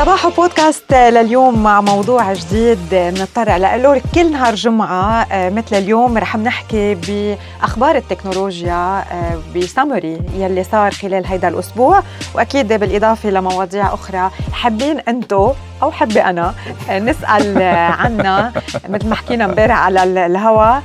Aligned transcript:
صباح 0.00 0.28
بودكاست 0.28 0.94
لليوم 0.94 1.62
مع 1.62 1.80
موضوع 1.80 2.32
جديد 2.32 2.78
بننطر 2.90 3.56
له 3.56 4.02
كل 4.14 4.32
نهار 4.32 4.54
جمعة 4.54 5.26
آه، 5.32 5.50
مثل 5.50 5.76
اليوم 5.76 6.18
رح 6.18 6.36
نحكي 6.36 6.94
بأخبار 6.94 7.96
التكنولوجيا 7.96 9.04
آه، 9.12 9.38
بسمري 9.56 10.20
يلي 10.36 10.64
صار 10.64 10.90
خلال 10.90 11.26
هيدا 11.26 11.48
الأسبوع. 11.48 12.02
وأكيد 12.34 12.72
بالإضافة 12.72 13.30
لمواضيع 13.30 13.94
أخرى 13.94 14.30
حابين 14.52 14.98
أنتو 15.00 15.52
أو 15.82 15.90
حبي 15.90 16.22
أنا 16.22 16.54
آه، 16.90 16.98
نسأل 16.98 17.62
عنا 18.02 18.52
مثل 18.88 19.08
ما 19.08 19.14
حكينا 19.14 19.44
امبارح 19.44 19.78
على 19.78 20.26
الهوا 20.26 20.80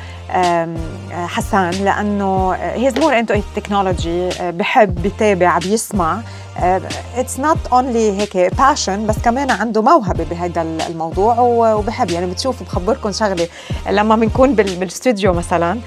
حسان 1.12 1.72
لأنه 1.72 2.52
he's 2.54 2.98
more 3.00 3.20
into 3.20 3.34
ال 3.34 3.42
technology 3.42 4.30
بحب 4.42 4.96
بيتابع 4.96 5.58
بيسمع. 5.58 6.20
it's 6.58 7.40
not 7.40 7.68
only 7.72 8.22
هيك 8.22 8.38
passion 8.38 9.08
بس 9.08 9.16
كمان 9.18 9.52
عنده 9.52 9.82
موهبة 9.82 10.24
بهذا 10.24 10.62
الموضوع 10.62 11.40
وبحب. 11.40 12.12
يعني 12.12 12.26
بتشوفوا 12.26 12.66
بخبركم 12.66 13.12
شغلة 13.12 13.48
لما 13.90 14.16
بنكون 14.16 14.56
بالاستوديو 14.56 15.34
مثلا 15.34 15.80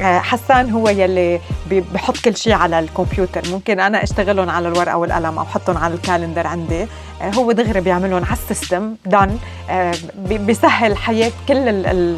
آه، 0.00 0.18
حسان 0.18 0.70
هو 0.70 0.88
يلي 0.88 1.40
بحط 1.70 2.16
كل 2.16 2.36
شيء 2.36 2.52
على 2.52 2.78
الكمبيوتر. 2.78 3.42
ممكن 3.50 3.80
أنا 3.80 4.02
اشتغلهم 4.02 4.50
على 4.50 4.68
الورقة 4.68 4.96
والقلم 4.96 5.38
أو 5.38 5.44
احطهم 5.44 5.76
على 5.76 5.94
ال 5.94 6.00
calendar 6.00 6.46
عندي. 6.46 6.86
آه، 7.22 7.30
هو 7.34 7.52
دغري 7.52 7.80
بيعملهم 7.80 8.24
على 8.24 8.32
ال 8.32 8.41
system 8.41 8.94
done 9.06 9.38
آه، 9.70 9.94
بيسهل 10.18 10.96
حياة 10.96 11.32
كل 11.48 11.68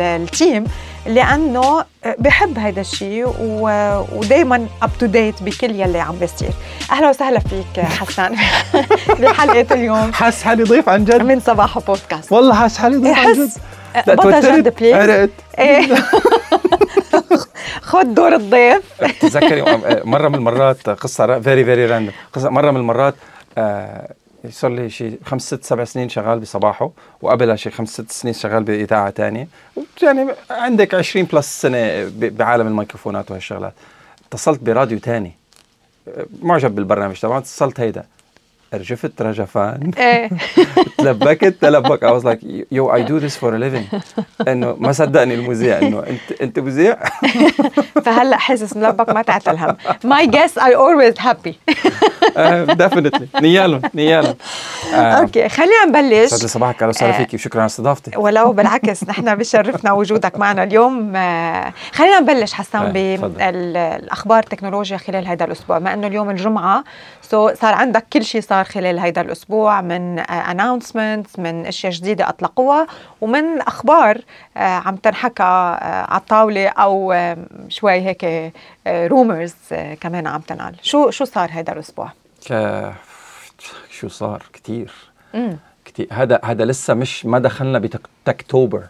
ال 0.00 0.13
team 0.13 0.64
لأنه 1.06 1.84
بحب 2.18 2.58
هذا 2.58 2.80
الشيء 2.80 3.34
ودائما 3.40 4.66
up 4.82 4.90
to 5.00 5.06
date 5.06 5.42
بكل 5.42 5.70
يلي 5.70 6.00
عم 6.00 6.16
بيصير 6.16 6.50
أهلا 6.90 7.08
وسهلا 7.08 7.38
فيك 7.38 7.80
حسان. 7.84 8.36
بحلقة 9.20 9.74
اليوم. 9.74 10.12
حاس 10.12 10.42
حالي 10.42 10.62
ضيف 10.64 10.88
عن 10.88 11.04
جد. 11.04 11.22
من 11.22 11.40
صباح 11.40 11.78
بودكاست. 11.78 12.32
والله 12.32 12.54
حاس 12.54 12.78
حالي 12.78 12.96
ضيف 12.96 13.18
عن 13.18 13.32
جد. 13.32 13.50
بطل 14.06 14.40
جد 14.40 14.74
please 14.76 15.30
إيه. 15.58 15.94
خد 17.90 18.14
دور 18.14 18.34
الضيف. 18.34 18.82
تذكري 19.20 19.62
مرة 20.04 20.28
من 20.28 20.34
المرات 20.34 20.88
قصة 20.90 21.40
very 21.40 21.64
very 21.64 21.86
random 21.86 22.14
قصة 22.32 22.50
مرة 22.50 22.70
من 22.70 22.76
المرات 22.76 23.14
آه 23.58 24.14
صار 24.50 24.70
لي 24.70 24.90
شيء 24.90 25.18
خمس 25.24 25.46
ست 25.46 25.64
سبع 25.64 25.84
سنين 25.84 26.08
شغال 26.08 26.40
بصباحه 26.40 26.90
وقبلها 27.22 27.56
شيء 27.56 27.72
خمس 27.72 27.88
ست 27.88 28.12
سنين 28.12 28.34
شغال 28.34 28.64
بإذاعة 28.64 29.10
ثانية 29.10 29.48
يعني 30.02 30.32
عندك 30.50 30.94
20 30.94 31.26
plus 31.26 31.60
سنة 31.62 32.10
بعالم 32.18 32.66
الميكروفونات 32.66 33.30
وهالشغلات. 33.30 33.72
اتصلت 34.28 34.60
براديو 34.60 34.98
ثاني 34.98 35.32
معجب 36.42 36.74
بالبرنامج 36.74 37.20
طبعا 37.20 37.38
اتصلت 37.38 37.80
هيدا. 37.80 38.04
رجفت 38.74 39.22
رجفان 39.22 39.90
إيه. 39.98 40.30
تلبكت 40.98 41.62
تلبك. 41.62 42.04
I 42.04 42.10
was 42.10 42.24
like 42.24 42.42
yo 42.70 42.88
I 42.88 43.02
do 43.02 43.20
this 43.20 43.36
for 43.36 43.54
a 43.54 43.58
living. 43.58 44.00
إنه 44.48 44.76
ما 44.78 44.92
صدقني 44.92 45.34
المذيع 45.34 45.78
إنه 45.78 45.98
أنت 45.98 46.42
أنت 46.42 46.58
مذيع؟ 46.58 46.96
فهلأ 48.04 48.36
حاسس 48.36 48.76
ملبك 48.76 49.08
ما 49.08 49.22
تعتل 49.22 49.48
هم 49.48 49.76
my 50.04 50.26
guests 50.26 50.58
are 50.58 50.72
always 50.72 51.18
happy. 51.18 51.52
definitely 52.80 53.28
نيالهم 53.42 53.82
نيالهم. 53.94 54.34
أوكي 54.94 55.48
خلينا 55.48 55.84
نبلش. 55.86 56.30
سعد 56.30 56.50
صباحك 56.50 56.76
أهلا 56.76 56.88
وسهلا 56.88 57.12
فيكي. 57.12 57.36
وشكرا 57.36 57.60
على 57.60 57.66
استضافتي 57.66 58.10
ولو 58.16 58.52
بالعكس 58.52 59.04
نحن 59.04 59.34
بشرفنا 59.34 59.92
وجودك 59.92 60.38
معنا 60.38 60.62
اليوم. 60.62 61.12
خلينا 61.92 62.20
نبلش 62.20 62.52
حسام 62.52 62.92
بالاخبار 62.92 64.38
التكنولوجيا 64.38 64.96
خلال 64.96 65.26
هذا 65.26 65.44
الأسبوع. 65.44 65.78
ما 65.78 65.94
إنه 65.94 66.06
اليوم 66.06 66.30
الجمعة 66.30 66.84
so 67.22 67.54
صار 67.54 67.74
عندك 67.74 68.06
كل 68.12 68.24
شيء 68.24 68.40
صار 68.40 68.55
خلال 68.62 68.98
هذا 68.98 69.20
الأسبوع 69.20 69.80
من 69.80 70.18
announcement 70.18 71.38
من 71.38 71.66
أشياء 71.66 71.92
جديدة 71.92 72.28
أطلقوها 72.28 72.86
ومن 73.20 73.60
أخبار 73.60 74.20
عم 74.56 74.96
تنحكى 74.96 75.42
على 75.42 76.20
الطاولة 76.20 76.68
أو 76.68 77.14
شوي 77.68 78.00
هيك 78.00 78.52
rumors 78.88 79.54
كمان 80.00 80.26
عم 80.26 80.40
تنقال 80.40 80.74
شو 80.82 81.10
شو 81.10 81.24
صار 81.24 81.50
هذا 81.52 81.72
الأسبوع؟ 81.72 82.12
شو 83.90 84.08
صار؟ 84.08 84.42
كثير 84.52 84.92
كثير 85.84 86.06
هذا 86.12 86.40
هذا 86.44 86.64
لسه 86.64 86.94
مش 86.94 87.26
ما 87.26 87.38
دخلنا 87.38 87.78
ب 87.78 87.89
Techtober 87.89 88.82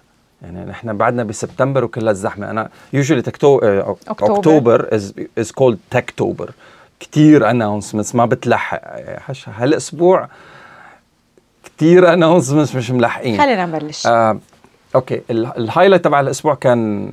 يعني 0.42 0.64
نحن 0.64 0.96
بعدنا 0.96 1.24
بسبتمبر 1.24 1.84
وكلها 1.84 2.10
الزحمة. 2.10 2.50
أنا 2.50 2.68
usually 2.92 3.22
Techto 3.22 3.60
October. 4.08 4.94
is 4.94 5.14
is 5.38 5.52
called 5.52 5.78
Techtober. 5.91 6.50
كثير 7.00 7.50
announcements 7.50 8.14
ما 8.14 8.26
بتلحق 8.26 8.80
هالأسبوع 9.46 10.28
كثير 11.64 12.12
announcements 12.12 12.74
مش 12.74 12.90
ملحقين. 12.90 13.38
خلينا 13.38 13.66
نبلش. 13.66 14.06
آه 14.06 14.38
أوكي 14.94 15.22
ال 15.30 15.38
highlight 15.38 16.04
تبع 16.04 16.20
الأسبوع 16.20 16.54
كان 16.54 17.10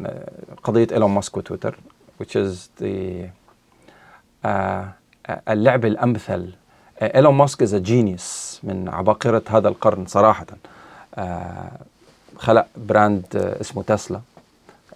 قضية 0.63 0.87
إيلون 0.91 1.11
ماسك 1.11 1.37
وتويتر 1.37 1.77
which 2.21 2.35
is 2.35 2.69
the 2.81 3.25
uh, 4.45 4.49
اللعبة 5.49 5.87
الأمثل. 5.87 6.49
إيلون 7.01 7.33
ماسك 7.35 7.61
is 7.61 7.75
genius 7.75 8.59
من 8.63 8.89
عباقرة 8.89 9.43
هذا 9.49 9.67
القرن 9.67 10.05
صراحة. 10.05 10.45
uh, 11.17 11.21
خلق 12.37 12.65
brand 12.77 13.57
اسمه 13.61 13.83
تسلا. 13.83 14.19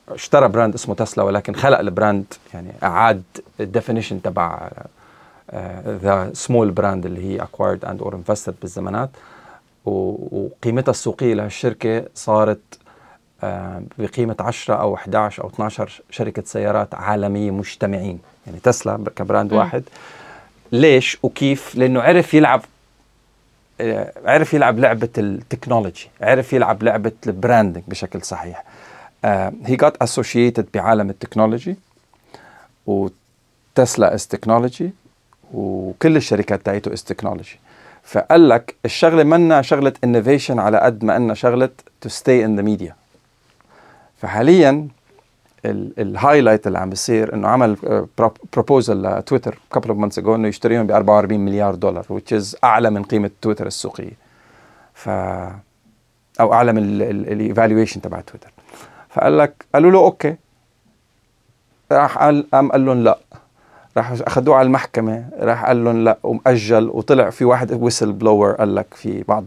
اشترى 0.10 0.48
brand 0.48 0.74
اسمه 0.74 0.96
تسلا 0.96 1.24
ولكن 1.24 1.56
خلق 1.56 1.80
ال 1.80 1.87
brand 1.87 2.26
يعني 2.54 2.72
أعاد 2.84 3.24
ال 3.60 3.65
definition 3.65 4.22
تبع 4.22 4.70
the 5.88 6.30
small 6.34 6.72
brand 6.72 7.06
اللي 7.06 7.26
هي 7.26 7.42
acquired 7.42 7.86
and 7.86 8.02
or 8.02 8.16
invested 8.16 8.56
بالزمانات. 8.62 9.10
وقيمتها 9.86 10.92
السوقية 10.92 11.34
لهالشركة 11.34 12.06
صارت 12.16 12.80
آه، 13.44 13.84
بقيمة 13.98 14.36
10 14.40 14.76
أو 14.76 14.96
11 14.96 15.44
أو 15.44 15.50
12 15.50 16.02
شركة 16.10 16.44
سيارات 16.46 16.96
عالمية 16.96 17.52
مجتمعين. 17.52 18.20
يعني 18.48 18.60
تسلا 18.60 19.04
ك 19.16 19.21
brand. 19.21 19.54
واحد. 19.54 19.84
ليش؟ 20.72 21.18
وكيف؟ 21.24 21.76
لأنه 21.76 22.02
عرف 22.02 22.34
يلعب 22.34 22.62
آه، 23.82 24.12
عرف 24.26 24.54
يلعب 24.54 24.80
لعبة 24.80 25.10
ال 25.18 25.26
technology 25.26 26.10
عرف 26.22 26.54
يلعب 26.54 26.84
لعبة 26.84 27.12
ال 27.28 27.34
branding 27.34 27.84
بشكل 27.88 28.22
صحيح. 28.24 28.64
هي 29.26 29.76
جات 29.76 29.98
associated 29.98 30.68
بعالم 30.74 31.10
التكنولوجي 31.10 31.76
وتسلا 32.86 34.14
is 34.14 34.28
technology 34.28 34.92
وكل 35.54 36.16
الشركات 36.16 36.66
تاعته 36.66 36.94
is 36.94 37.04
technology 37.04 37.60
فقال 38.04 38.50
لك 38.50 38.76
الشغلة 38.86 39.24
منا 39.24 39.62
شغلة 39.62 39.94
innovation 40.04 40.60
على 40.60 40.78
قد 40.78 41.04
ما 41.04 41.18
إنها 41.18 41.36
شغلة 41.36 41.70
to 42.02 42.10
stay 42.10 42.46
in 42.46 42.56
the 42.56 42.62
media 42.62 42.96
فحاليا 44.18 44.88
ال 45.66 45.76
highlight 45.76 46.68
اللي 46.68 46.80
عم 46.80 46.90
بيصير 46.90 47.34
إنه 47.34 47.48
عمل 47.48 47.78
proposal 48.54 49.02
لتويتر 49.02 49.60
couple 49.74 49.90
of 49.90 49.98
months 49.98 50.20
ago 50.20 50.36
إنه 50.36 50.48
يشتريهم 50.48 50.88
ب 50.88 50.92
44 50.92 51.40
مليار 51.40 51.76
دولار 51.76 52.04
which 52.04 52.40
is 52.40 52.56
أعلى 52.64 52.90
من 52.90 53.04
قيمة 53.04 53.30
تويتر 53.42 53.68
السوقية. 53.68 54.12
ف 54.94 55.10
أو 56.40 56.54
أعلى 56.54 56.74
من 56.74 57.02
ال 57.02 57.11
evaluation 57.11 58.02
تبع 58.02 58.22
تويتر. 58.22 58.52
فقال 59.10 59.38
لك 59.38 59.66
قالوا 59.74 59.92
له 59.92 60.00
أوكي. 60.00 60.36
راح 61.92 62.18
قال 62.18 62.46
قام 62.54 62.72
قال 62.72 62.86
لهم 62.86 63.04
لا. 63.04 63.18
راح 63.98 64.12
اخذوه 64.12 64.56
على 64.56 64.66
المحكمة 64.66 65.26
راح 65.40 65.66
قال 65.66 65.84
لهم 65.84 66.04
لا 66.04 66.18
ومأجل 66.24 66.90
وطلع 66.90 67.30
في 67.30 67.46
واحد 67.46 67.72
whistleblower 67.84 68.52
قال 68.52 68.76
لك 68.76 68.86
في 68.94 69.24
بعض 69.28 69.44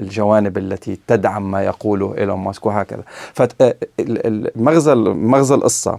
الجوانب 0.00 0.58
التي 0.58 0.98
تدعم 1.06 1.50
ما 1.50 1.62
يقوله 1.64 2.14
إيلون 2.18 2.38
ماسك 2.38 2.66
وهكذا. 2.66 3.02
فمغزى 3.34 4.94
مغزى 4.94 5.54
القصة 5.54 5.98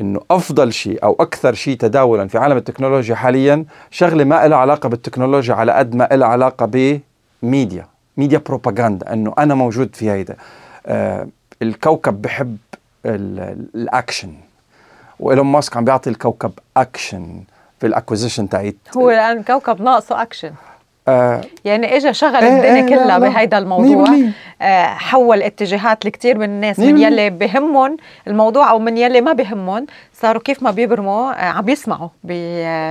إنه 0.00 0.20
أفضل 0.30 0.72
شيء 0.72 1.04
أو 1.04 1.16
أكثر 1.20 1.54
شيء 1.54 1.76
تداولا 1.76 2.28
في 2.28 2.38
عالم 2.38 2.56
التكنولوجيا 2.56 3.14
حاليا 3.14 3.64
شغلة 3.90 4.24
ما 4.24 4.48
لها 4.48 4.58
علاقة 4.58 4.88
بالتكنولوجيا 4.88 5.54
على 5.54 5.72
قد 5.72 5.94
ما 5.94 6.08
لها 6.12 6.28
علاقة 6.28 6.66
ب 7.42 7.49
media 7.49 7.86
media 8.16 8.42
propaganda 8.46 9.12
إنه 9.12 9.34
أنا 9.38 9.54
موجود 9.54 9.94
في 9.96 10.10
هيدا. 10.10 10.36
آه 10.86 11.26
الكوكب 11.62 12.22
بحب 12.22 12.56
الأكشن. 13.06 14.32
وإيلون 15.20 15.46
ماسك 15.46 15.76
عم 15.76 15.84
بيعطي 15.84 16.10
الكوكب 16.10 16.52
أكشن 16.76 17.42
في 17.80 17.86
ال 17.86 17.91
acquisition 17.91 18.48
تاعت 18.48 18.76
هو 18.96 19.10
الان 19.10 19.42
كوكب 19.42 19.82
ناقصه 19.82 20.22
أكشن. 20.22 20.52
آه. 21.08 21.40
يعني 21.64 21.96
اجى 21.96 22.14
شغل 22.14 22.36
إيه 22.36 22.56
الدنيا 22.56 22.98
إيه 22.98 23.04
كلها 23.04 23.18
بهيدا 23.18 23.58
الموضوع. 23.58 24.06
آه 24.62 24.86
حول 24.86 25.42
اتجاهات 25.42 26.06
لكثير 26.06 26.38
من 26.38 26.44
الناس 26.44 26.78
من 26.78 26.98
يلي 26.98 27.30
بهمهم 27.30 27.96
الموضوع 28.26 28.70
أو 28.70 28.78
من 28.78 28.98
يلي 28.98 29.20
ما 29.20 29.32
بهمهم. 29.32 29.86
صاروا 30.14 30.42
كيف 30.42 30.62
ما 30.62 30.70
بيبرموا 30.70 31.32
آه 31.32 31.44
عم 31.44 31.68
يسمعوا 31.68 32.08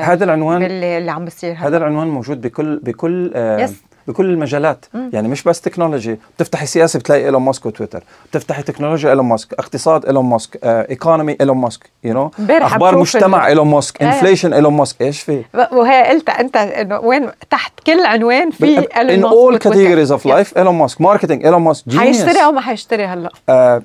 هذا 0.03 0.23
العنوان 0.23 0.63
اللي 0.63 1.11
عم 1.11 1.25
بيصير 1.25 1.55
هذا 1.59 1.77
العنوان 1.77 2.07
موجود 2.07 2.41
بكل 2.41 2.79
بكل 2.83 3.31
آه 3.35 3.59
yes. 3.59 3.83
بكل 4.07 4.25
المجالات. 4.25 4.85
مم. 4.93 5.09
يعني 5.13 5.27
مش 5.27 5.43
بس 5.43 5.61
technology. 5.61 6.19
بتفتحي 6.37 6.65
سياسه 6.65 6.99
بتلاقي 6.99 7.25
إيلون 7.25 7.41
ماسك 7.41 7.65
وتويتر. 7.65 8.03
بتفتحي 8.31 8.63
تكنولوجيا 8.63 9.09
إيلون 9.09 9.25
ماسك. 9.25 9.53
اقتصاد 9.53 10.05
إيلون 10.05 10.25
ماسك. 10.25 10.59
economy 10.63 11.37
إيلون 11.41 11.57
ماسك. 11.57 11.89
you 12.03 12.13
know 12.13 12.31
أخبار 12.49 12.97
مجتمع 12.97 13.47
إيلون 13.47 13.67
ماسك. 13.67 14.03
inflation 14.03 14.53
إيلون 14.53 14.73
ماسك. 14.73 15.01
إيش 15.01 15.21
في؟ 15.21 15.43
وهي 15.71 16.07
قلت 16.07 16.29
أنت 16.29 16.57
إنه 16.57 16.99
وين؟ 16.99 17.29
تحت 17.49 17.73
كل 17.85 18.05
عنوان 18.05 18.51
في 18.51 18.87
إيلون 18.97 19.21
ماسك 19.51 19.67
categories 19.67 20.19
of 20.19 20.23
life 20.31 20.57
إيلون 20.57 20.75
ماسك. 20.75 21.01
marketing 21.01 21.45
إيلون 21.45 21.61
ماسك. 21.61 21.97
حيشتري 21.97 22.43
أو 22.45 22.51
ما 22.51 22.61
حيشتري 22.61 23.05
هلا؟ 23.05 23.29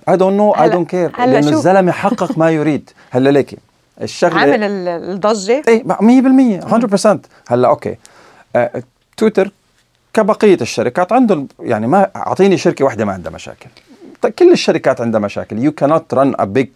I 0.09 0.17
don't 0.17 0.37
know 0.37 0.53
I 0.53 0.69
don't 0.69 0.91
care 0.91 1.11
لأنه. 1.19 1.39
الزلمة 1.49 1.93
حقق 1.93 2.39
ما 2.39 2.51
يريد. 2.51 2.91
هلا 3.11 3.31
ليكي. 3.31 3.57
الشغله 4.03 4.41
عامل 4.41 4.63
ال- 4.63 4.89
الضجة؟ 4.89 5.63
اي 5.69 5.85
100% 5.87 6.65
100% 6.65 7.19
هلا 7.49 7.69
okay. 7.69 7.97
آه، 8.57 8.83
تويتر 9.17 9.51
كبقية 10.17 10.59
الشركات 10.61 11.13
عندهم 11.13 11.49
يعني 11.61 11.87
ما 11.87 12.11
أعطيني 12.17 12.57
شركة 12.57 12.85
واحدة 12.85 13.05
ما 13.05 13.13
عندها 13.13 13.33
مشاكل. 13.33 13.69
كل 14.39 14.53
الشركات 14.53 15.01
عندها 15.01 15.21
مشاكل. 15.21 15.59
يو 15.59 15.73
كانوت 15.73 16.15
رن 16.15 16.35
ا 16.39 16.45
بيج 16.45 16.69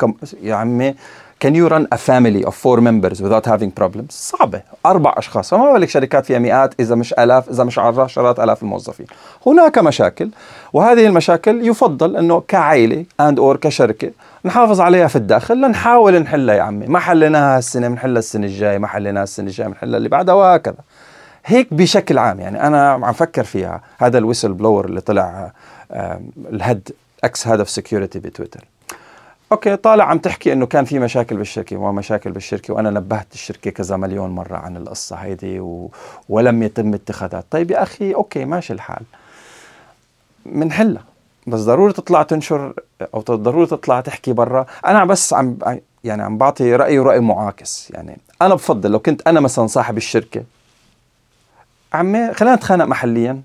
يا 0.42 0.54
عمي 0.54 0.94
can 1.44 1.52
you 1.52 1.68
run 1.72 1.86
a 1.94 1.98
family 1.98 2.44
of 2.48 2.54
four 2.54 2.80
members 2.80 3.18
without 3.22 3.46
having 3.46 3.70
problems 3.80 4.10
صعبة. 4.10 4.62
أربع 4.86 5.14
أشخاص. 5.16 5.50
فما 5.50 5.72
بالك 5.72 5.88
شركات 5.88 6.26
فيها 6.26 6.38
مئات 6.38 6.74
إذا 6.80 6.94
مش 6.94 7.12
آلاف 7.12 7.48
إذا 7.48 7.64
مش 7.64 7.78
عشرات 7.78 8.40
آلاف 8.40 8.62
الموظفين. 8.62 9.06
هناك 9.46 9.78
مشاكل 9.78 10.30
وهذه 10.72 11.06
المشاكل 11.06 11.68
يفضل 11.68 12.16
أنه 12.16 12.42
كعائلة 12.48 13.04
and 13.22 13.34
or 13.34 13.56
كشركة 13.56 14.10
نحافظ 14.44 14.80
عليها 14.80 15.06
في 15.06 15.16
الداخل 15.16 15.56
لنحاول 15.56 16.18
نحلها 16.18 16.54
يا 16.54 16.62
عمي. 16.62 16.86
ما 16.86 16.98
حليناها 16.98 17.58
السنة 17.58 17.88
بنحلها 17.88 18.18
السنة 18.18 18.46
الجاية 18.46 18.78
ما 18.78 18.86
حليناها 18.86 19.22
السنة 19.22 19.46
الجاية 19.46 19.68
بنحلها 19.68 19.96
اللي 19.96 20.08
بعدها 20.08 20.34
وهكذا. 20.34 20.78
هيك 21.44 21.74
بشكل 21.74 22.18
عام 22.18 22.40
يعني 22.40 22.66
أنا 22.66 22.90
عم 22.90 23.12
فكر 23.12 23.44
فيها. 23.44 23.80
هذا 23.98 24.18
ال 24.18 24.22
whistle 24.22 24.52
blower 24.52 24.84
اللي 24.84 25.00
طلع 25.00 25.52
ال 26.52 26.60
head 26.60 26.92
ex 27.24 27.48
head 27.48 27.58
of 27.58 27.70
security 27.70 28.18
بتويتر. 28.18 28.64
okay 29.52 29.76
طالع 29.76 30.04
عم 30.04 30.18
تحكي 30.18 30.52
إنه 30.52 30.66
كان 30.66 30.84
في 30.84 30.98
مشاكل 30.98 31.36
بالشركة 31.36 31.76
ومشاكل 31.76 32.30
بالشركة 32.32 32.74
وأنا 32.74 32.90
نبهت 32.90 33.26
الشركة 33.34 33.70
كذا 33.70 33.96
مليون 33.96 34.30
مرة 34.30 34.56
عن 34.56 34.76
القصة 34.76 35.16
هيدي 35.16 35.60
و... 35.60 35.90
ولم 36.28 36.62
يتم 36.62 36.94
اتخاذات 36.94 37.44
طيب 37.50 37.70
يا 37.70 37.82
أخي 37.82 38.14
okay 38.14 38.44
ماشي 38.44 38.72
الحال. 38.72 39.02
منحلها. 40.46 41.04
بس 41.46 41.60
ضروري 41.60 41.92
تطلع 41.92 42.22
تنشر 42.22 42.74
أو 43.14 43.20
ضروري 43.20 43.66
تطلع 43.66 44.00
تحكي 44.00 44.32
برا. 44.32 44.66
أنا 44.86 45.04
بس 45.04 45.32
عم 45.32 45.58
يعني 46.04 46.22
عم 46.22 46.38
بعطي 46.38 46.76
رايي 46.76 46.98
ورأي 46.98 47.20
معاكس. 47.20 47.90
يعني 47.90 48.18
أنا 48.42 48.54
بفضل 48.54 48.90
لو 48.90 48.98
كنت 48.98 49.22
أنا 49.26 49.40
مثلا 49.40 49.66
صاحب 49.66 49.96
الشركة 49.96 50.42
عمي 51.92 52.34
خلينا 52.34 52.54
نتخانق 52.54 52.84
محليا 52.84 53.42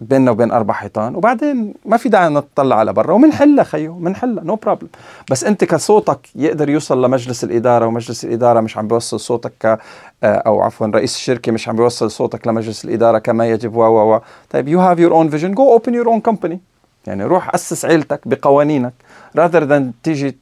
بيننا 0.00 0.30
وبين 0.30 0.52
أربع 0.52 0.74
حيطان 0.74 1.14
وبعدين 1.14 1.74
ما 1.84 1.96
في 1.96 2.08
داعي 2.08 2.28
نطلع 2.28 2.76
على 2.76 2.92
برا 2.92 3.14
ومنحلها 3.14 3.64
خيو 3.64 3.98
منحلها 3.98 4.44
no 4.44 4.56
problem 4.56 4.88
بس 5.30 5.44
أنت 5.44 5.64
كصوتك 5.64 6.18
يقدر 6.34 6.68
يوصل 6.68 7.04
لمجلس 7.04 7.44
الإدارة 7.44 7.86
ومجلس 7.86 8.24
الإدارة 8.24 8.60
مش 8.60 8.78
عم 8.78 8.88
بيوصل 8.88 9.20
صوتك 9.20 9.52
ك 9.60 9.78
أو 10.24 10.62
عفوا 10.62 10.86
رئيس 10.86 11.16
الشركة 11.16 11.52
مش 11.52 11.68
عم 11.68 11.76
بيوصل 11.76 12.10
صوتك 12.10 12.46
لمجلس 12.46 12.84
الإدارة 12.84 13.18
كما 13.18 13.48
يجب 13.50 13.76
و 13.76 13.80
و 13.82 14.14
و. 14.14 14.20
طيب 14.50 14.68
you 14.68 14.80
have 14.80 14.98
your 14.98 15.12
own 15.12 15.28
vision 15.30 15.54
go 15.54 15.72
open 15.72 15.94
your 15.94 16.06
own 16.06 16.20
company 16.20 16.60
يعني 17.06 17.24
روح 17.24 17.54
أسس 17.54 17.84
عيلتك 17.84 18.28
بقوانينك. 18.28 18.92
Rather 19.38 19.62
than 19.70 19.82
تيجي 20.02 20.36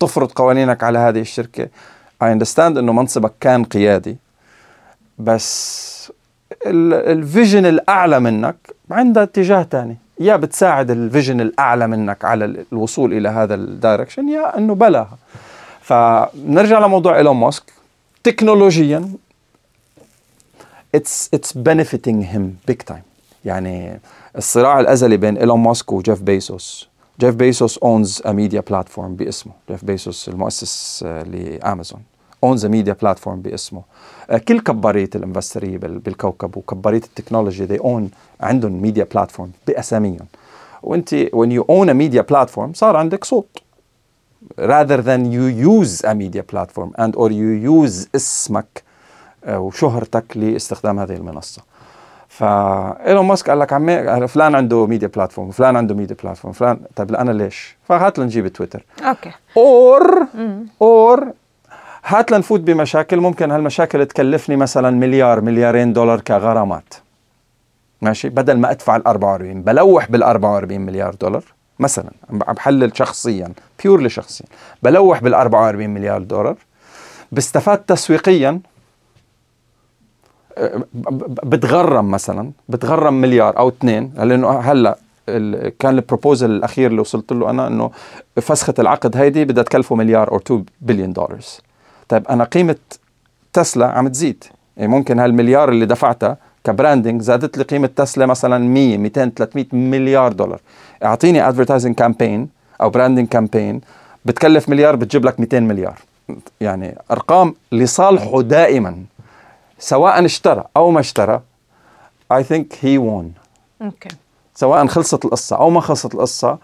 تفرض 0.00 0.32
قوانينك 0.32 0.84
على 0.84 0.98
هذه 0.98 1.20
الشركة. 1.20 1.68
I 2.24 2.26
understand 2.26 2.60
إنه 2.60 2.92
منصبك 2.92 3.32
كان 3.40 3.64
قيادي 3.64 4.16
بس 5.18 6.12
ال 6.66 6.80
vision 6.80 7.66
الأعلى 7.66 8.20
منك 8.20 8.56
عندها 8.90 9.22
اتجاه 9.22 9.62
ثاني 9.62 9.96
يا 10.20 10.36
بتساعد 10.36 10.90
ال 10.90 10.97
vision 10.97 11.40
الأعلى 11.40 11.86
منك 11.86 12.24
على 12.24 12.64
الوصول 12.72 13.12
إلى 13.12 13.28
هذا 13.28 13.54
ال 13.54 13.61
direction 13.61 14.28
يا 14.28 14.58
إنه 14.58 14.74
بلا. 14.74 15.06
فنرجع 15.80 16.78
لموضوع 16.78 17.16
إيلون 17.16 17.36
ماسك. 17.36 17.62
تكنولوجيا 18.24 19.08
it's 20.94 21.30
it's 21.34 21.58
benefiting 21.58 22.22
him 22.34 22.72
big 22.72 22.92
time. 22.92 23.02
يعني 23.44 24.00
الصراع 24.36 24.80
الأزلي 24.80 25.16
بين 25.16 25.36
إيلون 25.36 25.60
ماسك 25.60 25.92
وجيف 25.92 26.22
بيسوس 26.22 26.88
جيف 27.20 27.34
بيسوس 27.34 27.78
owns 27.78 28.22
a 28.26 28.32
media 28.32 28.60
platform 28.60 29.14
باسمه. 29.16 29.52
جيف 29.70 29.84
بيسوس 29.84 30.28
المؤسس 30.28 31.02
لأمازون. 31.02 32.00
owns 32.44 32.64
a 32.64 32.68
media 32.68 32.96
platform 33.02 33.40
باسمه. 33.40 33.82
كل 34.48 34.60
كباريه 34.60 35.10
ال 35.14 35.20
investor 35.20 35.66
ية 35.66 35.78
بالكوكب 35.78 36.56
وكباريه 36.56 36.98
ال 36.98 37.04
technology 37.04 37.66
they 37.66 37.80
own 37.80 38.10
عندهم 38.40 38.82
media 38.82 39.06
platform 39.14 39.50
بأساميهم. 39.66 40.26
وأنت 40.82 41.14
when 41.14 41.50
you 41.50 41.62
own 41.62 41.88
a 41.88 41.94
media 41.94 42.22
platform 42.32 42.74
صار 42.74 42.96
عندك 42.96 43.24
صوت. 43.24 43.62
Rather 44.60 45.00
than 45.02 45.22
you 45.36 45.46
use 45.74 46.04
a 46.04 46.14
media 46.14 46.42
platform 46.42 46.90
and 46.98 47.14
or 47.14 47.30
you 47.30 47.50
use 47.74 48.08
اسمك 48.16 48.82
وشهرتك 49.48 50.36
لاستخدام 50.36 50.98
هذه 50.98 51.16
المنصة. 51.16 51.62
فايلون 52.28 53.26
ماسك 53.26 53.50
قال 53.50 53.58
لك 53.58 53.72
عمي 53.72 54.28
فلان 54.28 54.54
عنده 54.54 54.86
media 54.86 55.08
platform 55.08 55.48
وفلان 55.48 55.76
عنده 55.76 55.94
media 55.94 56.16
platform 56.22 56.52
فلان 56.52 56.80
طيب 56.96 57.14
أنا 57.14 57.30
ليش؟ 57.30 57.76
فهات 57.88 58.18
لنجيب 58.18 58.48
تويتر. 58.48 58.84
okay. 59.02 59.30
or 59.56 60.26
or 60.82 61.32
هات 62.04 62.30
لنفوت 62.30 62.60
بمشاكل. 62.60 63.16
ممكن 63.20 63.50
هالمشاكل 63.50 64.06
تكلفني 64.06 64.56
مثلا 64.56 64.90
مليار 64.90 65.40
مليارين 65.40 65.92
دولار 65.92 66.20
كغرامات. 66.20 66.94
ماشي؟ 68.02 68.28
بدل 68.28 68.58
ما 68.58 68.70
أدفع 68.70 68.96
ال 68.96 69.06
44 69.06 69.62
بلوح 69.62 70.10
بال 70.10 70.22
44 70.22 70.80
مليار 70.80 71.14
دولار 71.14 71.44
مثلا. 71.78 72.10
عم 72.30 72.38
بحلل 72.38 72.96
شخصيا 72.96 73.52
بيورلي 73.82 74.08
شخصيا. 74.08 74.46
بلوح 74.82 75.22
بال 75.22 75.34
44 75.34 75.90
مليار 75.90 76.22
دولار. 76.22 76.56
بستفاد 77.32 77.78
تسويقيا 77.78 78.60
بتغرم 81.42 82.10
مثلا 82.10 82.50
بتغرم 82.68 83.14
مليار 83.14 83.58
أو 83.58 83.68
اثنين. 83.68 84.12
لأنه 84.16 84.48
هلأ 84.48 84.98
كان 85.78 85.94
البروبوزل 85.94 86.50
الأخير 86.50 86.90
اللي 86.90 87.00
وصلت 87.00 87.32
له 87.32 87.50
أنا 87.50 87.66
إنه 87.66 87.90
فسخة 88.36 88.74
العقد 88.78 89.16
هيدي 89.16 89.44
بدها 89.44 89.64
تكلفه 89.64 89.94
مليار 89.96 90.30
أو 90.30 90.36
2 90.36 90.64
بليون 90.80 91.12
دولار 91.12 91.38
طيب 92.12 92.28
أنا 92.28 92.44
قيمة 92.44 92.76
تسلا 93.52 93.86
عم 93.86 94.08
تزيد. 94.08 94.44
يعني 94.76 94.92
ممكن 94.92 95.18
هالمليار 95.18 95.68
اللي 95.68 95.86
دفعتها 95.86 96.36
ك 96.64 96.70
branding 96.70 97.22
زادت 97.22 97.58
لي 97.58 97.64
قيمة 97.64 97.86
تسلا 97.96 98.26
مثلا 98.26 98.58
100 98.58 98.98
200 98.98 99.28
300 99.36 99.66
مليار 99.72 100.32
دولار. 100.32 100.60
أعطيني 101.04 101.48
advertising 101.48 101.94
campaign 101.94 102.48
أو 102.80 102.90
branding 102.90 103.28
campaign 103.28 103.80
بتكلف 104.24 104.68
مليار 104.68 104.96
بتجيب 104.96 105.24
لك 105.24 105.40
200 105.40 105.60
مليار. 105.60 105.98
يعني 106.60 106.98
أرقام 107.10 107.54
لصالحه 107.72 108.42
دائما 108.42 109.04
سواء 109.78 110.24
اشترى 110.24 110.64
أو 110.76 110.90
ما 110.90 111.00
اشترى 111.00 111.40
I 112.32 112.42
think 112.42 112.66
he 112.82 112.98
won. 112.98 113.26
okay. 113.82 114.08
سواء 114.54 114.86
خلصت 114.86 115.24
القصة 115.24 115.56
أو 115.56 115.70
ما 115.70 115.80
خلصت 115.80 116.14
القصة 116.14 116.58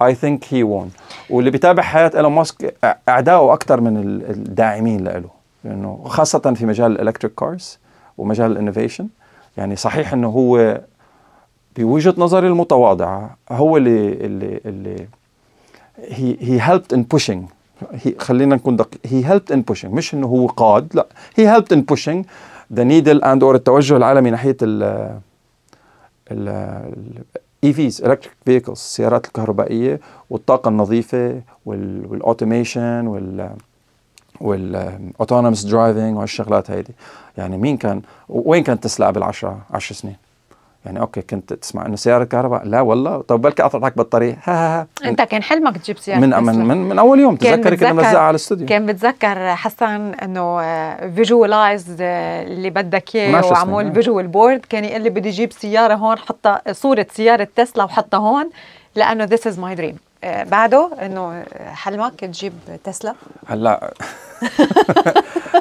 I 0.00 0.12
think 0.14 0.44
he 0.44 0.62
won. 0.62 0.88
واللي 1.30 1.50
بيتابع 1.50 1.82
حياة 1.82 2.10
إيلون 2.14 2.32
ماسك 2.32 2.74
أعدائه 3.08 3.52
أكثر 3.52 3.80
من 3.80 3.96
الداعمين 4.30 5.04
له 5.04 5.30
لأنه 5.64 6.02
خاصة 6.06 6.54
في 6.56 6.66
مجال 6.66 6.92
ال 6.92 6.97
electric 6.97 7.34
cars 7.34 7.78
ومجال 8.18 8.52
ال 8.52 8.57
innovation 8.57 9.08
يعني 9.56 9.76
صحيح 9.76 10.12
أنه 10.12 10.28
هو 10.28 10.80
بوجهة 11.76 12.14
نظري 12.18 12.48
المتواضعة 12.48 13.36
هو 13.50 13.76
اللي 13.76 14.12
اللي 14.12 14.60
اللي 14.66 15.06
he 15.98 16.60
helped 16.60 16.96
in 16.96 17.00
pushing. 17.16 17.40
He 18.04 18.18
خلينا 18.18 18.56
نكون 18.56 18.76
دقيق 18.76 19.00
he 19.06 19.26
helped 19.26 19.54
in 19.54 19.58
pushing. 19.72 19.86
مش 19.86 20.14
إنه 20.14 20.26
هو 20.26 20.46
قاد 20.46 20.88
لا. 20.94 21.06
He 21.40 21.42
helped 21.42 21.76
in 21.76 21.80
pushing 21.94 22.24
the 22.74 22.82
needle 22.84 23.20
and 23.22 23.42
or 23.42 23.54
التوجه 23.54 23.96
العالمي 23.96 24.30
ناحية 24.30 24.56
ال 24.62 25.18
ال 27.62 27.73
EVs 27.73 28.04
electric 28.04 28.32
vehicles 28.44 28.78
السيارات 28.78 29.26
الكهربائية 29.26 30.00
والطاقة 30.30 30.68
النظيفة 30.68 31.40
وال 31.66 31.89
automation 31.89 33.06
وال 33.06 33.50
وال 34.40 34.61
autonomous 34.61 35.64
driving 35.64 36.16
وهالشغلات 36.16 36.70
هيدي. 36.70 36.94
يعني 37.36 37.56
مين 37.56 37.76
كان 37.76 38.02
وين 38.28 38.62
كانت 38.62 38.84
تسلا 38.84 39.06
قبل 39.06 39.22
10 39.22 39.58
10 39.70 39.96
سنين؟ 39.96 40.16
يعني 40.86 41.00
okay 41.00 41.22
كنت 41.22 41.52
تسمع 41.52 41.86
إنه 41.86 41.96
سيارة 41.96 42.24
كهرباء 42.24 42.64
لا 42.64 42.80
والله. 42.80 43.20
طب 43.22 43.40
بلكي 43.42 43.62
قطعتك 43.62 43.96
بطارية؟ 43.96 44.38
ها 44.44 44.52
ها 44.52 44.86
ها. 45.02 45.08
أنت 45.08 45.22
كان 45.22 45.42
حلمك 45.42 45.76
تجيب 45.76 45.98
سيارة 45.98 46.18
من 46.18 46.30
من 46.30 46.64
من, 46.64 46.88
من 46.88 46.98
أول 46.98 47.20
يوم. 47.20 47.36
كان 47.36 47.60
تذكري 47.60 47.76
كنا 47.76 47.92
بنوزعها 47.92 48.18
على 48.18 48.30
الاستوديو. 48.30 48.66
كان 48.66 48.86
بتذكر 48.86 49.56
حسن 49.56 50.14
إنه 50.14 50.60
visualize 51.10 51.96
اللي 52.00 52.70
بدك 52.70 53.16
إياه 53.16 53.46
وعمول 53.46 53.86
آه. 53.86 53.92
visual 53.92 54.26
board 54.26 54.60
كان 54.68 54.84
يقول 54.84 55.02
لي 55.02 55.10
بدي 55.10 55.28
أجيب 55.28 55.52
سيارة 55.52 55.94
هون 55.94 56.18
حطها 56.18 56.62
صورة 56.72 57.06
سيارة 57.12 57.48
تسلا 57.56 57.84
وحطها 57.84 58.18
هون 58.18 58.50
لأنه 58.94 59.24
ذيس 59.24 59.46
از 59.46 59.58
ماي 59.58 59.74
دريم 59.74 59.96
بعده 60.24 60.90
إنه 61.02 61.44
حلمك 61.72 62.12
تجيب 62.20 62.52
تسلا؟ 62.84 63.14
هلأ. 63.46 63.94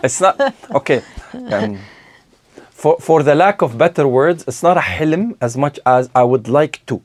أوكي 0.76 1.02
يعني 1.34 1.78
for, 2.86 2.96
for 3.00 3.24
the 3.24 3.36
lack 3.36 3.62
of 3.62 3.78
better 3.78 4.06
words 4.08 4.44
it's 4.50 4.64
not 4.64 4.78
a 4.78 4.82
حلم 4.82 5.36
as 5.46 5.58
much 5.58 5.80
as 5.88 6.06
I 6.16 6.24
would 6.24 6.48
like 6.48 6.80
to 6.92 6.96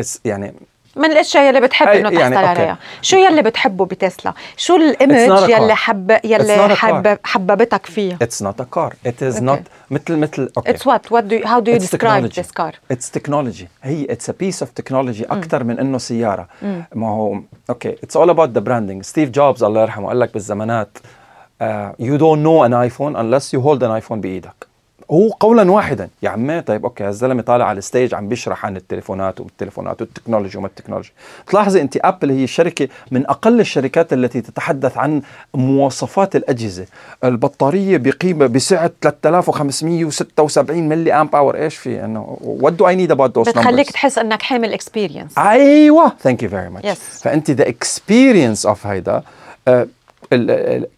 it's 0.00 0.18
يعني 0.24 0.54
من 0.96 1.12
الاشياء 1.12 1.44
يلي 1.48 1.60
بتحب 1.60 1.86
أي- 1.86 1.90
انه 1.90 2.10
يعني 2.20 2.34
تحصل 2.34 2.48
أوكي. 2.48 2.60
عليها 2.60 2.78
شو 3.02 3.16
يلي 3.16 3.42
بتحبه 3.42 3.84
بتسلا 3.86 4.34
شو 4.56 4.76
It's 4.76 4.78
not 4.78 5.02
الايمج 5.02 5.38
a 5.38 5.46
car. 5.46 5.50
يلي 5.50 5.74
حب 5.76 6.12
It's 6.12 6.20
not 6.20 6.24
يلي 6.24 6.74
a 6.74 6.76
car. 6.76 6.78
حب 6.78 7.18
حببتك 7.24 7.86
فيها 7.86 8.18
it's 8.24 8.44
not 8.44 8.60
a 8.60 8.64
car 8.78 8.92
it 9.08 9.22
is 9.22 9.36
Okay. 9.36 9.40
not 9.42 9.60
مثل 9.90 10.16
مثل 10.16 10.48
okay. 10.60 10.70
It's 10.72 10.84
what 10.84 11.10
what 11.10 11.28
do 11.28 11.34
you, 11.36 11.46
how 11.46 11.60
do 11.60 11.70
you 11.70 11.76
It's 11.76 11.90
describe 11.90 12.22
technology. 12.22 12.42
this 12.42 12.50
car 12.50 12.72
It's 12.94 13.08
technology 13.18 13.66
هي 13.82 14.04
it's 14.06 14.28
a 14.28 14.32
piece 14.32 14.62
of 14.66 14.68
technology 14.82 15.24
أكثر 15.32 15.64
من 15.64 15.78
إنه 15.78 15.98
سيارة 15.98 16.48
ما 16.94 17.08
هو 17.08 17.40
أوكي 17.70 17.96
it's 17.96 18.16
all 18.20 18.30
about 18.30 18.52
the 18.58 18.60
branding 18.68 19.02
ستيف 19.02 19.30
جوبز 19.30 19.62
الله 19.64 19.82
يرحمه 19.82 20.08
قال 20.08 20.20
لك 20.20 20.32
بالزمانات 20.32 20.98
uh, 20.98 21.64
you 22.02 22.18
don't 22.18 22.42
know 22.42 22.62
an 22.68 22.72
iPhone 22.90 23.16
unless 23.16 23.52
you 23.54 23.60
hold 23.60 23.82
an 23.82 24.02
iPhone 24.02 24.12
بإيدك 24.20 24.71
هو 25.10 25.28
قولا 25.28 25.70
واحدا. 25.70 26.08
يا 26.22 26.30
عمي 26.30 26.60
طيب 26.60 26.84
أوكي 26.84 27.04
هالزلمه 27.04 27.42
طالع 27.42 27.64
على 27.64 27.78
الستيج 27.78 28.14
عم 28.14 28.28
بيشرح 28.28 28.66
عن 28.66 28.76
التليفونات 28.76 29.40
والتليفونات 29.40 30.00
والتكنولوجي 30.00 30.58
وما 30.58 30.66
التكنولوجي. 30.66 31.12
بتلاحظي 31.46 31.80
انت 31.80 31.96
Apple 31.96 32.30
هي 32.30 32.46
شركة 32.46 32.88
من 33.10 33.26
أقل 33.26 33.60
الشركات 33.60 34.12
التي 34.12 34.40
تتحدث 34.40 34.98
عن 34.98 35.22
مواصفات 35.54 36.36
الأجهزة. 36.36 36.86
البطارية 37.24 37.96
بقيمة 37.96 38.46
بسعه 38.46 38.90
3576 39.02 40.88
milliamp 40.88 41.34
hour 41.36 41.56
إيش 41.56 41.76
في؟ 41.76 42.04
انه 42.04 42.36
what 42.62 42.70
do 42.70 42.86
I 42.86 42.96
need 42.96 43.16
about 43.16 43.30
those 43.38 43.48
بتخليك 43.48 43.90
تحس 43.90 44.18
إنك 44.18 44.42
حامل 44.42 44.72
experience 44.72 45.38
أيوه. 45.38 46.12
thank 46.20 46.42
you 46.42 46.48
very 46.48 46.68
much. 46.68 46.98
فانت 46.98 47.50
the 47.50 47.68
experience 47.68 48.66
of 48.66 48.86
هيدا 48.86 49.22
آه، 49.68 49.86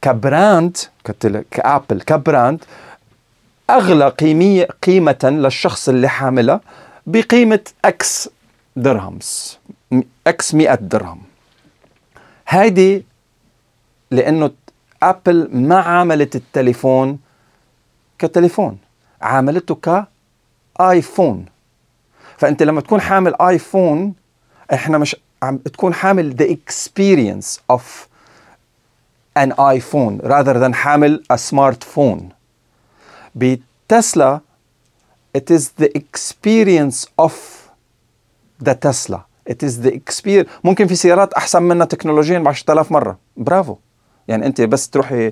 ك 0.03 0.15
brand 0.15 0.76
ك 1.50 1.59
Apple 1.59 2.00
ك 2.00 2.11
brand 2.11 2.64
أغلى 3.75 4.09
قيميه 4.09 4.69
قيمة 4.83 5.19
للشخص 5.25 5.88
اللي 5.88 6.09
حاملها 6.09 6.61
بقيمة 7.07 7.61
X 7.85 8.29
dirhams 8.76 9.59
X 10.26 10.55
100 10.54 10.75
درهم. 10.75 11.23
هيدي 12.49 13.04
لأنه 14.11 14.50
ابل 15.02 15.49
ما 15.52 15.78
عاملت 15.81 16.37
التليفون 16.37 17.19
كتليفون 18.19 18.78
عاملته 19.23 19.78
كايفون 20.78 21.45
فأنت 22.38 22.62
لما 22.62 22.81
تكون 22.81 23.00
حامل 23.00 23.35
آيفون 23.40 24.14
إحنا 24.73 24.99
مش 24.99 25.16
عم 25.43 25.57
تكون 25.59 25.95
حامل 25.95 26.37
the 26.38 26.45
experience 26.57 27.76
of 27.76 27.83
an 29.38 29.50
iPhone 29.50 30.26
rather 30.26 30.59
than 30.62 30.73
حامل 30.75 31.23
a 31.33 31.37
smartphone. 31.37 32.34
بتسلا 33.35 34.41
it 35.38 35.50
is 35.50 35.71
the 35.83 35.91
experience 35.99 37.07
of 37.19 37.35
the 38.61 38.75
Tesla. 38.75 39.25
It 39.47 39.62
is 39.62 39.81
the 39.83 39.93
experience. 39.93 40.49
ممكن 40.64 40.87
في 40.87 40.95
سيارات 40.95 41.33
أحسن 41.33 41.62
منها 41.62 41.87
تكنولوجيا 41.87 42.38
ب 42.38 42.49
10000 42.49 42.93
مرة. 42.93 43.19
برافو. 43.37 43.76
يعني 44.29 44.47
أنت 44.47 44.61
بس 44.61 44.91
تروحي 44.91 45.31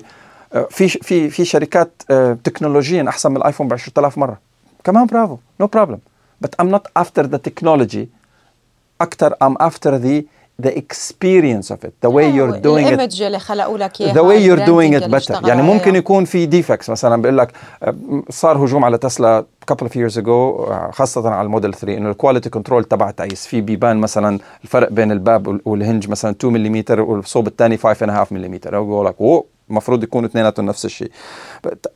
آه، 0.53 0.67
في 0.69 0.87
في 0.87 1.29
في 1.29 1.45
شركات 1.45 2.01
آه، 2.09 2.37
تكنولوجيا 2.43 3.09
أحسن 3.09 3.31
من 3.31 3.37
الآيفون 3.37 3.67
ب 3.67 3.73
10000 3.73 4.17
مرة. 4.17 4.39
كمان 4.83 5.05
برافو. 5.05 5.37
No 5.63 5.65
problem. 5.65 5.97
But 6.45 6.49
I'm 6.61 6.69
not 6.69 7.03
after 7.03 7.23
the 7.23 7.39
technology. 7.49 8.07
أكثر 9.01 9.33
I'm 9.43 9.57
after 9.61 9.99
the 9.99 10.23
the 10.61 10.69
experience 10.69 11.67
of 11.71 11.79
it 11.87 11.93
the 12.05 12.09
way 12.09 12.25
you're 12.37 12.59
doing 12.61 12.85
it. 12.87 13.21
اللي 13.21 13.39
خلقوا 13.39 13.77
لك 13.77 13.97
the 13.97 14.15
way 14.23 14.39
you're 14.47 14.65
doing 14.67 15.01
it 15.01 15.11
better. 15.11 15.47
يعني 15.47 15.61
ممكن. 15.61 15.95
يكون 15.95 16.25
في 16.25 16.45
ديفكتس 16.45 16.89
مثلا 16.89 17.21
بيقول 17.21 17.37
لك 17.37 17.51
آه، 17.83 17.95
صار 18.29 18.65
هجوم 18.65 18.85
على 18.85 18.97
تسلا 18.97 19.45
couple 19.71 19.85
of 19.87 19.91
years 19.91 20.15
ago 20.17 20.27
آه، 20.29 20.89
خاصة 20.93 21.29
على 21.29 21.45
الموديل 21.45 21.73
3 21.73 21.97
إنه 21.97 22.09
ال 22.11 22.16
quality 22.16 22.49
control 22.49 22.83
تبع 22.83 23.11
تعيس 23.11 23.47
في 23.47 23.61
بيبان 23.61 23.97
مثلا 23.97 24.39
الفرق 24.63 24.89
بين 24.91 25.11
الباب 25.11 25.47
وال- 25.47 25.61
وال 25.65 25.78
hinge 25.78 26.09
مثلا 26.09 26.31
2 26.31 26.53
ملم 26.53 26.83
والصوب 26.89 27.47
الثاني 27.47 27.77
5.5 27.77 28.31
ملم 28.33 28.59
بقول 28.65 29.05
لك 29.05 29.15
أوه! 29.21 29.52
المفروض 29.69 30.03
يكونوا 30.03 30.29
اثنيناتهم 30.29 30.65
نفس 30.65 30.85
الشيء. 30.85 31.11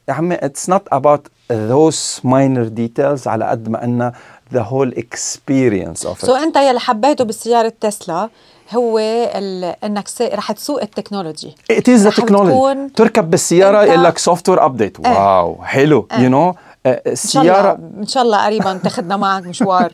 يا 0.09 0.13
عمي 0.13 0.37
it's 0.37 0.69
not 0.73 0.97
about 0.97 1.21
those 1.49 2.21
minor 2.23 2.69
details 2.79 3.27
على 3.27 3.45
قد 3.45 3.69
ما 3.69 3.83
إنه 3.83 4.11
the 4.53 4.59
whole 4.59 4.91
experience 4.99 6.07
of 6.07 6.17
it. 6.23 6.25
so 6.25 6.35
أنت 6.35 6.55
يلي 6.57 6.79
حبيته 6.79 7.23
بسياره 7.23 7.73
تسلا 7.81 8.29
هو 8.75 8.99
ال... 8.99 9.63
إنك 9.83 10.07
س... 10.07 10.21
رح 10.21 10.51
تسوق 10.51 10.81
التكنولوجي. 10.81 11.55
The 11.71 11.89
رح 11.89 12.15
technology. 12.15 12.47
تكون- 12.47 12.93
تركب 12.93 13.29
بالسيارة 13.29 13.85
أنت- 13.85 13.89
يقول 13.89 14.03
لك 14.03 14.17
software 14.17 14.65
update 14.65 15.05
إيه. 15.05 15.13
wow 15.13 15.63
حلو 15.63 16.07
you 16.17 16.29
know 16.29 16.55
إن 16.85 16.91
شاء 16.93 17.01
الله 17.01 17.11
السيارة 17.13 17.79
إن 17.97 18.07
شاء 18.07 18.23
الله 18.23 18.45
قريبا 18.45 18.77
تاخذنا 18.83 19.17
معك 19.17 19.43
مشوار. 19.43 19.91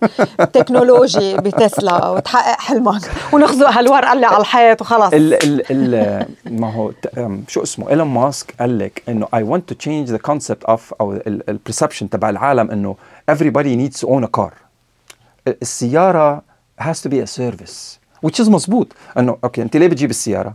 technology 0.53 1.37
بتسلا 1.37 2.07
وتحقق 2.07 2.59
حلمك 2.59 3.11
ونخزق 3.33 3.69
هالورقة 3.69 4.13
اللي 4.13 4.25
على 4.25 4.37
الحيط 4.37 4.81
وخلص. 4.81 5.13
ال 5.13 5.33
ال 5.33 5.63
ال 5.71 6.25
ما 6.61 6.73
هو 6.73 6.91
شو 7.47 7.63
اسمه؟ 7.63 7.89
إيلون 7.89 8.07
ماسك 8.07 8.55
قال 8.59 8.79
لك 8.79 9.03
إنه 9.09 9.25
I 9.25 9.39
want 9.39 9.73
to 9.73 9.75
change 9.85 10.09
the 10.11 10.31
concept 10.31 10.71
of 10.71 10.79
أو 11.01 11.13
ال 11.27 11.35
perception 11.35 12.09
تبع 12.09 12.29
العالم 12.29 12.71
إنه 12.71 12.95
everybody 13.31 13.75
needs 13.75 13.99
to 13.99 14.07
own 14.07 14.23
a 14.23 14.39
car. 14.39 14.53
السيارة 15.47 16.41
has 16.81 16.95
to 16.95 17.09
be 17.09 17.19
a 17.19 17.27
service 17.27 17.99
which 18.25 18.43
is 18.43 18.49
مزبوط 18.49 18.87
إنه 19.17 19.37
أوكي 19.43 19.61
أنت 19.61 19.77
ليه 19.77 19.87
بتجيب 19.87 20.09
السيارة؟ 20.09 20.53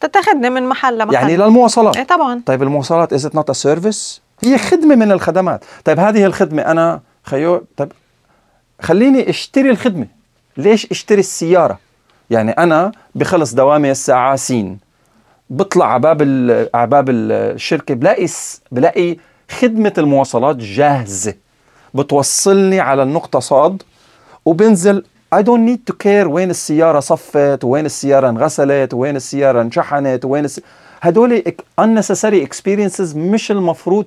تتاخذني 0.00 0.50
من 0.50 0.62
محل 0.68 0.98
لمحل. 0.98 1.14
يعني 1.14 1.36
للمواصلات. 1.36 1.96
إيه 1.96 2.04
طبعا. 2.04 2.42
طيب 2.46 2.62
المواصلات 2.62 3.14
is 3.14 3.28
it 3.28 3.32
not 3.32 3.44
a 3.50 3.54
service؟ 3.54 4.25
هي 4.44 4.58
خدمة 4.58 4.94
من 4.94 5.12
الخدمات. 5.12 5.64
طيب 5.84 6.00
هذه 6.00 6.24
الخدمة 6.24 6.62
أنا 6.62 7.00
خيو 7.22 7.64
طيب 7.76 7.92
خليني 8.80 9.30
أشتري 9.30 9.70
الخدمة. 9.70 10.06
ليش 10.56 10.86
أشتري 10.90 11.20
السيارة؟ 11.20 11.78
يعني 12.30 12.50
أنا 12.50 12.92
بخلص 13.14 13.54
دوامي 13.54 13.90
الساعة 13.90 14.36
سين 14.36 14.78
بطلع 15.50 15.86
على 15.86 16.00
باب 16.00 16.22
على 16.74 16.86
باب 16.86 17.10
الشركة 17.10 17.94
بلاقي 17.94 18.26
بلاقي 18.72 19.16
خدمة 19.50 19.92
المواصلات 19.98 20.56
جاهزة. 20.56 21.34
بتوصلني 21.94 22.80
على 22.80 23.02
النقطة 23.02 23.38
صاد 23.38 23.82
وبنزل 24.44 25.04
I 25.34 25.38
don't 25.38 25.66
need 25.68 25.92
to 25.92 25.94
care 26.04 26.26
وين 26.26 26.50
السيارة 26.50 27.00
صفت 27.00 27.64
وين 27.64 27.86
السيارة 27.86 28.28
انغسلت 28.28 28.94
وين 28.94 29.16
السيارة 29.16 29.60
انشحنت 29.60 30.24
وين 30.24 30.44
الس... 30.44 30.60
هدول 31.02 31.42
unnecessary 31.80 32.46
experiences 32.48 33.16
مش 33.16 33.50
المفروض 33.50 34.06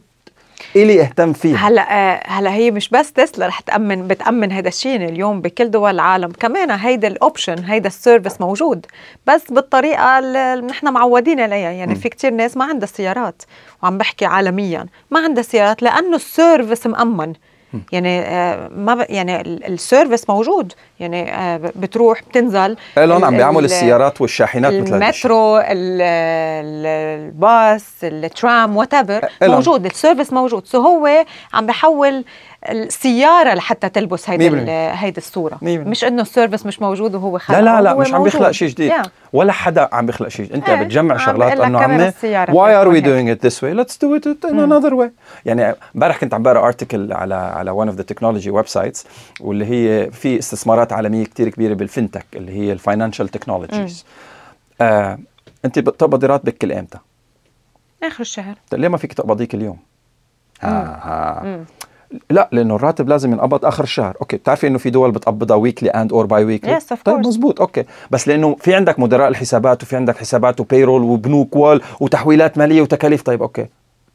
إلي 0.75 1.01
اهتم 1.01 1.33
فيها؟ 1.33 1.57
هلا 1.57 1.81
آه، 1.81 2.23
هلا 2.27 2.53
هي 2.53 2.71
مش 2.71 2.89
بس 2.89 3.13
تسلا 3.13 3.47
رح 3.47 3.59
تأمن 3.59 4.07
بتأمن 4.07 4.51
هذا 4.51 4.67
الشيء 4.67 4.95
اليوم 4.95 5.41
بكل 5.41 5.71
دول 5.71 5.91
العالم. 5.91 6.31
كمان 6.31 6.71
هيدا 6.71 7.07
ال 7.07 7.15
option 7.15 7.63
هيدا 7.63 7.87
ال 7.87 7.94
service 7.94 8.41
موجود 8.41 8.85
بس 9.27 9.51
بالطريقة 9.51 10.19
اللي 10.19 10.67
نحن 10.67 10.93
معودين 10.93 11.39
عليها. 11.39 11.71
يعني 11.71 11.95
في 11.95 12.09
كتير 12.09 12.31
ناس 12.31 12.57
ما 12.57 12.65
عندها 12.65 12.87
سيارات 12.87 13.41
وعم 13.83 13.97
بحكي 13.97 14.25
عالميا 14.25 14.85
ما 15.11 15.19
عندها 15.19 15.43
سيارات 15.43 15.83
لأنه 15.83 16.15
ال 16.15 16.24
service 16.24 16.87
مأمن. 16.87 17.33
يعني 17.91 18.19
آه، 18.21 18.67
ما 18.75 18.95
ب... 18.95 19.05
يعني 19.09 19.41
ال- 19.41 19.65
ال 19.65 19.73
service 19.73 20.29
موجود 20.29 20.73
يعني 20.99 21.33
آه، 21.35 21.57
بتروح 21.75 22.21
بتنزل 22.23 22.75
ايلون 22.97 23.23
عم 23.23 23.37
بيعمل 23.37 23.59
ال- 23.59 23.65
السيارات 23.65 24.21
والشاحنات 24.21 24.73
مثل. 24.73 24.95
المترو 24.95 25.57
ال- 25.57 25.65
ال- 26.01 26.85
الباص 27.25 27.85
الترام 28.03 28.77
وات. 28.77 28.89
موجود 29.43 29.85
ال 29.85 29.91
service 29.91 30.33
موجود 30.33 30.65
so 30.65 30.81
هو 30.81 31.25
عم 31.53 31.65
بحول 31.65 32.23
السيارة 32.69 33.53
لحتى 33.53 33.89
تلبس. 33.89 34.29
ال- 34.29 34.69
هيدي 34.97 35.17
الصورة. 35.17 35.57
بالمية. 35.61 35.77
مش 35.89 36.03
إنه 36.03 36.21
ال 36.21 36.27
service 36.27 36.65
مش 36.65 36.81
موجود 36.81 37.15
وهو 37.15 37.39
خلقه 37.39 37.59
لا 37.61 37.65
لا 37.65 37.81
لا 37.81 37.93
مش 37.93 38.13
عم. 38.13 38.23
بيخلق 38.23 38.51
شيء 38.51 38.67
جديد. 38.69 38.91
Yeah. 38.91 39.07
ولا 39.33 39.51
حدا 39.51 39.89
عم 39.91 40.05
بيخلق 40.05 40.27
شيء 40.27 40.53
انت 40.55 40.69
إيه، 40.69 40.78
عم 40.78 40.83
بتجمع 40.83 41.19
شغلات 41.19 41.44
فيها 41.44 41.59
أنه 41.59 41.79
عمي 41.79 42.11
are 42.11 42.11
we 42.11 42.11
فيها 42.11 42.45
doing 43.01 43.37
it 43.37 43.41
this 43.41 43.55
way? 43.55 43.73
Let's 43.83 43.93
do 43.95 44.19
it 44.19 44.49
in 44.49 44.53
another 44.53 44.93
way. 44.93 45.09
يعني 45.45 45.75
امبارح 45.95 46.17
كنت 46.17 46.33
عم 46.33 46.43
بقرأ 46.43 46.67
article 46.67 47.13
على 47.13 47.35
على 47.35 47.73
one 47.85 47.89
of 47.89 47.95
the 48.01 48.03
technology 48.13 48.51
websites 48.63 49.05
واللي 49.39 49.65
هي 49.65 50.11
في 50.11 50.39
استثمارات 50.39 50.93
عالمية 50.93 51.25
كتير 51.25 51.49
كبيرة 51.49 51.73
بال 51.75 51.86
FinTech 51.86 52.23
اللي 52.33 52.51
هي 52.51 52.71
ال 52.71 52.77
financial 52.77 53.29
technologies 53.29 54.05
آه 54.81 55.19
انت 55.65 55.79
بتقبضي 55.79 56.27
راتبك 56.27 56.57
كل 56.57 56.71
إمتى؟ 56.71 56.97
آخر 58.03 58.21
الشهر. 58.21 58.55
طيب 58.69 58.79
ليه 58.81 58.87
ما 58.87 58.97
فيك 58.97 59.13
تقبضيه 59.13 59.45
كل 59.45 59.61
يوم؟ 59.61 59.77
ها 60.61 60.99
ها 61.03 61.65
لا 62.29 62.49
لأنه 62.51 62.75
الراتب 62.75 63.09
لازم 63.09 63.31
ينقبض 63.33 63.65
آخر 63.65 63.83
الشهر. 63.83 64.17
أوكي 64.21 64.37
بتعرفي 64.37 64.67
إنه 64.67 64.77
في 64.77 64.89
دول 64.89 65.11
بتقبضها 65.11 65.57
weekly 65.57 65.89
and 65.89 66.13
or 66.13 66.25
bi-weekly 66.25 66.79
Yes, 66.79 66.83
طيب. 67.05 67.27
مزبوط 67.27 67.61
أوكي. 67.61 67.83
بس 68.11 68.27
لأنه 68.27 68.55
في 68.59 68.75
عندك 68.75 68.99
مدراء 68.99 69.27
الحسابات 69.27 69.83
وفي 69.83 69.95
عندك 69.95 70.17
حسابات 70.17 70.59
و 70.59 70.65
payroll 70.65 71.01
وبنوك 71.01 71.55
وال 71.55 71.81
وتحويلات 71.99 72.57
مالية 72.57 72.81
وتكاليف. 72.81 73.21
طيب 73.21 73.41
أوكي. 73.41 73.65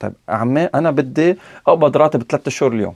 طيب 0.01 0.13
عمي 0.29 0.65
أنا 0.65 0.91
بدي 0.91 1.39
أقبض 1.67 1.97
راتب 1.97 2.23
ثلاثة 2.23 2.51
شهور 2.51 2.73
اليوم. 2.73 2.95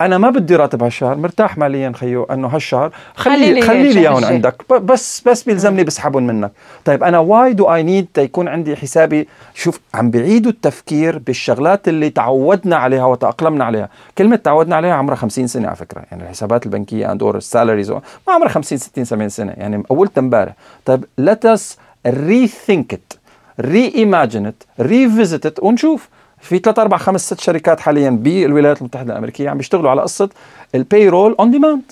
أنا 0.00 0.18
ما 0.18 0.30
بدي 0.30 0.56
راتب 0.56 0.82
هالشهر 0.82 1.16
مرتاح 1.16 1.58
ماليا 1.58 1.92
خيو 1.94 2.24
إنه 2.24 2.48
هالشهر. 2.48 2.92
خلي 3.14 3.62
خلي 3.62 3.92
لي 3.92 4.00
إياهم. 4.00 4.24
عندك. 4.24 4.72
بس 4.72 5.22
بس 5.28 5.42
بيلزمني 5.42 5.84
بسحبهم 5.84 6.26
منك. 6.26 6.52
طيب 6.84 7.04
أنا 7.04 7.18
why 7.18 7.52
do 7.52 7.74
I 7.74 7.82
need 7.82 8.06
تيكون 8.14 8.48
عندي 8.48 8.76
حسابي. 8.76 9.28
شوف 9.54 9.80
عم 9.94 10.10
بعيدوا 10.10 10.50
التفكير 10.50 11.18
بالشغلات 11.18 11.88
اللي 11.88 12.10
تعودنا 12.10 12.76
عليها 12.76 13.04
وتأقلمنا 13.04 13.64
عليها. 13.64 13.88
كلمة 14.18 14.36
تعودنا 14.36 14.76
عليها 14.76 14.94
عمرها 14.94 15.16
50 15.16 15.46
سنة 15.46 15.66
على 15.66 15.76
فكرة. 15.76 16.02
يعني 16.10 16.22
الحسابات 16.22 16.66
البنكية 16.66 17.12
and 17.12 17.22
or 17.22 17.36
ال 17.36 17.42
salaries 17.42 17.90
ما 17.90 18.02
عمرها 18.28 18.48
50 18.48 18.78
60 18.78 19.04
70 19.04 19.28
سنة. 19.28 19.52
يعني 19.56 19.82
أولت 19.90 20.18
امبارح. 20.18 20.54
طيب 20.84 21.04
let 21.20 21.48
us 21.56 21.62
rethink 22.06 22.96
it. 22.96 23.16
reimagine 23.62 24.46
it. 24.46 24.82
revisit 24.82 25.50
it. 25.50 25.62
ونشوف. 25.62 26.08
في 26.40 26.58
ثلاث 26.58 26.78
أربع 26.78 26.96
خمس 26.96 27.26
ست 27.26 27.40
شركات 27.40 27.80
حاليا 27.80 28.10
بالولايات 28.10 28.78
المتحدة 28.78 29.12
الأمريكية 29.12 29.50
عم 29.50 29.56
بيشتغلوا 29.56 29.90
على 29.90 30.02
قصة 30.02 30.28
ال 30.74 31.08
payroll 31.08 31.36
on 31.40 31.50
demand 31.50 31.82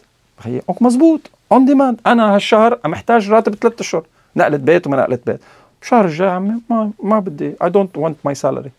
هي 0.43 0.63
مزبوط 0.81 1.21
on 1.53 1.65
demand 1.65 2.01
أنا 2.07 2.35
هالشهر 2.35 2.79
محتاج 2.85 3.31
راتب 3.31 3.55
ثلاث 3.55 3.81
أشهر. 3.81 4.05
نقلة 4.37 4.57
بيت 4.57 4.87
وما 4.87 4.97
نقلة 4.97 5.19
بيت. 5.27 5.41
الشهر 5.83 6.05
الجاي 6.05 6.29
عمي 6.29 6.61
ما 6.71 6.91
ما 7.03 7.19
بدي 7.19 7.55
I 7.63 7.71
don't 7.71 7.99
want 7.99 8.17
my 8.25 8.35
salary 8.35 8.71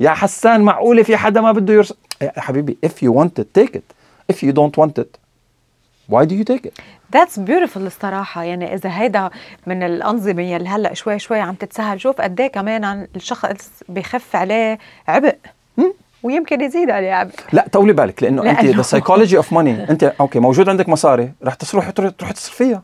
يا 0.00 0.10
حسان 0.10 0.60
معقولة 0.60 1.02
في 1.02 1.16
حدا 1.16 1.40
ما 1.40 1.52
بده 1.52 1.74
salary 1.74 1.94
يا 2.22 2.40
حبيبي 2.40 2.76
you 2.86 3.12
want 3.12 3.42
it 3.42 3.60
take 3.60 3.74
it. 3.74 3.94
If 4.32 4.36
you 4.36 4.52
don't 4.52 4.76
want 4.82 4.98
it 5.02 5.18
why 6.10 6.24
do 6.24 6.34
you 6.34 6.44
take 6.44 6.66
it? 6.66 6.80
that's 7.12 7.38
beautiful 7.38 7.86
الصراحة. 7.86 8.42
يعني 8.44 8.74
إذا 8.74 8.90
هيدا 9.00 9.30
من 9.66 9.82
الأنظمة 9.82 10.42
يلي 10.42 10.68
هلأ 10.68 10.94
شوي 10.94 11.18
شوي 11.18 11.40
عم 11.40 11.54
تتسهل 11.54 12.00
شوف 12.00 12.20
قد 12.20 12.40
إيه 12.40 12.46
كمان 12.48 12.84
عن 12.84 13.06
الشخص 13.16 13.70
بخف 13.88 14.36
عليه 14.36 14.78
عبء 15.08 15.36
ويمكن 16.22 16.60
يزيد 16.60 16.90
عليه 16.90 17.12
عبء. 17.12 17.32
لا 17.52 17.66
طولي 17.72 17.92
بالك 17.92 18.22
لأنه 18.22 18.50
أنت 18.50 18.60
لأنه- 18.60 18.76
the 18.76 18.82
psychology 18.82 19.36
of 19.36 19.52
money 19.52 19.90
أنت 19.90 20.04
أوكي 20.20 20.38
موجود 20.38 20.68
عندك 20.68 20.88
مصاري 20.88 21.32
رح 21.44 21.54
تروح 21.54 21.90
تروح 21.90 22.10
تروح 22.18 22.30
تصرفيها 22.32 22.82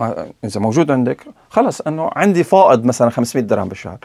آه، 0.00 0.26
إذا 0.44 0.60
موجود 0.60 0.90
عندك 0.90 1.26
خلص 1.50 1.80
أنه 1.80 2.10
عندي 2.16 2.44
فائض 2.44 2.84
مثلا 2.84 3.10
500 3.10 3.44
درهم 3.46 3.68
بالشهر 3.68 3.98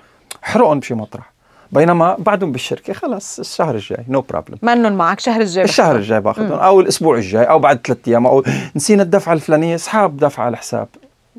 احرقهم 0.43 0.79
بشي 0.79 0.93
مطرح. 0.93 1.31
بينما 1.71 2.15
بعدهم 2.19 2.51
بالشركة 2.51 2.93
خلص 2.93 3.39
الشهر 3.39 3.75
الجاي 3.75 4.05
no 4.07 4.23
no 4.29 4.36
problem 4.36 4.57
منن 4.61 4.93
معك 4.93 5.19
شهر 5.19 5.41
الجاي 5.41 5.63
الشهر 5.63 5.95
الجاي 5.95 6.21
باخذهم 6.21 6.51
أو 6.51 6.79
الأسبوع 6.79 7.17
الجاي 7.17 7.43
أو 7.43 7.59
بعد 7.59 7.79
ثلاث 7.87 7.97
أيام 8.07 8.27
أو 8.27 8.43
نسينا 8.75 9.03
الدفعة 9.03 9.33
الفلانية 9.33 9.75
اسحاب 9.75 10.17
دفعة 10.17 10.43
على 10.43 10.53
الحساب. 10.53 10.87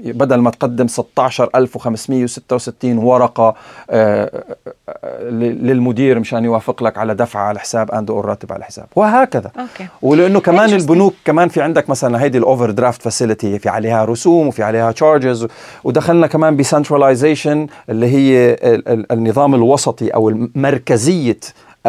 بدل 0.05 0.37
ما 0.37 0.51
تقدم 0.51 0.87
16566 0.87 2.99
ورقة 2.99 3.55
آه، 3.91 4.45
آه، 4.89 5.23
للمدير 5.31 6.19
مشان 6.21 6.45
يوافق 6.45 6.83
لك 6.83 6.99
على 6.99 7.15
دفعه 7.15 7.43
على 7.43 7.55
الحساب 7.57 7.91
and 7.91 8.11
or 8.11 8.25
راتب 8.25 8.53
على 8.53 8.61
الحساب 8.61 8.87
وهكذا 8.97 9.51
أوكي. 9.59 9.87
ولأنه 10.03 10.41
كمان. 10.41 10.75
البنوك 10.75 11.15
كمان 11.25 11.49
في 11.49 11.63
عندك 11.63 11.91
مثلا 11.91 12.23
هيدي 12.23 12.39
ال 12.39 12.71
overdraft 12.71 13.03
facility 13.03 13.59
في 13.59 13.69
عليها 13.69 14.05
رسوم 14.05 14.47
وفي 14.49 14.63
عليها 14.63 14.93
charges 14.93 15.47
ودخلنا 15.85 16.27
كمان 16.27 16.57
ب 16.57 16.64
centralization 16.64 17.67
اللي 17.91 18.07
هي 18.07 18.53
ال- 18.53 18.89
ال- 18.89 19.13
النظام 19.13 19.55
الوسطي 19.55 20.09
أو 20.09 20.49
مركزيه 20.55 21.37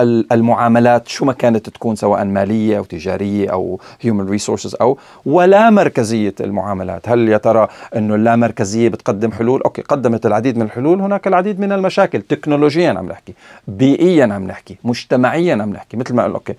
المعاملات 0.02 1.08
شو 1.08 1.26
ما 1.26 1.34
كانت 1.34 1.70
تكون 1.70 1.96
سواء 1.96 2.26
مالية 2.26 2.78
أو 2.78 2.84
تجارية 2.84 3.50
أو 3.50 3.80
human 4.02 4.30
resources 4.30 4.76
أو 4.82 4.98
ولا 5.26 5.70
مركزية 5.70 6.36
المعاملات، 6.42 7.10
هل 7.10 7.30
يا 7.30 7.38
ترى 7.38 7.68
إنه 7.96 8.16
اللا 8.16 8.36
مركزية 8.36 8.90
بتقدم 8.90 9.32
حلول؟ 9.32 9.62
أوكي 9.62 9.82
قدمت 9.82 10.26
العديد 10.26 10.58
من 10.58 10.62
الحلول، 10.62 11.02
هناك 11.02 11.28
العديد 11.28 11.60
من 11.60 11.72
المشاكل، 11.72 12.22
تكنولوجيا 12.22 12.90
عم 12.90 13.06
نحكي، 13.06 13.34
بيئيا 13.68 14.34
عم 14.34 14.48
نحكي، 14.48 14.78
مجتمعيا 14.84 15.54
عم 15.54 15.70
نحكي، 15.70 15.98
مثل 15.98 16.16
ما 16.16 16.24
قال 16.24 16.34
أوكي 16.34 16.54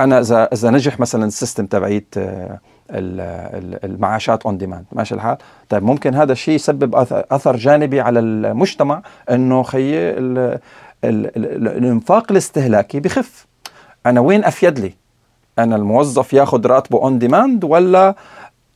أنا 0.00 0.20
إذا 0.20 0.48
إذا 0.52 0.70
نجح 0.70 1.00
مثلا 1.00 1.24
ال 1.24 1.30
system 1.30 1.66
تبعيت 1.66 2.14
آه، 2.18 2.58
ال- 2.90 3.20
ال- 3.64 3.84
المعاشات 3.90 4.42
on 4.42 4.58
demand 4.58 4.84
ماشي 4.92 5.14
الحال؟ 5.14 5.36
طيب 5.68 5.82
ممكن 5.82 6.14
هذا 6.14 6.32
الشيء 6.32 6.54
يسبب 6.54 6.94
أثر 7.30 7.56
جانبي 7.56 8.00
على 8.00 8.20
المجتمع 8.20 9.02
إنه 9.30 9.62
خيي 9.62 10.14
الإنفاق 11.04 12.32
الاستهلاكي 12.32 13.00
بخف. 13.00 13.46
أنا 14.06 14.20
وين 14.20 14.44
أفيد 14.44 14.78
لي؟ 14.78 14.94
أنا 15.58 15.76
الموظف 15.76 16.32
ياخذ 16.32 16.66
راتبه 16.66 16.98
on 16.98 17.18
demand 17.18 17.64
ولا 17.64 18.14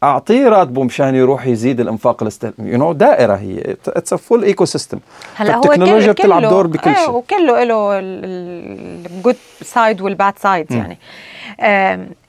أعطيه 0.04 0.48
راتبه 0.48 0.82
مشان 0.82 1.14
يروح 1.14 1.46
يزيد 1.46 1.80
الإنفاق 1.80 2.22
الاستهلاكي 2.22 2.62
you 2.62 2.78
know 2.78 2.92
دائرة 2.92 3.34
هي. 3.34 3.76
it's 3.88 4.12
a 4.12 4.16
full 4.16 4.44
ecosystem 4.44 4.98
هلا 5.36 5.56
هو 5.56 5.62
التكنولوجيا 5.64 6.12
بتلعب 6.12 6.42
دور 6.42 6.66
بكل 6.66 6.90
إيه، 6.90 6.96
شيء. 6.96 7.10
وكله 7.10 7.64
له 7.64 7.98
ال 7.98 8.26
good 8.26 9.36
side 9.62 10.00
وال 10.00 10.16
bad 10.16 10.38
side 10.38 10.70
يعني. 10.72 10.98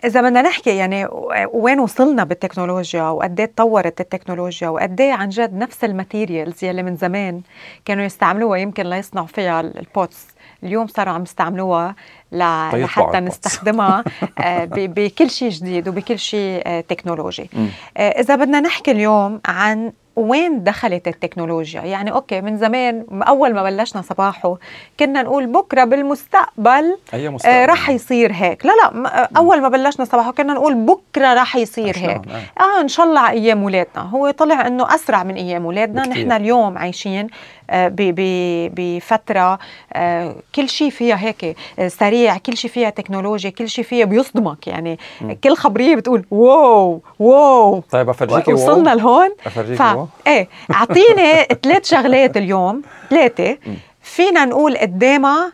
إذا 0.06 0.22
بدنا 0.22 0.42
نحكي 0.42 0.70
يعني 0.78 1.08
وين 1.54 1.80
وصلنا 1.80 2.24
بالتكنولوجيا 2.24 3.04
وقد 3.04 3.40
إيه 3.40 3.48
تطورت 3.56 4.02
التكنولوجيا 4.02 4.70
وقد 4.70 5.02
إيه 5.02 5.14
عن 5.14 5.30
جد 5.30 5.54
نفس 5.58 5.84
ال 5.84 5.92
materials 5.92 6.64
يلي 6.64 6.84
من 6.84 6.96
زمان 6.96 7.42
كانوا 7.86 8.04
يستعملوها 8.04 8.58
يمكن 8.58 8.84
ليصنعوا 8.84 9.28
فيها 9.28 9.60
ال- 9.62 9.80
boats 9.80 10.26
اليوم 10.64 10.88
صاروا 10.88 11.14
عم 11.14 11.24
يستعملوها 11.24 11.96
طيب 12.32 12.84
لحتى. 12.84 13.20
نستخدمها 13.20 14.04
آه، 14.40 14.66
بكل 14.76 15.30
شيء 15.30 15.50
جديد 15.50 15.88
وبكل 15.88 16.20
شيء 16.20 16.62
آه، 16.66 16.82
تكنولوجي. 16.82 17.50
آه، 17.98 18.10
إذا 18.10 18.36
بدنا 18.36 18.60
نحكي 18.60 18.92
اليوم 18.92 19.42
عن 19.46 19.92
وين 20.16 20.64
دخلت 20.64 21.08
التكنولوجيا 21.08 21.82
يعني 21.82 22.12
أوكي 22.12 22.42
من 22.42 22.58
زمان 22.58 23.06
أول 23.28 23.54
ما 23.54 23.64
بلشنا 23.64 24.02
صباحو 24.02 24.58
كنا 25.00 25.24
نقول 25.24 25.48
بكرة 25.48 25.84
بالمستقبل 25.84 26.98
آه 27.14 27.30
مستقبل 27.30 27.70
رح 27.70 27.90
يصير 27.90 28.32
هيك 28.34 28.66
لا 28.66 28.72
لا 28.72 29.08
آه، 29.24 29.30
أول 29.38 29.62
ما 29.62 29.70
بلشنا 29.70 30.06
صباحو 30.06 30.32
كنا 30.32 30.54
نقول 30.54 30.76
بكرة 30.76 31.34
رح 31.34 31.56
يصير؟ 31.56 31.98
هيك 31.98 32.22
آه. 32.28 32.64
آه 32.64 32.82
إن 32.82 32.88
شاء 32.88 33.06
الله 33.06 33.30
أيام 33.30 33.62
اولادنا 33.64 34.02
هو 34.02 34.32
طلع 34.32 34.68
إنه 34.68 34.96
أسرع 34.96 35.24
من 35.24 35.36
أيام 35.36 35.66
اولادنا 35.66 36.02
بكتير. 36.04 36.28
نحن 36.28 36.32
اليوم 36.32 36.78
عايشين 36.78 37.26
آه، 37.26 37.30
بفترة 37.70 39.60
آه، 39.94 40.36
كل 40.56 40.70
شيء 40.70 40.90
فيها 40.90 41.16
هيك 41.16 41.58
آه، 41.80 41.88
سريع 41.88 42.38
كل 42.38 42.58
شيء 42.58 42.72
فيها 42.72 42.90
تكنولوجيا 42.90 43.50
كل 43.50 43.70
شيء 43.70 43.84
فيها 43.84 44.06
بيصدمك. 44.06 44.68
يعني 44.68 45.00
كل 45.44 45.56
خبرية 45.56 45.96
بتقول 45.96 46.26
wow 46.32 47.02
wow. 47.20 47.84
طيب 47.92 48.10
أفرجيكي 48.10 48.54
wow. 48.54 48.64
وصلنا 48.64 48.96
لهون. 48.96 49.30
أفرجيكي 49.46 49.76
ف 49.76 49.82
wow. 49.82 50.08
إيه 50.28 50.48
أعطيني 50.72 51.44
ثلاث 51.64 51.86
شغلات 51.86 52.38
اليوم 52.38 52.82
ثلاثة. 53.10 53.58
فينا 54.02 54.46
نقول 54.46 54.78
قدامها 54.78 55.52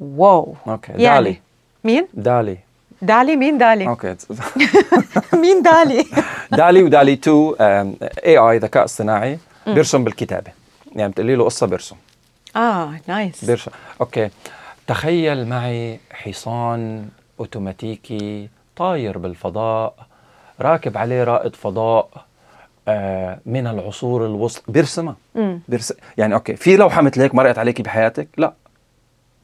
wow. 0.00 0.54
أوكي 0.68 0.92
يعني 0.92 1.24
دالي. 1.24 1.40
مين؟ 1.84 2.06
دالي. 2.14 2.56
دالي 3.02 3.36
مين 3.36 3.58
دالي؟ 3.58 3.88
أوكي. 3.88 4.16
مين 5.42 5.62
دالي؟ 5.62 6.04
دالي 6.52 6.82
ودالي 6.82 7.12
2 7.12 7.54
AI 8.24 8.58
ذكاء 8.58 8.84
اصطناعي 8.84 9.38
بيرسم 9.66 10.04
بالكتابة. 10.04 10.59
يعني 10.96 11.12
بتقولي 11.12 11.34
له 11.36 11.44
قصة 11.44 11.66
بيرسم 11.66 11.96
آه 12.56 12.94
nice 13.06 13.44
بيرسم 13.44 13.70
أوكي. 14.00 14.30
تخيل 14.86 15.48
معي 15.48 16.00
حصان 16.12 17.08
أوتوماتيكي 17.40 18.48
طاير 18.76 19.18
بالفضاء 19.18 19.94
راكب 20.60 20.96
عليه 20.96 21.24
رائد 21.24 21.56
فضاء 21.56 22.08
آه 22.88 23.38
من 23.46 23.66
العصور 23.66 24.26
الوسطى. 24.26 24.72
بيرسمها. 24.72 25.16
بيرسم 25.68 25.94
يعني 26.18 26.34
أوكي 26.34 26.56
في 26.56 26.76
لوحة 26.76 27.02
مثل 27.02 27.20
هيك 27.20 27.34
مرقت 27.34 27.58
عليكي 27.58 27.82
بحياتك؟ 27.82 28.28
لا. 28.36 28.52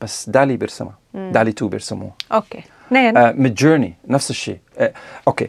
بس 0.01 0.29
دالي 0.31 0.57
بيرسمها 0.57 0.95
دالي 1.15 1.51
2 1.51 1.71
بيرسموها 1.71 2.13
أوكي. 2.33 2.63
آه 2.93 3.33
ميد 3.33 3.55
جيرني 3.55 3.95
نفس 4.09 4.31
الشيء. 4.31 4.59
آه 4.79 4.93
أوكي. 5.29 5.49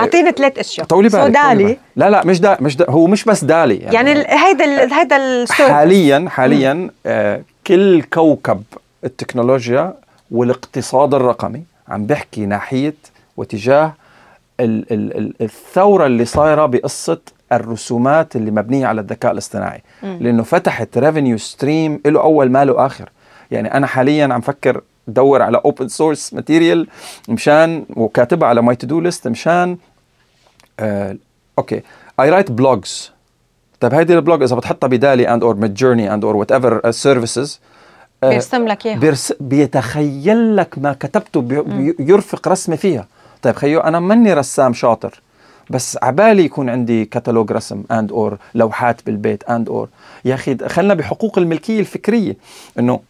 أعطيني 0.00 0.30
ثلاث 0.32 0.58
أشياء. 0.58 0.86
طولي 0.86 1.08
بالك 1.08 1.30
دالي. 1.30 1.64
بالك. 1.64 1.78
لا 1.96 2.10
لا 2.10 2.24
مش 2.26 2.40
دا 2.40 2.56
مش 2.60 2.76
دا 2.76 2.90
هو 2.90 3.06
مش 3.06 3.24
بس 3.24 3.44
دالي 3.44 3.76
يعني, 3.76 3.94
يعني 4.10 4.10
هيدا 4.28 4.64
ال- 4.64 4.92
هيدا 4.92 5.16
ال 5.16 5.22
service 5.22 5.66
حاليا 5.74 6.28
حاليا 6.28 6.90
آه 7.06 7.42
كل 7.66 8.02
كوكب 8.02 8.62
التكنولوجيا 9.04 9.94
والاقتصاد 10.30 11.14
الرقمي 11.14 11.62
عم 11.88 12.06
بيحكي 12.06 12.46
ناحية 12.46 12.94
وتجاه 13.36 13.92
ال 14.60 14.92
ال 14.92 15.16
ال 15.16 15.34
الثورة 15.40 16.06
اللي 16.06 16.24
صايرة 16.24 16.66
بقصة 16.66 17.18
الرسومات 17.52 18.36
اللي 18.36 18.50
مبنية 18.50 18.86
على 18.86 19.00
الذكاء 19.00 19.32
الاصطناعي. 19.32 19.82
لأنه 20.02 20.42
فتحت 20.42 20.98
revenue 20.98 21.38
stream 21.38 22.00
له 22.06 22.20
أول 22.20 22.50
ما 22.50 22.64
له 22.64 22.86
آخر. 22.86 23.08
يعني 23.50 23.74
أنا 23.74 23.86
حاليا 23.86 24.28
عم 24.34 24.40
فكر 24.40 24.80
دور 25.08 25.42
على 25.42 25.60
open 25.64 25.88
source 25.88 26.34
material 26.34 26.86
مشان 27.28 27.84
وكاتبها 27.96 28.48
على 28.48 28.62
my 28.62 28.76
to 28.76 28.86
do 28.86 29.00
list 29.00 29.28
مشان 29.28 29.76
آه 30.80 31.16
أوكي. 31.58 31.82
I 32.20 32.30
write 32.30 32.50
blogs 32.52 33.12
طيب 33.80 33.94
هيدي 33.94 34.14
ال 34.14 34.20
blog 34.20 34.42
إذا 34.42 34.56
بتحطها 34.56 34.88
بدالي 34.88 35.28
and 35.28 35.44
or 35.44 35.54
ميد 35.54 35.74
جيرني 35.74 36.14
and 36.14 36.24
or 36.24 36.36
whatever 36.36 36.90
services 36.90 37.60
بيرسم 38.22 38.68
لك 38.68 38.86
إياها. 38.86 38.98
بيرس 38.98 39.32
بيتخيل 39.40 40.56
لك 40.56 40.78
ما 40.78 40.92
كتبته 40.92 41.40
بي 41.40 41.94
يرفق 41.98 42.48
رسمه 42.48 42.76
فيها. 42.76 43.06
طيب 43.42 43.54
خيو 43.56 43.80
أنا 43.80 44.00
ماني 44.00 44.32
رسام 44.34 44.72
شاطر 44.72 45.20
بس 45.70 45.98
عبالي 46.02 46.44
يكون 46.44 46.68
عندي 46.68 47.04
كتالوج 47.04 47.52
رسم 47.52 47.84
and 47.90 48.12
or 48.12 48.38
لوحات 48.54 49.00
بالبيت 49.06 49.44
and 49.44 49.68
or 49.68 49.88
يا 50.24 50.34
أخي 50.34 50.56
خلنا 50.68 50.94
بحقوق 50.94 51.38
الملكية 51.38 51.80
الفكرية 51.80 52.36
إنه 52.78 53.00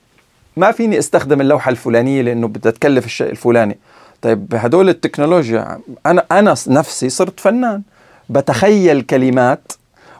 ما 0.58 0.72
فيني 0.72 0.98
استخدم 0.98 1.40
اللوحة 1.40 1.70
الفلانية 1.70 2.22
لأنه 2.22 2.48
بدها 2.48 2.72
تكلف 2.72 3.04
الشيء 3.06 3.30
الفلاني. 3.30 3.78
طيب 4.22 4.54
هدول 4.54 4.88
التكنولوجيا 4.88 5.78
أنا 6.06 6.24
أنا 6.32 6.54
نفسي 6.66 7.08
صرت 7.08 7.40
فنان. 7.40 7.82
بتخيل 8.28 9.02
كلمات 9.02 9.72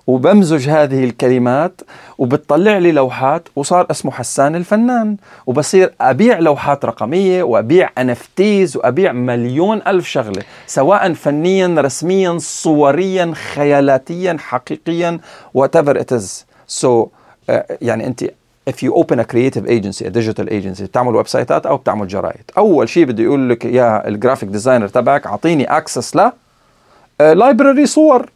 وبمزج 0.07 0.68
هذه 0.68 1.05
الكلمات 1.05 1.81
وبتطلع 2.18 2.79
لي 2.79 2.92
لوحات 2.92 3.48
وصار 3.57 3.87
اسمه 3.90 4.11
حسان 4.11 4.57
الفنان. 4.57 5.16
وبصير 5.46 5.94
أبيع 6.01 6.38
لوحات 6.38 6.85
رقمية 6.85 7.42
وأبيع 7.42 7.90
انفتيز 7.98 8.77
وأبيع 8.77 9.12
مليون 9.12 9.83
ألف 9.87 10.07
شغلة 10.07 10.42
سواء 10.66 11.12
فنيا 11.12 11.74
رسميا 11.79 12.38
صوريا 12.38 13.33
خيالاتيا 13.35 14.37
حقيقيا 14.40 15.20
whatever 15.59 15.94
it 15.94 16.12
is. 16.12 16.44
So 16.83 16.87
uh, 16.87 17.53
يعني 17.83 18.07
انت 18.07 18.24
if 18.69 18.77
you 18.83 18.93
open 18.95 19.19
a 19.19 19.25
creative 19.25 19.65
agency 19.67 20.05
a 20.05 20.11
digital 20.11 20.49
agency 20.49 20.83
بتعمل 20.83 21.15
ويب 21.15 21.27
سايتات 21.29 21.67
أو 21.67 21.77
بتعمل 21.77 22.09
جرايد 22.09 22.51
أول 22.59 22.89
شيء 22.89 23.05
بده 23.05 23.23
يقول 23.23 23.51
لك 23.51 23.65
يا 23.65 24.09
ال 24.09 24.13
graphic 24.13 24.49
designer 24.49 24.88
تبعك 24.89 25.27
أعطيني 25.27 25.65
access 25.64 26.17
ل 26.17 26.31
library 27.21 27.87
صور 27.87 28.31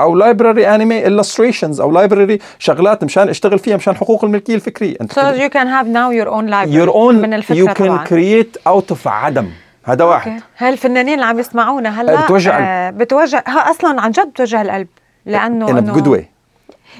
أو 0.00 0.16
library 0.16 0.74
anime 0.74 1.04
illustrations 1.04 1.80
أو 1.80 1.90
library 1.90 2.38
شغلات 2.58 3.04
مشان 3.04 3.28
أشتغل 3.28 3.58
فيها 3.58 3.76
مشان 3.76 3.96
حقوق 3.96 4.24
الملكية 4.24 4.54
الفكرية. 4.54 4.96
أنت 5.00 5.12
so 5.12 5.16
you 5.16 5.50
can 5.50 5.66
have 5.66 5.86
now 5.86 6.10
your 6.10 6.28
own 6.28 6.46
library 6.50 6.84
your 6.84 6.94
own 6.94 7.14
من 7.14 7.34
الفكرة 7.34 7.64
you 7.64 7.74
can 7.74 7.78
طبعا. 7.78 8.04
create 8.06 8.72
out 8.72 8.94
of 8.94 9.06
عدم. 9.06 9.48
هذا 9.84 10.04
واحد. 10.04 10.40
هاي 10.58 10.68
الفنانين 10.68 11.14
اللي 11.14 11.24
عم 11.24 11.38
يسمعونا 11.38 12.00
هلأ 12.00 12.24
بتوجع 12.24 12.58
آه 12.58 12.90
بتوجع 12.90 13.42
ها 13.46 13.70
أصلا 13.70 14.00
عن 14.00 14.10
جد 14.10 14.28
بتوجع 14.28 14.62
القلب 14.62 14.88
لأنه 15.26 16.16
way. 16.16 16.33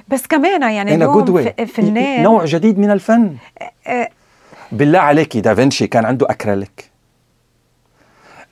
بس 0.09 0.27
كمان 0.27 0.63
يعني 0.63 0.95
اليوم 0.95 1.55
فنان 1.67 2.23
نوع 2.23 2.45
جديد 2.45 2.79
من 2.79 2.91
الفن. 2.91 3.37
آه 3.87 4.09
بالله 4.73 4.99
عليكي 4.99 5.41
دافنشي 5.41 5.87
كان 5.87 6.05
عنده 6.05 6.27
أكريليك. 6.31 6.91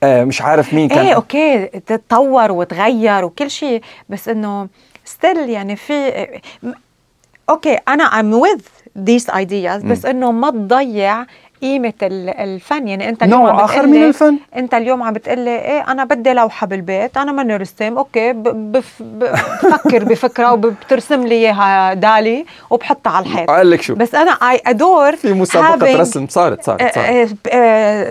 آه 0.03 0.23
مش 0.23 0.41
عارف 0.41 0.73
مين 0.73 0.87
كان 0.87 1.05
إيه 1.05 1.13
أوكي 1.13 1.65
تتطور 1.65 2.51
وتغير 2.51 3.25
وكل 3.25 3.49
شيء 3.49 3.81
بس 4.09 4.29
إنه 4.29 4.67
still 5.05 5.49
يعني 5.49 5.75
في 5.75 6.27
أوكي 7.49 7.77
أنا 7.87 8.09
I'm 8.09 8.45
with 8.45 8.61
these 9.09 9.33
ideas 9.33 9.85
بس 9.85 10.05
إنه 10.05 10.31
ما 10.31 10.49
تضيع 10.49 11.25
قيمة 11.63 11.93
الفن. 12.03 12.87
يعني 12.87 13.09
انت 13.09 13.23
اليوم 13.23 13.41
نوع 13.41 13.65
آخر 13.65 13.87
من 13.87 14.03
الفن؟ 14.03 14.37
انت 14.55 14.73
اليوم 14.73 15.03
عم 15.03 15.13
بتقلي 15.13 15.59
إيه 15.59 15.91
أنا 15.91 16.03
بدي 16.03 16.33
لوحة 16.33 16.67
بالبيت 16.67 17.17
أنا 17.17 17.31
ماني 17.31 17.55
رسام 17.55 17.97
أوكي 17.97 18.33
بف 18.33 18.93
بفكر 19.01 20.03
بفكرة 20.09 20.53
وبترسم 20.53 21.21
لي 21.27 21.35
إياها 21.35 21.93
دالي 21.93 22.45
وبحطها 22.69 23.11
على 23.11 23.25
الحيط. 23.25 23.49
قال 23.49 23.69
لك 23.69 23.81
شو. 23.81 23.95
بس 23.95 24.15
أنا 24.15 24.31
AI 24.31 24.61
دور 24.65 25.15
في 25.15 25.33
مسابقة 25.33 25.97
رسم. 26.01 26.27
صارت 26.27 26.63
صارت 26.63 26.95
صارت. 26.95 27.47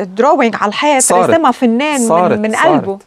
drawing 0.09 0.57
على 0.61 0.69
الحيط 0.69 1.13
رسمها 1.13 1.51
فنان 1.51 1.99
صارت 1.99 2.39
من, 2.39 2.51
من 2.51 2.57
قلبه. 2.57 2.99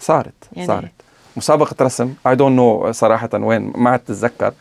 صارت 0.00 0.34
يعني 0.52 0.68
صارت. 0.68 0.92
مسابقة 1.36 1.76
رسم. 1.80 2.14
I 2.26 2.34
don't 2.34 2.56
know 2.56 2.92
صراحة 2.92 3.28
وين 3.34 3.72
ما 3.76 3.90
عاد 3.90 3.98
تتذكر 3.98 4.52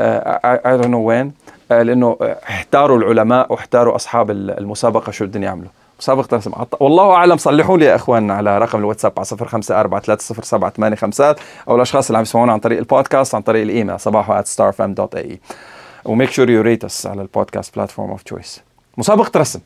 I 0.00 0.76
don't 0.76 0.86
know 0.86 1.02
وين 1.02 1.26
آه، 1.26 1.53
لأنه 1.70 2.16
احتاروا 2.48 2.98
العلماء 2.98 3.52
واحتاروا 3.52 3.96
أصحاب 3.96 4.30
المسابقة 4.30 5.12
شو 5.12 5.26
بدهم 5.26 5.42
يعملوا. 5.42 5.70
مسابقة 6.00 6.36
رسم 6.36 6.52
والله 6.80 7.10
أعلم 7.10 7.36
صلحوا 7.36 7.78
لي 7.78 7.84
يا 7.84 7.94
إخواننا 7.94 8.34
على 8.34 8.58
رقم 8.58 8.78
الواتساب 8.78 9.12
على 9.16 9.26
05430778 9.26 11.36
أو 11.68 11.76
الأشخاص 11.76 12.06
اللي 12.06 12.18
عم 12.18 12.22
يسمعونا 12.22 12.52
عن 12.52 12.58
طريق 12.58 12.78
البودكاست 12.78 13.34
عن 13.34 13.42
طريق 13.42 13.62
الإيميل 13.62 14.00
صباحو 14.00 14.42
at 14.42 14.44
starfm.ae 14.44 15.36
و 16.04 16.09
make 16.09 16.30
sure 16.30 16.50
you 16.50 16.62
rate 16.62 17.06
على 17.06 17.22
ال 17.22 17.29
podcast 17.29 17.74
platform 17.74 18.10
of 18.10 18.22
choice 18.22 18.60
مسابقة 18.96 19.40
رسم 19.40 19.60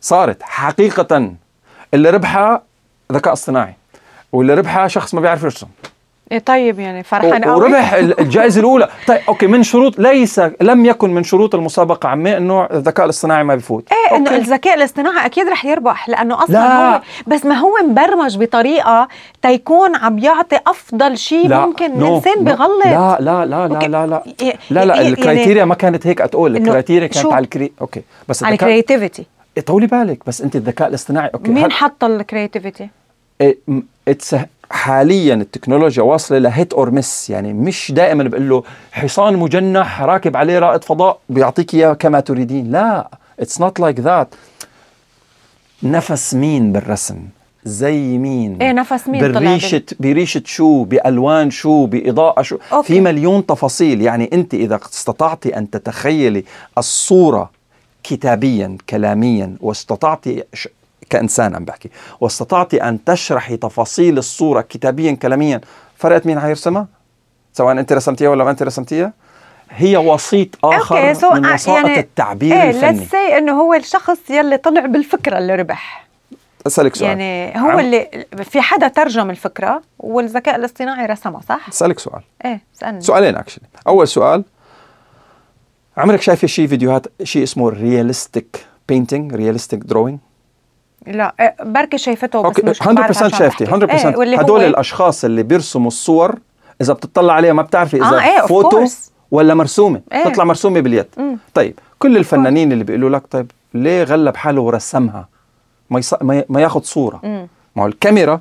صارت 0.00 0.42
حقيقة. 0.42 1.32
اللي 1.94 2.10
ربحها 2.10 2.62
ذكاء 3.12 3.32
اصطناعي 3.32 3.74
واللي 4.32 4.54
ربحها 4.54 4.88
شخص 4.88 5.14
ما 5.14 5.20
بيعرف 5.20 5.42
يرسم. 5.42 5.66
إيه 6.32 6.38
طيب 6.38 6.78
يعني 6.78 7.02
فرحان 7.02 7.44
قوي 7.44 7.54
وربح 7.54 7.92
الجائزة 7.92 8.60
الأولى. 8.60 8.88
طيب 9.06 9.20
أوكي 9.28 9.46
من 9.46 9.62
شروط 9.62 9.98
ليس 9.98 10.40
لم 10.60 10.86
يكن 10.86 11.10
من 11.10 11.22
شروط 11.22 11.54
المسابقة 11.54 12.08
عمي 12.08 12.36
انه 12.36 12.64
الذكاء 12.64 13.04
الاصطناعي 13.04 13.44
ما 13.44 13.54
بفوت. 13.54 13.88
إيه 13.92 14.16
إنه 14.16 14.36
الذكاء 14.36 14.74
الاصطناعي 14.74 15.26
أكيد 15.26 15.48
رح 15.48 15.64
يربح 15.64 16.08
لأنه 16.08 16.44
أصلا 16.44 16.52
لا. 16.52 16.96
هو 16.96 17.00
بس 17.26 17.46
ما 17.46 17.54
هو 17.54 17.72
مبرمج 17.88 18.38
بطريقة 18.38 19.08
تيكون 19.42 19.96
عم 19.96 20.18
يعطي 20.18 20.58
أفضل 20.66 21.18
شيء 21.18 21.48
ممكن 21.48 22.02
الانسان 22.02 22.44
بغلط. 22.44 22.86
لا 22.86 23.16
لا 23.20 23.46
لا 23.46 23.68
لا 23.68 23.78
لا 23.88 24.06
لا. 24.06 24.22
لا 24.70 24.84
لا 24.84 25.00
الكرايتيريا 25.00 25.64
ما 25.64 25.74
كانت 25.74 26.06
هيك 26.06 26.18
تقول 26.18 26.56
الكرايتيريا 26.56 27.06
كانت 27.06 27.32
على 27.32 27.44
الكري 27.44 27.72
أوكي. 27.80 28.02
بس 28.28 28.44
على 28.44 28.52
الكرياتيفيتي 28.52 29.26
طولي 29.66 29.86
بالك 29.86 30.18
بس 30.26 30.40
أنت 30.40 30.56
الذكاء 30.56 30.88
الاصطناعي 30.88 31.30
أوكي. 31.34 31.50
مين 31.50 31.72
حط 31.72 32.04
الكرياتيفيتي؟ 32.04 32.88
اتس 34.08 34.36
حاليا 34.70 35.34
التكنولوجيا 35.34 36.02
واصلة 36.02 36.38
لهيت 36.38 36.72
اور 36.72 36.90
مس 36.90 37.30
يعني 37.30 37.52
مش 37.52 37.92
دائما 37.92 38.24
بقول 38.24 38.48
له 38.48 38.62
حصان 38.92 39.36
مجنح 39.36 40.02
راكب 40.02 40.36
عليه 40.36 40.58
رائد 40.58 40.84
فضاء 40.84 41.18
بيعطيك 41.28 41.74
إياه 41.74 41.92
كما 41.92 42.20
تريدين. 42.20 42.70
لا 42.70 43.10
اتس 43.40 43.60
نوت 43.60 43.80
لايك 43.80 44.00
ذات 44.00 44.34
نفس 45.82 46.34
مين 46.34 46.72
بالرسم؟ 46.72 47.16
زي 47.64 48.18
مين؟ 48.18 48.62
إيه 48.62 48.72
نفس 48.72 49.08
مين 49.08 49.32
بريشة 49.32 49.82
بريشة 50.00 50.42
شو؟ 50.44 50.84
بألوان 50.84 51.50
شو؟ 51.50 51.86
بإضاءة 51.86 52.42
شو؟ 52.42 52.58
أوكي. 52.72 52.88
في 52.88 53.00
مليون 53.00 53.46
تفاصيل. 53.46 54.02
يعني 54.02 54.30
أنت 54.32 54.54
إذا 54.54 54.80
استطعتي 54.92 55.56
أن 55.56 55.70
تتخيلي 55.70 56.44
الصورة 56.78 57.50
كتابيا 58.02 58.76
كلاميا 58.90 59.56
واستطعتي 59.60 60.42
كإنسان 61.10 61.54
عم 61.54 61.64
بحكي. 61.64 61.90
واستطعتي 62.20 62.82
أن 62.82 63.04
تشرحي 63.04 63.56
تفاصيل 63.56 64.18
الصورة 64.18 64.60
كتابيا 64.60 65.12
كلاميا. 65.12 65.60
فرقت 65.96 66.26
مين 66.26 66.40
حيرسمها 66.40 66.86
سواء 67.52 67.72
أنت 67.72 67.92
رسمتيها 67.92 68.28
ولا 68.28 68.44
ما 68.44 68.50
أنت 68.50 68.62
رسمتيها؟ 68.62 69.12
هي 69.70 69.96
وسيط 69.96 70.64
آخر 70.64 71.14
okay, 71.14 71.16
so 71.16 71.32
من 71.32 71.52
وسائط 71.52 71.86
يعني 71.86 72.00
التعبير 72.00 72.54
إيه 72.54 72.70
الفني. 72.70 73.06
say 73.06 73.32
إنه 73.36 73.52
هو 73.52 73.74
الشخص 73.74 74.30
يلي 74.30 74.56
طلع 74.56 74.86
بالفكرة 74.86 75.38
اللي 75.38 75.54
ربح. 75.54 76.06
أسألك 76.66 76.94
سؤال. 76.94 77.08
يعني 77.08 77.60
هو 77.60 77.68
عم... 77.68 77.80
اللي 77.80 78.26
في 78.42 78.60
حدا 78.60 78.88
ترجم 78.88 79.30
الفكرة 79.30 79.82
والذكاء 79.98 80.56
الاصطناعي 80.56 81.06
رسمها 81.06 81.40
صح؟ 81.40 81.68
أسألك 81.68 81.98
سؤال. 81.98 82.22
إيه 82.44 82.60
اسالني 82.76 83.00
سؤالين 83.00 83.36
actually 83.36 83.64
أول 83.86 84.08
سؤال 84.08 84.44
عمرك 85.96 86.22
شايفة 86.22 86.46
شيء 86.46 86.66
فيديوهات 86.66 87.06
شيء 87.22 87.42
اسمه 87.42 87.68
realistic 87.68 88.66
painting 88.88 89.34
realistic 89.34 89.80
drawing 89.80 90.18
لا 91.06 91.34
إيه، 91.40 91.56
بركي 91.64 91.98
شايفته 91.98 92.42
بس 92.42 92.64
مش 92.64 92.82
100% 92.82 93.26
شايفتي 93.38 93.66
100% 93.66 93.70
إيه 93.72 94.38
هدول 94.38 94.60
الأشخاص 94.62 95.24
اللي 95.24 95.42
بيرسموا 95.42 95.88
الصور 95.88 96.38
إذا 96.80 96.92
بتطلع 96.92 97.34
عليها 97.34 97.52
ما 97.52 97.62
بتعرفي 97.62 97.96
إذا 97.96 98.16
آه 98.16 98.20
إيه 98.20 98.46
فوتو 98.46 98.84
ولا 99.30 99.54
مرسومة. 99.54 100.00
إيه. 100.12 100.24
تطلع 100.24 100.44
مرسومة 100.44 100.80
باليد. 100.80 101.06
مم. 101.16 101.38
طيب 101.54 101.78
كل 101.98 102.16
الفنانين 102.16 102.72
اللي 102.72 102.84
بيقولوا 102.84 103.10
لك 103.10 103.22
طيب 103.30 103.50
ليه 103.74 104.02
غلب 104.04 104.36
حاله 104.36 104.60
ورسمها؟ 104.60 105.28
ما 105.90 105.98
يص... 105.98 106.14
ما 106.22 106.60
ياخذ 106.60 106.82
صورة. 106.82 107.20
ما 107.76 107.82
هو 107.82 107.86
الكاميرا 107.86 108.40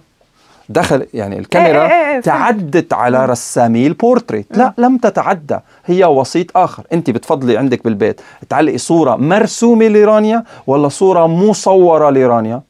دخل 0.69 1.07
يعني 1.13 1.39
الكاميرا 1.39 1.81
إيه 1.81 1.91
إيه 1.91 2.15
إيه 2.15 2.21
تعدت 2.21 2.93
على 2.93 3.25
رسامي 3.25 3.87
البورتريه. 3.87 4.57
لا 4.57 4.73
لم 4.77 4.97
تتعدى. 4.97 5.59
هي 5.85 6.05
وسيط 6.05 6.57
آخر. 6.57 6.83
أنت 6.93 7.09
بتفضلي 7.09 7.57
عندك 7.57 7.83
بالبيت. 7.83 8.21
تعلقي 8.49 8.77
صورة 8.77 9.15
مرسومة 9.15 9.87
لرانيا 9.87 10.43
ولا 10.67 10.89
صورة 10.89 11.27
مصورة 11.27 12.09
لرانيا؟ 12.09 12.61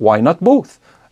why 0.00 0.20
not 0.20 0.36
both 0.40 0.70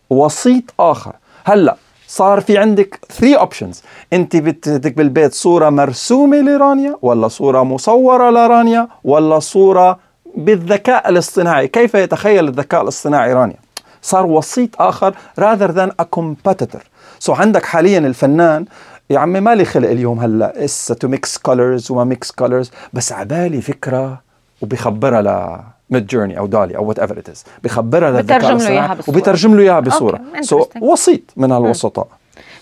وسيط 0.09 0.63
آخر. 0.79 1.15
هلأ 1.45 1.75
صار 2.07 2.41
في 2.41 2.57
عندك 2.57 2.99
3 3.09 3.39
options 3.39 3.83
أنت 4.13 4.35
بدك 4.35 4.97
بالبيت 4.97 5.33
صورة 5.33 5.69
مرسومة 5.69 6.37
لرانيا 6.37 6.95
ولا 7.01 7.27
صورة 7.27 7.63
مصورة 7.63 8.29
لرانيا 8.29 8.87
ولا 9.03 9.39
صورة 9.39 9.99
بالذكاء 10.35 11.09
الاصطناعي. 11.09 11.67
كيف 11.67 11.93
يتخيل 11.95 12.47
الذكاء 12.47 12.81
الاصطناعي 12.81 13.33
رانيا؟ 13.33 13.66
صار 14.07 14.25
وسيط 14.25 14.81
آخر 14.81 15.13
rather 15.39 15.71
than 15.71 15.91
a 16.01 16.05
competitor. 16.19 16.83
so 17.19 17.39
عندك 17.39 17.65
حاليا 17.65 17.99
الفنان 17.99 18.65
يا 19.09 19.19
عمي 19.19 19.39
مالي 19.39 19.65
خلق 19.65 19.89
اليوم 19.89 20.19
هلأ 20.19 20.65
إسا 20.65 20.93
to 20.93 21.07
mix 21.07 21.37
colors 21.37 21.91
وما 21.91 22.03
mix 22.03 22.31
colors 22.31 22.71
بس 22.93 23.11
عبالي 23.11 23.61
فكرة 23.61 24.21
وبيخبرها 24.61 25.21
ل 25.21 25.59
Midjourney 25.89 26.37
أو 26.37 26.47
DALL-E 26.47 26.77
أو 26.77 26.85
whatever 26.85 27.17
it 27.17 27.29
is 27.29 27.43
بيخبرها 27.63 28.11
للذكاء 28.11 28.51
الاصطناعي 28.51 28.97
وبيترجم 29.07 29.55
له 29.55 29.61
إياها 29.61 29.79
بصورة. 29.79 30.21
so 30.41 30.67
وسيط 30.81 31.21
من 31.37 31.51
هالوسطاء. 31.51 32.07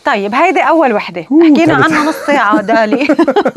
طيب 0.06 0.36
هيدي 0.36 0.60
أول 0.60 0.94
وحدة. 0.94 1.22
حكينا 1.22 1.74
عنها 1.74 2.10
نص 2.10 2.16
ساعة 2.28 2.62
دالي. 2.62 3.08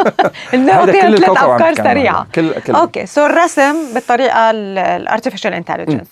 النقطه 0.54 0.92
ثلاث 0.92 1.28
أفكار 1.28 1.74
سريعة. 1.74 2.26
كل 2.34 2.60
كل. 2.60 2.74
أوكي 2.74 3.06
سو 3.06 3.26
الرسم 3.26 3.74
بالطريقة 3.94 4.50
الارتفيشال 4.50 5.54
انتليجنس 5.54 6.06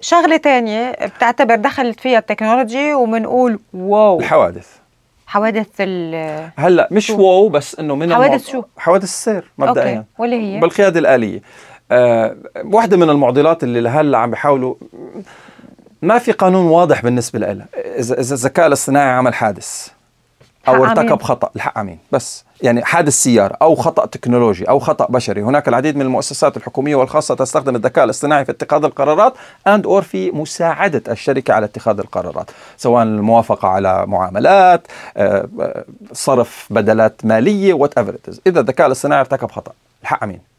شغلة 0.00 0.36
تانية 0.36 0.90
بتعتبر 0.90 1.54
دخلت 1.54 2.00
فيها 2.00 2.18
التكنولوجي 2.18 2.94
وبنقول 2.94 3.58
واو. 3.74 4.20
الحوادث. 4.20 4.68
حوادث 5.26 5.66
ال 5.80 6.50
هلأ 6.56 6.88
مش 6.90 7.06
شو. 7.06 7.22
واو 7.22 7.48
بس 7.48 7.78
إنه 7.78 7.94
من 7.94 8.14
حوادث 8.14 8.50
شو؟ 8.50 8.62
حوادث 8.76 9.04
السير 9.04 9.50
مبدئيا. 9.58 9.96
أوكي. 9.96 10.04
واللي 10.18 10.56
هي؟ 10.56 10.60
بالقيادة 10.60 11.00
الآلية. 11.00 11.42
آه 11.92 12.36
واحدة 12.64 12.96
من 12.96 13.10
المعضلات 13.10 13.62
اللي 13.64 13.80
لهلأ 13.80 14.18
عم 14.18 14.30
بيحاولوا 14.30 14.74
ما 16.02 16.18
في 16.18 16.32
قانون 16.32 16.66
واضح 16.66 17.02
بالنسبة 17.02 17.38
له 17.38 17.64
اذا 17.74 18.20
إذا 18.20 18.34
الذكاء 18.34 18.66
الاصطناعي 18.66 19.10
عمل 19.10 19.34
حادث. 19.34 19.88
أو 20.68 20.84
ارتكب 20.84 21.22
خطأ. 21.22 21.50
الحق 21.56 21.78
آمين. 21.78 21.98
بس 22.12 22.44
يعني 22.62 22.84
حادث 22.84 23.12
سياره 23.12 23.56
أو 23.62 23.74
خطأ 23.74 24.06
تكنولوجي 24.06 24.68
أو 24.68 24.78
خطأ 24.78 25.06
بشري. 25.10 25.42
هناك 25.42 25.68
العديد 25.68 25.96
من 25.96 26.02
المؤسسات 26.02 26.56
الحكومية 26.56 26.96
والخاصة 26.96 27.34
تستخدم 27.34 27.76
الذكاء 27.76 28.04
الاصطناعي 28.04 28.44
في 28.44 28.52
اتخاذ 28.52 28.84
القرارات 28.84 29.34
اند 29.66 29.86
اور 29.86 30.02
في 30.02 30.30
مساعدة 30.30 31.02
الشركة 31.08 31.54
على 31.54 31.66
اتخاذ 31.66 31.98
القرارات 31.98 32.50
سواء 32.76 33.02
الموافقة 33.02 33.68
على 33.68 34.06
معاملات 34.06 34.86
آه، 35.16 35.48
آه، 35.60 35.84
صرف 36.12 36.66
بدلات 36.70 37.20
مالية 37.24 37.74
وات 37.74 37.98
ايفر 37.98 38.16
إذا 38.46 38.60
الذكاء 38.60 38.86
الاصطناعي 38.86 39.20
ارتكب 39.20 39.50
خطأ. 39.50 39.72
الحق 40.02 40.22
آمين. 40.22 40.50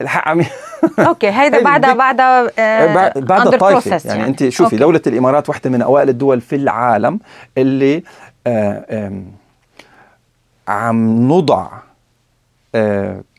الحق 0.00 0.28
آمين. 0.28 0.46
أوكي 0.98 1.30
هيدا 1.30 1.62
بعدها 1.62 1.94
بعدها 1.94 2.50
آه 2.58 3.12
بعد 3.16 3.46
الطائفه 3.46 3.90
يعني, 3.90 4.20
يعني. 4.20 4.26
أنت 4.26 4.48
شوفي 4.48 4.64
أوكي. 4.64 4.76
دولة 4.76 5.00
الإمارات 5.06 5.48
واحدة 5.48 5.70
من 5.70 5.82
أوائل 5.82 6.08
الدول 6.08 6.40
في 6.40 6.56
العالم 6.56 7.20
اللي 7.58 7.96
آه 7.96 8.02
عم 10.68 11.28
نضع 11.32 11.68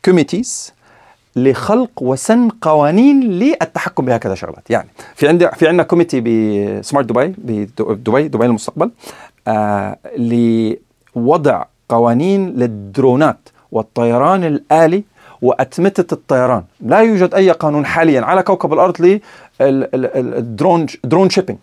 committees 0.06 0.74
آه، 0.76 0.80
لخلق 1.40 1.90
وسن 2.02 2.50
قوانين 2.50 3.22
للتحكم 3.22 4.06
بهكذا 4.06 4.36
شغلات. 4.36 4.70
يعني 4.70 4.90
في 5.16 5.28
عندي 5.28 5.48
في 5.48 5.68
عندنا 5.68 5.84
committee 5.84 6.22
ب 6.22 6.36
Smart 6.36 7.06
دبي 7.06 7.28
بدبي 7.38 8.28
دبي 8.28 8.46
المستقبل 8.46 8.92
آه 9.48 9.98
لوضع 11.16 11.66
قوانين 11.90 12.50
للدرونات 12.50 13.50
والطيران 13.72 14.44
الآلي 14.44 15.04
وأتمتة 15.42 16.14
الطيران. 16.14 16.64
لا 16.82 17.00
يوجد 17.00 17.34
أي 17.34 17.52
قانون 17.52 17.86
حاليا 17.86 18.22
على 18.22 18.44
كوكب 18.44 18.74
الأرض 18.74 19.20
لل 19.62 19.97
drone 19.97 20.86
drone 21.04 21.30
shipping 21.30 21.60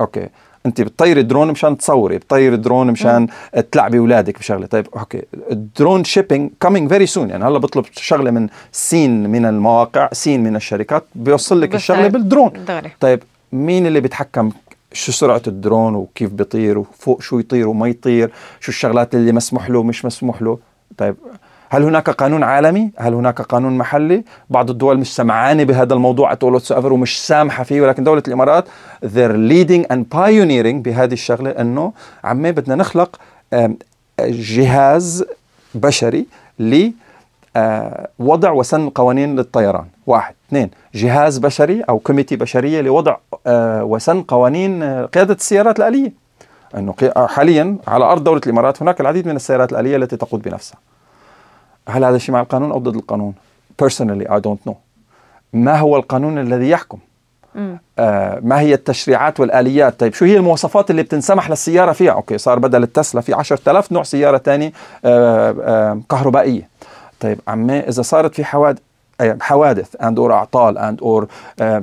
okay. 0.00 0.28
أنت 0.66 0.80
بتطيري 0.80 1.22
درون 1.22 1.50
مشان 1.50 1.78
تصوري 1.78 2.18
بتطيري 2.18 2.56
درون 2.56 2.90
مشان 2.90 3.28
تلعبي 3.72 3.98
اولادك 3.98 4.38
بشغلة. 4.38 4.66
طيب 4.66 4.86
okay. 4.96 5.22
ال 5.50 5.59
drone 5.59 6.04
shipping 6.04 6.50
coming 6.62 6.88
very 6.88 7.06
soon 7.06 7.30
يعني 7.30 7.44
هلا 7.44 7.58
بطلب 7.58 7.84
شغلة 7.92 8.30
من 8.30 8.48
سين 8.72 9.30
من 9.30 9.46
المواقع 9.46 10.08
سين 10.12 10.42
من 10.42 10.56
الشركات 10.56 11.04
بيوصل 11.14 11.60
لك 11.60 11.74
الشغلة 11.74 12.08
بالدرون. 12.08 12.50
دغري. 12.68 12.90
طيب 13.00 13.22
مين 13.52 13.86
اللي 13.86 14.00
بيتحكم؟ 14.00 14.50
شو 14.92 15.12
سرعة 15.12 15.42
الدرون 15.46 15.94
وكيف 15.94 16.32
بيطير 16.32 16.78
وفوق 16.78 17.22
شو 17.22 17.38
يطير 17.38 17.68
وما 17.68 17.88
يطير؟ 17.88 18.30
شو 18.60 18.68
الشغلات 18.68 19.14
اللي 19.14 19.32
مسموح 19.32 19.70
له 19.70 19.78
ومش 19.78 20.04
مسموح 20.04 20.42
له؟ 20.42 20.58
طيب 20.98 21.14
هل 21.74 21.82
هناك 21.82 22.10
قانون 22.10 22.42
عالمي؟ 22.42 22.90
هل 22.98 23.14
هناك 23.14 23.40
قانون 23.42 23.78
محلي؟ 23.78 24.24
بعض 24.50 24.70
الدول 24.70 24.98
مش 24.98 25.16
سمعانة 25.16 25.64
بهذا 25.64 25.94
الموضوع 25.94 26.32
ات 26.32 26.44
ومش 26.44 27.26
سامحة 27.26 27.64
فيه 27.64 27.80
ولكن 27.80 28.04
دولة 28.04 28.22
الإمارات 28.28 28.64
they're 29.04 29.50
leading 29.50 29.92
and 29.92 30.00
pioneering 30.14 30.76
بهذه 30.84 31.12
الشغلة 31.12 31.50
أنه 31.50 31.92
عمي 32.24 32.52
بدنا 32.52 32.74
نخلق 32.74 33.20
جهاز 34.20 35.24
بشري 35.74 36.26
ل 36.58 36.90
آه، 37.56 38.08
وضع 38.18 38.50
وسن 38.50 38.88
قوانين 38.88 39.36
للطيران. 39.36 39.84
واحد. 40.06 40.34
اثنين. 40.48 40.70
جهاز 40.94 41.38
بشري 41.38 41.82
أو 41.82 41.98
كوميتي 41.98 42.36
بشرية 42.36 42.80
لوضع 42.80 43.16
آه، 43.46 43.84
وسن 43.84 44.22
قوانين 44.22 44.82
آه، 44.82 45.04
قيادة 45.04 45.34
السيارات 45.34 45.78
الآلية. 45.78 46.12
أنه 46.74 46.94
حاليا 47.16 47.76
على 47.88 48.04
أرض 48.04 48.24
دولة 48.24 48.40
الإمارات 48.46 48.82
هناك 48.82 49.00
العديد 49.00 49.26
من 49.26 49.36
السيارات 49.36 49.72
الآلية 49.72 49.96
التي 49.96 50.16
تقود 50.16 50.42
بنفسها. 50.42 50.78
هل 51.88 52.04
هذا 52.04 52.16
الشيء 52.16 52.34
مع 52.34 52.40
القانون 52.40 52.70
أو 52.70 52.78
ضد 52.78 52.96
القانون؟ 52.96 53.34
personally 53.82 54.26
I 54.28 54.38
don't 54.40 54.70
know. 54.70 54.74
ما 55.52 55.78
هو 55.78 55.96
القانون 55.96 56.38
الذي 56.38 56.70
يحكم؟ 56.70 56.98
آه 57.98 58.38
ما 58.42 58.60
هي 58.60 58.74
التشريعات 58.74 59.40
والآليات؟ 59.40 60.00
طيب 60.00 60.14
شو 60.14 60.24
هي 60.24 60.36
المواصفات 60.36 60.90
اللي 60.90 61.02
بتنسمح 61.02 61.50
للسيارة 61.50 61.92
فيها؟ 61.92 62.12
أوكي 62.12 62.38
صار 62.38 62.58
بدل 62.58 62.82
التسلا 62.82 63.20
في 63.20 63.34
10000 63.34 63.92
نوع 63.92 64.02
سيارة 64.02 64.36
تاني 64.36 64.72
آه 65.04 65.54
آه 65.60 66.00
كهربائية. 66.10 66.68
طيب 67.20 67.40
عمي 67.48 67.78
إذا 67.78 68.02
صارت 68.02 68.34
في 68.34 68.44
حوادث 68.44 68.78
حوادث 69.40 69.96
اند 70.02 70.18
اور 70.18 70.32
أعطال 70.32 70.78
اند 70.78 71.00
اور 71.02 71.26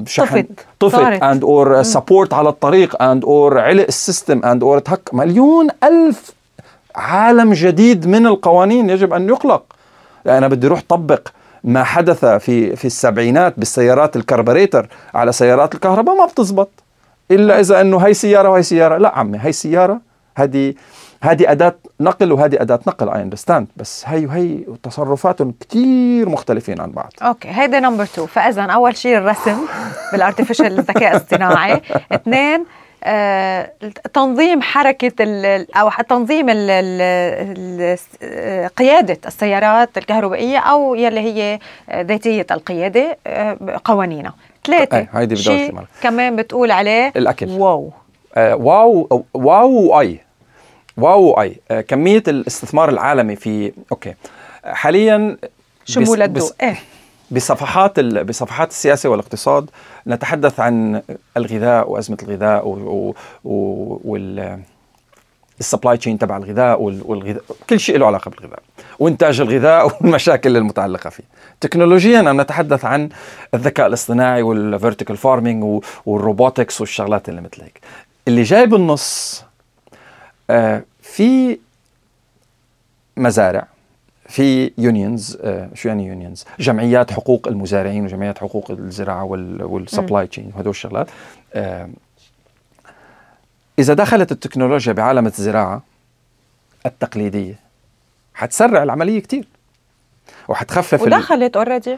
شحن 0.05 0.45
طفت 0.79 0.99
اند 0.99 1.43
اور 1.43 1.83
سبورت 1.83 2.33
على 2.33 2.49
الطريق 2.49 3.01
اند 3.01 3.25
اور 3.25 3.59
علق 3.59 3.85
السيستم 3.87 4.45
اند 4.45 4.63
اور 4.63 4.79
تهك. 4.79 5.09
مليون 5.13 5.67
ألف 5.83 6.31
عالم 6.95 7.53
جديد 7.53 8.07
من 8.07 8.27
القوانين 8.27 8.89
يجب 8.89 9.13
أن 9.13 9.29
يخلق 9.29 9.63
أنا 10.27 10.47
بدي 10.47 10.67
أروح 10.67 10.81
طبق 10.89 11.27
ما 11.63 11.83
حدث 11.83 12.25
في 12.25 12.75
في 12.75 12.85
السبعينات 12.85 13.53
بالسيارات 13.57 14.15
الكربريتر 14.15 14.87
على 15.13 15.31
سيارات 15.31 15.75
الكهرباء 15.75 16.15
ما 16.15 16.25
بتزبط. 16.25 16.69
إلا 17.31 17.59
إذا 17.59 17.81
إنه 17.81 17.97
هي 17.97 18.13
سيارة 18.13 18.49
وهي 18.49 18.63
سيارة. 18.63 18.97
لا 18.97 19.19
عمي 19.19 19.37
هي 19.41 19.51
سيارة 19.51 20.01
هذه 20.35 20.73
هذه 21.23 21.51
أداة 21.51 21.75
نقل 21.99 22.31
وهذه 22.31 22.61
أداة 22.61 22.79
نقل 22.87 23.09
I 23.09 23.21
understand 23.21 23.67
بس 23.77 24.03
هي 24.07 24.25
وهي 24.25 24.57
تصرفاتهم 24.83 25.53
كثير 25.59 26.29
مختلفين 26.29 26.81
عن 26.81 26.91
بعض. 26.91 27.13
okay 27.21 27.47
هيدا 27.51 27.79
number 27.79 28.03
2 28.03 28.27
فاذا 28.27 28.61
أول 28.61 28.97
شيء 28.97 29.17
الرسم 29.17 29.57
بال 30.11 30.22
artificial 30.22 30.79
الذكاء 30.79 31.11
الاصطناعي 31.11 31.81
اثنين 32.11 32.65
تنظيم 34.13 34.61
حركة 34.61 35.25
أو 35.75 35.89
تنظيم 36.09 36.49
قيادة 38.77 39.17
السيارات 39.25 39.97
الكهربائية 39.97 40.57
أو 40.57 40.95
يلي 40.95 41.19
هي 41.19 41.59
ذاتية 41.93 42.45
القيادة 42.51 43.17
آه، 43.27 43.57
قوانينها. 43.85 44.33
ثلاثة 44.65 45.07
هيدي 45.13 45.35
شيء 45.35 45.75
كمان 46.03 46.35
بتقول 46.35 46.71
عليه 46.71 47.11
الأكل. 47.15 47.49
واو. 47.49 47.91
آه 48.35 48.55
واو 48.55 49.23
واو 49.33 49.69
واي 49.71 50.19
واو 50.97 51.23
واي 51.23 51.55
آه 51.71 51.81
كمية 51.81 52.23
الاستثمار 52.27 52.89
العالمي 52.89 53.35
في 53.35 53.73
أوكي. 53.91 54.13
حاليا 54.65 55.37
شمول 55.85 56.21
الضوء 56.21 56.51
إيه. 56.61 56.75
بصفحات 57.31 57.99
بصفحات 57.99 58.69
السياسة 58.69 59.09
والاقتصاد 59.09 59.69
نتحدث 60.07 60.59
عن 60.59 61.01
الغذاء 61.37 61.91
وأزمة 61.91 62.17
الغذاء 62.23 62.61
وال 63.43 64.61
ال 65.59 65.65
supply 65.65 65.97
chain 65.97 66.19
تبع 66.19 66.37
الغذاء 66.37 66.81
والغذاء 66.81 67.43
كل 67.69 67.79
شيء 67.79 67.97
له 67.97 68.07
علاقة 68.07 68.31
بالغذاء 68.31 68.59
وإنتاج 68.99 69.41
الغذاء 69.41 69.85
والمشاكل 70.01 70.57
المتعلقة 70.57 71.09
فيه. 71.09 71.23
تكنولوجيا 71.61 72.29
عم 72.29 72.41
نتحدث 72.41 72.85
عن 72.85 73.09
الذكاء 73.53 73.87
الاصطناعي 73.87 74.41
وال 74.41 74.56
vertical 74.56 75.17
farming 75.17 75.81
وال 76.05 76.20
robotics 76.20 76.81
والشغلات 76.81 77.29
اللي 77.29 77.41
مثل 77.41 77.61
هيك. 77.61 77.81
اللي 78.27 78.43
جاي 78.43 78.65
بالنص 78.65 79.43
آه، 80.49 80.83
في 81.01 81.59
مزارع 83.17 83.67
في 84.31 84.71
unions 84.77 85.37
آه 85.41 85.69
شو 85.73 85.87
يعني 85.87 86.05
unions 86.07 86.45
جمعيات 86.59 87.11
حقوق 87.11 87.47
المزارعين 87.47 88.05
وجمعيات 88.05 88.37
حقوق 88.37 88.71
الزراعة 88.71 89.23
وال 89.23 89.49
supply 89.49 90.27
chain 90.27 90.51
وهدول 90.55 90.69
الشغلات. 90.69 91.09
آه 91.53 91.89
إذا 93.79 93.93
دخلت 93.93 94.31
التكنولوجيا 94.31 94.93
بعالم 94.93 95.25
الزراعة 95.25 95.81
التقليدية 96.85 97.59
حتسرع 98.33 98.83
العملية 98.83 99.19
كثير 99.19 99.47
وحتخفف 100.47 101.01
ودخلت 101.01 101.57
already 101.57 101.97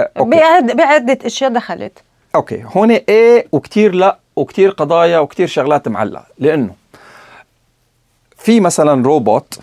آه 0.00 0.60
بعدة 0.60 1.18
أشياء 1.26 1.52
دخلت. 1.52 1.98
okay. 2.34 2.64
هون 2.76 2.90
إيه 2.90 3.46
وكثير 3.52 3.94
لا 3.94 4.18
وكثير 4.36 4.70
قضايا 4.70 5.18
وكثير 5.18 5.46
شغلات 5.46 5.88
معلقة. 5.88 6.26
لأنه 6.38 6.74
في 8.36 8.60
مثلا 8.60 9.04
روبوت 9.04 9.60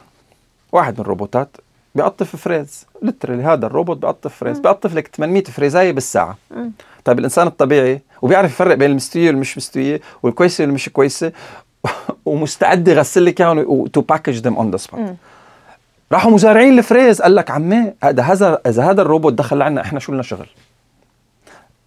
واحد 0.71 0.93
من 0.93 0.99
الروبوتات 0.99 1.49
بيقطف 1.95 2.35
فريز 2.35 2.85
literally 3.01 3.43
هذا 3.43 3.65
الروبوت 3.65 3.97
بيقطف 3.97 4.35
فريز 4.35 4.59
بيقطف 4.59 4.95
لك 4.95 5.09
800 5.15 5.43
فريزاية 5.43 5.91
بالساعة. 5.91 6.37
طيب 7.05 7.19
الإنسان 7.19 7.47
الطبيعي 7.47 8.01
وبيعرف 8.21 8.51
يفرق 8.51 8.75
بين 8.75 8.91
المستوية 8.91 9.27
والمش 9.27 9.57
مستوية 9.57 10.01
والكويسة 10.23 10.63
والمش 10.63 10.89
كويسة 10.89 11.31
ومستعد 12.25 12.87
يغسل 12.87 13.25
لك 13.25 13.41
إياهم 13.41 13.87
to 13.87 14.01
package 14.01 14.33
them 14.33 14.55
on 14.55 14.71
the 14.71 14.77
spot 14.77 15.15
راحوا 16.11 16.31
مزارعين 16.31 16.79
الفريز 16.79 17.21
قال 17.21 17.35
لك 17.35 17.51
عمي 17.51 17.93
هذا 18.03 18.23
هذا 18.23 18.61
إذا 18.67 18.83
هذا 18.83 19.01
الروبوت 19.01 19.33
دخل 19.33 19.57
لعنا 19.57 19.81
إحنا 19.81 19.99
شو 19.99 20.13
لنا 20.13 20.23
شغل؟ 20.23 20.47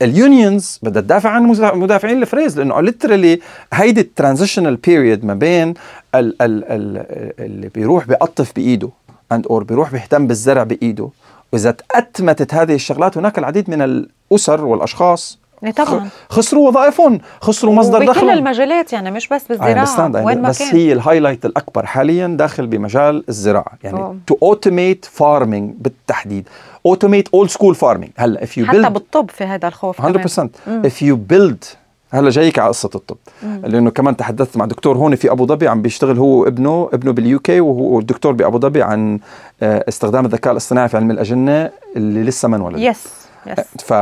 ال 0.03 0.14
unions 0.14 0.81
بدها 0.83 1.03
تدافع 1.03 1.31
عن 1.31 1.42
مزارعين 1.75 2.23
الفريز 2.23 2.59
لأنه 2.59 2.81
literally 2.81 3.40
هيدي 3.73 4.01
ال 4.01 4.06
transitional 4.06 4.77
period 4.77 5.25
ما 5.25 5.35
بين 5.35 5.75
ال 6.14 6.42
ال 6.42 6.64
ال 6.64 7.07
اللي 7.38 7.68
بيروح 7.68 8.07
بيقطف 8.07 8.53
بإيده. 8.57 8.90
and/or 9.33 9.64
بيروح 9.64 9.93
بيهتم 9.93 10.27
بالزرع 10.27 10.62
بإيده. 10.62 11.09
وإذا 11.53 11.71
تأتمتت 11.71 12.55
هذه 12.55 12.75
الشغلات 12.75 13.19
هناك 13.19 13.38
العديد 13.38 13.71
من 13.71 13.83
الأسر 13.83 14.64
والأشخاص 14.64 15.38
إيه 15.64 15.71
طبعا. 15.71 16.09
خسروا 16.29 16.69
وظائفهم 16.69 17.21
خسروا 17.41 17.75
مصدر 17.75 18.07
دخل 18.07 18.21
بكل 18.21 18.31
المجالات 18.31 18.93
يعني 18.93 19.11
مش 19.11 19.29
بس 19.29 19.45
بالزراعة 19.49 20.25
وين 20.25 20.43
ما 20.43 20.49
بس. 20.49 20.62
هي 20.62 20.93
ال 20.92 20.98
highlight 20.98 21.44
الأكبر 21.45 21.87
حاليا 21.87 22.27
داخل 22.27 22.67
بمجال 22.67 23.25
الزراعة. 23.29 23.73
يعني 23.85 24.19
to 24.27 24.37
automate 24.42 25.05
farming 25.05 25.75
بالتحديد. 25.79 26.49
automate 26.87 27.29
old 27.29 27.51
school 27.51 27.75
farming 27.75 28.12
هلأ 28.17 28.43
if 28.42 28.59
you 28.59 28.66
حتى 28.67 28.91
بالطب 28.91 29.31
في 29.31 29.45
هذا 29.45 29.69
الخوف 29.69 30.03
100% 30.03 30.49
اف 30.69 31.03
يو 31.03 31.17
بيلد 31.17 31.64
هلا 32.11 32.31
جايك 32.31 32.59
على 32.59 32.68
قصة 32.68 32.90
الطب. 32.94 33.16
لأنه 33.42 33.90
كمان 33.90 34.16
تحدثت 34.16 34.57
مع 34.57 34.64
دكتور 34.64 34.97
هون 34.97 35.14
في 35.14 35.31
أبو 35.31 35.47
ظبي 35.47 35.68
عم 35.68 35.83
بيشتغل 35.83 36.18
هو 36.18 36.27
وابنه 36.40 36.88
ابنه 36.92 37.12
بال 37.12 37.38
UK 37.38 37.61
وهو 37.61 37.99
الدكتور 37.99 38.33
بأبو 38.33 38.59
ظبي 38.59 38.83
عن 38.83 39.18
آه، 39.62 39.85
استخدام 39.88 40.25
الذكاء 40.27 40.53
الاصطناعي 40.53 40.88
في 40.88 40.97
علم 40.97 41.11
الأجنة 41.11 41.71
اللي 41.97 42.23
لسه 42.23 42.49
ما 42.49 42.57
انولد. 42.57 42.79
يس 42.79 43.05
يس 43.47 43.59
ف 43.85 43.94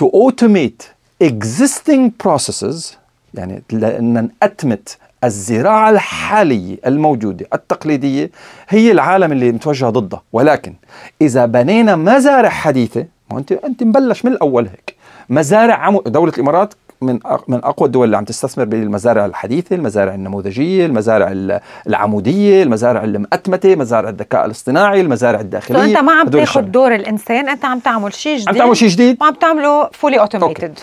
to 0.00 0.06
automate 0.06 0.84
existing 1.24 2.10
processes 2.26 2.94
يعني 3.34 3.62
لأن 3.72 4.30
نأتمت 4.42 4.98
الزراعة 5.24 5.90
الحالية 5.90 6.76
الموجودة 6.86 7.46
التقليدية 7.54 8.30
هي 8.68 8.92
العالم 8.92 9.32
اللي 9.32 9.52
متوجه 9.52 9.84
ضده 9.86 10.20
ولكن 10.32 10.74
إذا 11.20 11.46
بنينا 11.46 11.96
مزارع 11.96 12.48
حديثة 12.48 13.06
ما 13.30 13.38
أنت 13.38 13.52
أنت 13.52 13.82
مبلش 13.82 14.24
من 14.24 14.32
الأول 14.32 14.66
هيك. 14.66 14.94
مزارع 15.28 15.74
عمو 15.74 16.00
دولة 16.06 16.32
الإمارات 16.32 16.74
من 17.02 17.18
من 17.48 17.64
أقوى 17.64 17.86
الدول 17.86 18.04
اللي 18.04 18.16
عم 18.16 18.24
تستثمر 18.24 18.64
بالمزارع 18.64 19.26
الحديثة، 19.26 19.76
المزارع 19.76 20.14
النموذجية، 20.14 20.86
المزارع 20.86 21.58
العمودية، 21.86 22.62
المزارع 22.62 23.04
المأتمتة، 23.04 23.76
مزارع 23.76 24.08
الذكاء 24.08 24.46
الاصطناعي، 24.46 25.00
المزارع 25.00 25.40
الداخلية. 25.40 25.80
فانت 25.80 25.96
ما 25.96 26.12
عم 26.12 26.28
تاخذ 26.28 26.62
دور 26.62 26.94
الإنسان، 26.94 27.48
أنت 27.48 27.64
عم 27.64 27.78
تعمل 27.78 28.14
شيء 28.14 28.36
جديد 28.36 28.48
عم 28.48 28.54
تعمل 28.54 28.76
شيء 28.76 28.88
جديد. 28.88 29.16
وعم 29.20 29.34
تعمله 29.34 29.90
fully 29.92 30.20
automated 30.20 30.78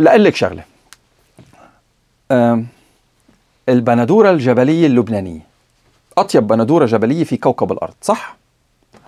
لأقول 0.00 0.24
لك 0.24 0.36
شغلة. 0.36 0.62
البندورة 3.68 4.30
الجبلية 4.30 4.86
اللبنانية. 4.86 5.40
أطيب 6.18 6.46
بندورة 6.46 6.86
جبلية 6.86 7.24
في 7.24 7.36
كوكب 7.36 7.72
الأرض 7.72 7.94
صح؟ 8.02 8.36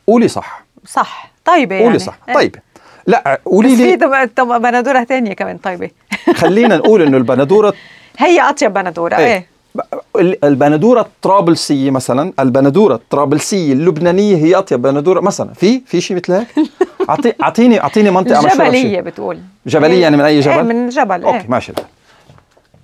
قولي 0.06 0.28
صح. 0.28 0.64
صح. 0.86 1.30
طيبة 1.44 1.74
يعني. 1.74 1.86
قولي 1.86 1.98
صح 1.98 2.18
طيبة. 2.34 2.60
لا 3.08 3.40
قولي 3.44 3.76
لي 3.76 3.98
في 3.98 4.44
بندورة 4.44 5.04
ثانية 5.04 5.32
كمان 5.32 5.58
طيبة. 5.58 5.90
خلينا 6.42 6.76
نقول 6.76 7.02
إنه 7.02 7.16
البندوره 7.16 7.74
هي 8.18 8.40
أطيب 8.40 8.72
بندورة 8.72 9.16
إيه, 9.16 9.46
إيه. 10.16 10.38
البندورة 10.44 11.00
الطرابلسية 11.00 11.90
مثلا 11.90 12.32
البندورة 12.40 12.94
الطرابلسية 12.94 13.72
اللبنانية 13.72 14.36
هي 14.36 14.54
أطيب 14.54 14.82
بندورة 14.82 15.20
مثلا. 15.20 15.54
في 15.54 15.82
في 15.86 16.00
شيء 16.00 16.16
مثل 16.16 16.32
هيك 16.32 16.46
اعطي 17.10 17.32
أعطيني 17.42 17.80
أعطيني 17.80 18.10
منطقة 18.10 18.46
مشهورة 18.46 18.64
جبلية 18.64 19.00
بتقول. 19.00 19.40
جبلية 19.66 20.02
يعني 20.02 20.16
من 20.16 20.24
أي 20.24 20.40
جبل؟ 20.40 20.52
إيه 20.52 20.62
من 20.62 20.88
جبل 20.88 21.22
أوكي 21.22 21.38
إيه. 21.38 21.50
ماشي. 21.50 21.72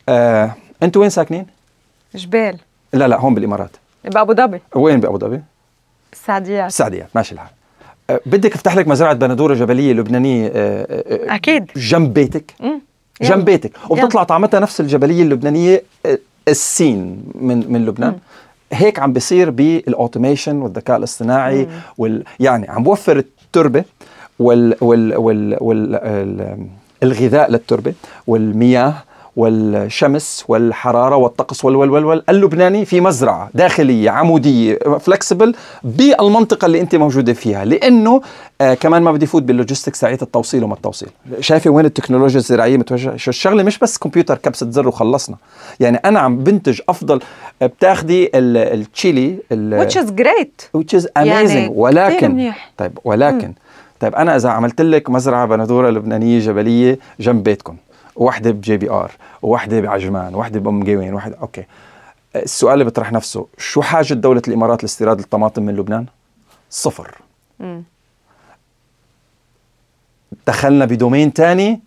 آه، 0.08 0.50
أنتوا 0.82 1.00
وين 1.00 1.10
ساكنين؟ 1.10 1.46
جبال. 2.14 2.58
لا 2.92 3.08
لا 3.08 3.20
هون 3.20 3.34
بالإمارات. 3.34 3.70
بأبو 4.04 4.34
ظبي. 4.34 4.60
وين 4.74 5.00
بأبو 5.00 5.18
ظبي؟ 5.18 5.40
السعديات 6.12 6.66
السعديات 6.66 7.08
ماشي 7.14 7.34
الحال. 7.34 7.48
بدك 8.27 8.55
افتح 8.55 8.77
لك 8.77 8.88
مزرعة 8.88 9.12
بندورة 9.14 9.55
جبلية 9.55 9.93
لبنانية 9.93 10.47
أه 10.47 10.53
أه 10.55 11.35
أكيد. 11.35 11.71
جنب 11.77 12.14
بيتك. 12.14 12.55
مم. 12.61 12.81
جنب 13.23 13.45
بيتك. 13.45 13.73
وبتطلع 13.90 14.23
طعمتها 14.23 14.61
نفس 14.61 14.81
الجبلية 14.81 15.23
اللبنانية 15.23 15.83
ال 16.48 16.63
same 16.63 17.22
من 17.35 17.73
من 17.73 17.87
لبنان. 17.87 18.11
مم. 18.11 18.19
هيك 18.73 18.99
عم 18.99 19.12
بيصير 19.12 19.51
بال 19.50 19.68
automation 19.68 20.57
والذكاء 20.57 20.97
الاصطناعي 20.97 21.69
وال 21.99 22.25
يعني 22.40 22.71
عم 22.71 22.83
بوفر 22.83 23.17
التربة 23.17 23.85
وال 24.38 24.77
وال 24.81 25.17
وال, 25.17 25.57
وال 25.61 26.59
الغذاء 27.03 27.51
للتربة 27.51 27.95
والمياه 28.27 28.95
والشمس 29.37 30.44
والحرارة 30.49 31.16
والطقس 31.16 31.64
وال 31.64 31.77
وال 31.77 32.05
وال 32.05 32.31
اللبناني 32.31 32.85
في 32.85 33.01
مزرعة 33.01 33.51
داخلية 33.55 34.11
عمودية 34.11 34.79
flexible 35.00 35.55
بالمنطقة 35.85 36.66
اللي 36.66 36.81
أنت 36.81 36.94
موجودة 36.94 37.33
فيها 37.33 37.64
لأنه 37.64 38.20
آه 38.61 38.75
كمان 38.75 39.03
ما 39.03 39.12
بدي 39.12 39.27
فوت 39.27 39.42
بال 39.42 39.53
logistics 39.53 40.00
تاعية 40.01 40.18
التوصيل 40.23 40.64
وما 40.64 40.75
التوصيل. 40.75 41.09
شايفة 41.40 41.70
وين 41.70 41.87
التكنولوجيا 41.87 42.38
الزراعية 42.38 42.77
متوجهة؟ 42.77 43.16
شو 43.16 43.31
الشغلة؟ 43.31 43.62
مش 43.62 43.79
بس 43.79 43.99
كمبيوتر 43.99 44.38
كبسة 44.38 44.70
زر 44.70 44.88
وخلصنا. 44.88 45.37
يعني 45.81 45.97
أنا 45.97 46.20
عم 46.20 46.38
بنتج 46.38 46.81
أفضل 46.88 47.20
آه، 47.62 47.66
بتاخدي 47.66 48.31
التشيلي 48.35 49.37
which 49.53 49.94
is 49.94 50.11
great. 50.20 50.79
Which 50.81 50.99
is 51.01 51.05
amazing. 51.05 51.27
يعني 51.27 51.73
ولكن 51.75 52.53
طيب 52.77 52.99
ولكن 53.05 53.49
م. 53.49 53.55
طيب 54.01 54.14
أنا 54.14 54.37
إذا 54.37 54.49
عملت 54.49 54.81
لك 54.81 55.11
مزرعة 55.11 55.47
بندورة 55.47 55.90
لبنانية 55.90 56.38
جبلية 56.38 56.99
جنب 57.20 57.42
بيتكم 57.42 57.77
وواحده 58.16 58.50
بجي 58.50 58.77
بي 58.77 58.90
آر 58.90 59.12
وواحده 59.42 59.81
بعجمان 59.81 60.35
وواحده 60.35 60.61
بأم 60.61 60.85
قوين 60.85 61.12
وواحده 61.12 61.37
أوكي. 61.37 61.64
السؤال 62.37 62.72
اللي 62.72 62.85
بيطرح 62.85 63.12
نفسه 63.12 63.46
شو 63.59 63.83
حاجة 63.83 64.14
دولة 64.14 64.42
الإمارات 64.48 64.83
لاستيراد 64.83 65.18
الطماطم 65.18 65.62
من 65.62 65.77
لبنان؟ 65.77 66.07
صفر. 66.70 67.14
م. 67.61 67.81
دخلنا 70.46 70.85
بدومين 70.85 71.33
تاني 71.33 71.81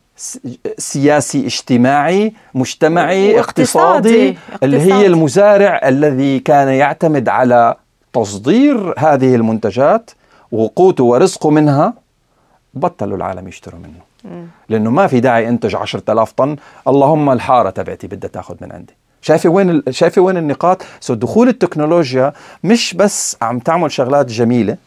سياسي 0.77 1.45
اجتماعي 1.45 2.33
مجتمعي 2.53 3.39
اقتصادي, 3.39 4.29
اقتصادي 4.29 4.37
اللي 4.63 4.79
هي 4.81 5.05
المزارع 5.05 5.81
الذي 5.87 6.39
كان 6.39 6.67
يعتمد 6.67 7.29
على 7.29 7.75
تصدير 8.13 8.93
هذه 8.99 9.35
المنتجات 9.35 10.11
وقوته 10.51 11.03
ورزقه 11.03 11.49
منها 11.49 11.93
بطلوا 12.73 13.17
العالم 13.17 13.47
يشتروا 13.47 13.79
منه. 13.79 14.06
لأنه 14.69 14.89
ما 14.89 15.07
في 15.07 15.19
داعي 15.19 15.49
أنتج 15.49 15.75
10000 15.75 16.31
طن. 16.31 16.55
اللهم 16.87 17.29
الحارة 17.29 17.69
تبعتي 17.69 18.07
بدها 18.07 18.29
تاخذ 18.29 18.55
من 18.61 18.71
عندي. 18.71 18.93
شايفة 19.21 19.49
وين 19.49 19.83
شايفة 19.89 20.21
وين 20.21 20.37
النقاط؟ 20.37 20.83
سو 20.99 21.13
دخول 21.13 21.47
التكنولوجيا 21.47 22.33
مش 22.63 22.93
بس 22.93 23.37
عم 23.41 23.59
تعمل 23.59 23.91
شغلات 23.91 24.25
جميلة 24.25 24.77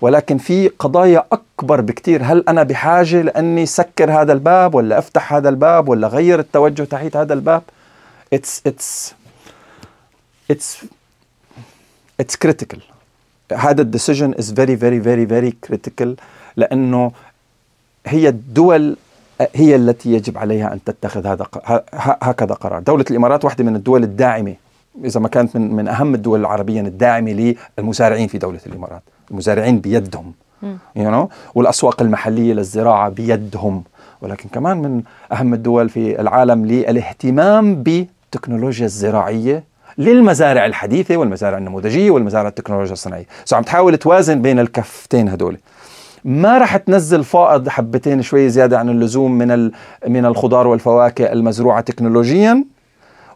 ولكن 0.00 0.38
في 0.38 0.68
قضايا 0.68 1.24
أكبر 1.32 1.80
بكثير 1.80 2.22
هل 2.24 2.44
أنا 2.48 2.62
بحاجة 2.62 3.22
لأني 3.22 3.66
سكر 3.66 4.12
هذا 4.12 4.32
الباب 4.32 4.74
ولا 4.74 4.98
أفتح 4.98 5.32
هذا 5.34 5.48
الباب 5.48 5.88
ولا 5.88 6.08
غير 6.08 6.38
التوجه 6.38 6.82
تحت 6.82 7.16
هذا 7.16 7.34
الباب؟ 7.34 7.62
it's 8.32 8.62
it's 8.66 9.14
it's 10.50 10.84
it's 12.20 12.36
critical 12.36 12.80
هذا 13.52 13.82
ال 13.82 13.88
decision 13.88 14.34
is 14.38 14.52
very 14.54 14.76
very 14.76 15.00
very 15.00 15.26
very 15.26 15.50
critical 15.50 16.16
لأنه 16.56 17.12
هي 18.06 18.28
الدول 18.28 18.96
هي 19.54 19.76
التي 19.76 20.12
يجب 20.12 20.38
عليها 20.38 20.72
أن 20.72 20.84
تتخذ 20.84 21.26
هذا 21.26 21.46
هكذا 22.22 22.54
قرار، 22.54 22.80
دولة 22.80 23.04
الإمارات 23.10 23.44
واحدة 23.44 23.64
من 23.64 23.76
الدول 23.76 24.02
الداعمة 24.02 24.54
إذا 25.04 25.20
ما 25.20 25.28
كانت 25.28 25.56
من 25.56 25.74
من 25.74 25.88
أهم 25.88 26.14
الدول 26.14 26.40
العربية 26.40 26.80
الداعمة 26.80 27.54
للمزارعين 27.78 28.28
في 28.28 28.38
دولة 28.38 28.60
الإمارات، 28.66 29.02
المزارعين 29.30 29.78
بيدهم 29.78 30.32
you 30.62 30.78
you 30.96 31.14
know? 31.14 31.32
والأسواق 31.54 32.02
المحلية 32.02 32.52
للزراعة 32.52 33.08
بيدهم. 33.08 33.82
ولكن 34.22 34.48
كمان 34.48 34.76
من 34.76 35.02
أهم 35.32 35.54
الدول 35.54 35.88
في 35.88 36.20
العالم 36.20 36.66
للاهتمام 36.66 37.82
بالتكنولوجيا 37.82 38.86
الزراعية 38.86 39.64
للمزارع 39.98 40.66
الحديثة 40.66 41.16
والمزارع 41.16 41.58
النموذجية 41.58 42.10
والمزارع 42.10 42.48
التكنولوجيا 42.48 42.92
الصناعية، 42.92 43.26
so 43.44 43.56
عم 43.56 43.62
تحاول 43.62 43.96
توازن 43.96 44.42
بين 44.42 44.58
الكفتين 44.58 45.28
هدول. 45.28 45.58
ما 46.26 46.58
رح 46.58 46.76
تنزل 46.76 47.24
فائض 47.24 47.68
حبتين 47.68 48.22
شوي 48.22 48.48
زيادة 48.48 48.78
عن 48.78 48.88
اللزوم 48.88 49.38
من 49.38 49.70
من 50.08 50.26
الخضار 50.26 50.66
والفواكه 50.66 51.32
المزروعة 51.32 51.80
تكنولوجيا 51.80 52.64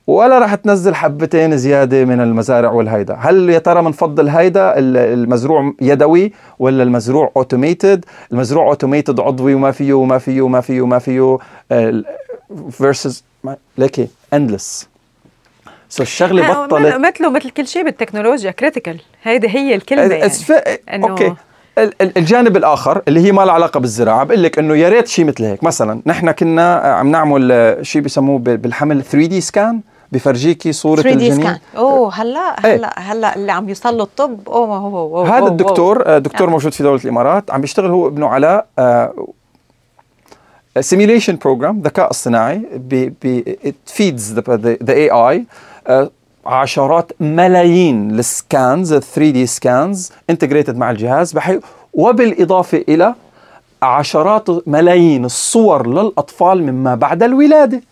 ولا 0.07 0.38
رح 0.38 0.55
تنزل 0.55 0.94
حبتين 0.94 1.57
زيادة 1.57 2.05
من 2.05 2.20
المزارع 2.20 2.70
والهيدا. 2.70 3.16
هل 3.20 3.50
يا 3.50 3.59
ترى 3.59 3.83
بنفضل 3.83 4.29
هيدا 4.29 4.74
المزروع 4.76 5.72
يدوي 5.81 6.33
ولا 6.59 6.83
المزروع 6.83 7.33
automated 7.37 8.05
المزروع 8.33 8.68
automated 8.68 9.20
عضوي 9.20 9.55
وما 9.55 9.70
فيه 9.70 9.92
وما 9.92 10.18
فيه 10.18 10.42
وما 10.42 10.61
فيه 10.61 10.81
وما 10.81 10.98
فيه 10.98 11.38
viruses 12.70 13.25
ليكي 13.79 14.09
endless 14.33 14.88
so 15.88 16.03
الشغلة 16.03 16.64
بطلت. 16.64 16.94
مثله 16.94 17.31
مثل 17.31 17.50
كل 17.50 17.66
شيء 17.66 17.85
بالتكنولوجيا 17.85 18.50
critical 18.51 19.01
هيدي 19.22 19.48
هي 19.48 19.74
الكلمة 19.74 20.03
يعني. 20.03 21.05
أوكي 21.05 21.35
الجانب 22.00 22.56
الآخر 22.56 23.02
اللي 23.09 23.20
هي 23.20 23.33
ما 23.33 23.42
لها 23.42 23.52
علاقة 23.54 23.80
بالزراعة 23.80 24.24
بقول 24.24 24.42
لك 24.42 24.59
إنه 24.59 24.76
يا 24.76 24.88
ريت 24.88 25.09
شيء 25.09 25.24
مثل 25.24 25.44
هيك 25.44 25.64
مثلا 25.64 26.02
نحن 26.06 26.30
كنا 26.30 26.74
عم 26.74 27.11
نعمل 27.11 27.76
شيء 27.83 28.02
بسموه 28.02 28.38
بالحمل 28.38 29.02
3D 29.03 29.40
scan 29.40 29.81
بفرجيكي 30.12 30.72
صورة 30.72 31.02
3D 31.03 31.33
scan 31.33 31.59
أوه 31.76 32.14
هلأ. 32.14 32.66
هلأ 32.66 32.98
هلأ 32.98 33.37
اللي 33.37 33.52
عم 33.52 33.68
يوصل 33.68 33.96
له 33.96 34.02
الطب 34.02 34.48
أوه 34.48 34.66
ما 34.66 34.76
هو 34.76 35.16
أوه 35.18 35.38
هذا 35.38 35.46
الدكتور 35.46 36.06
أوه. 36.06 36.18
دكتور 36.18 36.46
أوه. 36.46 36.50
موجود 36.50 36.72
في 36.72 36.83
دولة 36.83 37.00
الإمارات 37.04 37.50
عم 37.50 37.61
بيشتغل 37.61 37.90
هو 37.90 38.06
ابنه 38.06 38.28
على 38.28 38.64
simulation 40.81 41.37
program 41.37 41.81
ذكاء 41.80 42.11
اصطناعي 42.11 42.62
feeds 43.87 44.33
the 44.83 44.92
AI 44.92 45.44
عشرات 46.46 47.12
ملايين 47.20 48.11
ال 48.18 48.94
scans 48.94 49.31
3D 49.31 49.46
scans 49.46 50.13
integrated 50.31 50.77
مع 50.77 50.90
الجهاز 50.90 51.33
بحيث 51.33 51.60
وبالإضافة 51.92 52.85
إلى 52.88 53.15
عشرات 53.83 54.69
ملايين 54.69 55.25
الصور 55.25 55.87
للأطفال 55.87 56.62
مما 56.62 56.94
بعد 56.94 57.23
الولادة. 57.23 57.83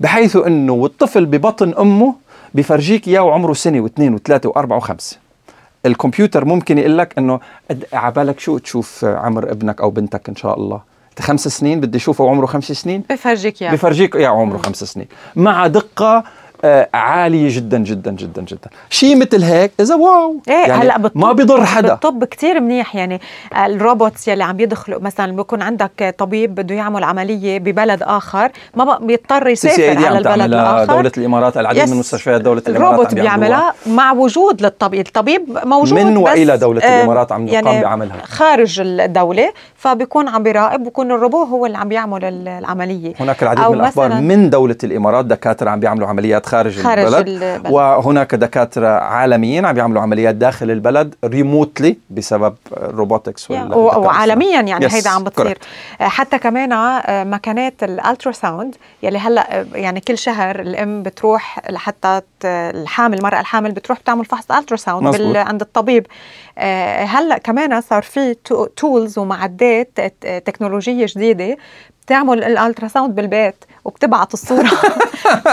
بحيث 0.00 0.36
إنه 0.36 0.72
والطفل 0.72 1.26
ببطن 1.26 1.74
أمه 1.74 2.14
بفرجيك 2.54 3.08
إياه 3.08 3.20
وعمره 3.20 3.52
سنة 3.52 3.80
واثنين 3.80 4.14
وثلاثة 4.14 4.48
وأربعة 4.48 4.76
وخمسة. 4.76 5.16
الكمبيوتر 5.86 6.44
ممكن 6.44 6.78
يقول 6.78 6.98
لك 6.98 7.14
إنه 7.18 7.40
عبالك 7.92 8.40
شو 8.40 8.58
تشوف 8.58 9.04
عمر 9.04 9.50
ابنك 9.50 9.80
أو 9.80 9.90
بنتك 9.90 10.28
إن 10.28 10.36
شاء 10.36 10.58
الله؟ 10.58 10.80
خمس 11.18 11.48
سنين 11.48 11.80
بدي 11.80 11.98
أشوفه 11.98 12.30
عمره 12.30 12.46
خمس 12.46 12.72
سنين؟ 12.72 13.02
بفرجيك 13.10 13.62
يعني 13.62 13.76
بفرجيك 13.76 14.14
يا 14.14 14.28
عمره 14.28 14.58
خمس 14.58 14.84
سنين. 14.84 15.06
مع 15.36 15.66
دقة 15.66 16.24
عالية 16.94 17.56
جدا 17.56 17.78
جدا 17.78 18.10
جدا 18.10 18.42
جدا. 18.42 18.70
شيء 18.90 19.16
مثل 19.16 19.42
هيك؟ 19.42 19.72
إذا 19.80 19.94
واو! 19.94 20.36
إيه 20.48 20.54
يعني 20.54 20.72
هلأ 20.72 20.98
بالطب 20.98 21.18
ما 21.20 21.32
بيضر 21.32 21.64
حدا. 21.64 21.88
بالطب 21.88 22.24
كثير 22.24 22.60
منيح 22.60 22.96
يعني 22.96 23.20
ال 23.64 23.73
robots 23.73 24.28
يلي 24.28 24.44
عم 24.44 24.60
يدخلوا 24.60 25.00
مثلا 25.00 25.36
بيكون 25.36 25.62
عندك 25.62 26.14
طبيب 26.18 26.54
بده 26.54 26.74
يعمل 26.74 27.04
عملية 27.04 27.58
ببلد 27.58 28.02
آخر 28.02 28.50
ما 28.74 28.98
بيضطر 28.98 29.48
يسافر 29.48 30.06
على 30.06 30.18
البلد 30.18 30.40
الآخر. 30.40 30.84
دولة 30.94 31.12
الإمارات 31.18 31.56
العديد. 31.56 31.88
من 31.90 31.96
مستشفيات 31.96 32.40
دولة 32.40 32.62
الإمارات 32.68 32.94
الروبوت. 32.94 33.14
بيعملها 33.14 33.74
مع 33.86 34.12
وجود 34.12 34.62
للطبيب 34.62 35.06
الطبيب 35.06 35.58
موجود 35.64 35.98
من 35.98 36.14
بس 36.14 36.30
وإلى 36.30 36.56
دولة 36.58 36.82
آه، 36.82 36.98
الإمارات 37.00 37.32
عم 37.32 37.48
يقام 37.48 37.64
يعني 37.66 37.82
بعملها 37.82 38.16
خارج 38.24 38.80
الدولة 38.80 39.52
فبيكون 39.76 40.28
عم 40.28 40.42
بيراقب 40.42 40.82
بيكون 40.84 41.12
الروبوت 41.12 41.46
هو 41.48 41.66
اللي 41.66 41.78
عم 41.78 41.88
بيعمل 41.88 42.24
ال- 42.24 42.48
العملية. 42.48 43.12
هناك 43.20 43.42
العديد 43.42 43.64
من 43.64 43.74
الأخبار 43.74 44.10
مثلاً- 44.10 44.14
من 44.14 44.50
دولة 44.50 44.76
الإمارات 44.84 45.24
دكاترة 45.24 45.70
عم 45.70 45.80
بيعملوا 45.80 46.08
عمليات 46.08 46.46
خارج, 46.48 46.80
خارج 46.82 47.04
البلد 47.14 47.28
البلد. 47.28 47.72
وهناك 47.72 48.34
دكاترة 48.34 48.88
عالميين 48.88 49.64
عم 49.66 49.74
بيعملوا 49.74 50.02
عمليات 50.02 50.34
داخل 50.34 50.70
البلد 50.70 51.14
remotely 51.24 51.96
بسبب 52.10 52.54
ال 52.76 52.83
robotics. 52.83 53.50
وعالميا 53.50 54.60
يعني 54.60 54.88
Yes, 54.88 54.92
هيدا 54.92 55.10
عم 55.10 55.24
بتصير 55.24 55.58
حتى 56.00 56.38
كمان 56.38 56.70
مكانات 57.30 57.82
ال 57.82 58.32
ultrasound 58.32 58.74
يلي 59.02 59.18
هلأ 59.18 59.66
يعني 59.74 60.00
كل 60.00 60.18
شهر 60.18 60.60
الأم 60.60 61.02
بتروح 61.02 61.60
لحتى 61.70 62.20
الحامل 62.44 63.18
المرأة 63.18 63.40
الحامل 63.40 63.72
بتروح 63.72 63.98
بتعمل 64.00 64.24
فحص 64.24 64.50
ultrasound. 64.50 65.16
بال- 65.16 65.36
عند 65.36 65.60
الطبيب 65.60 66.06
آه، 66.58 67.04
هلأ 67.04 67.38
كمان 67.38 67.80
صار 67.80 68.02
في 68.02 68.34
tools 68.76 69.18
ومعدات 69.18 69.90
آه، 70.24 70.38
تكنولوجية 70.38 71.06
جديدة 71.08 71.56
بتعمل 72.06 72.44
ال 72.44 72.88
ultrasound 72.88 73.14
بالبيت 73.14 73.64
وبتبعت 73.88 74.34
الصورة 74.34 74.62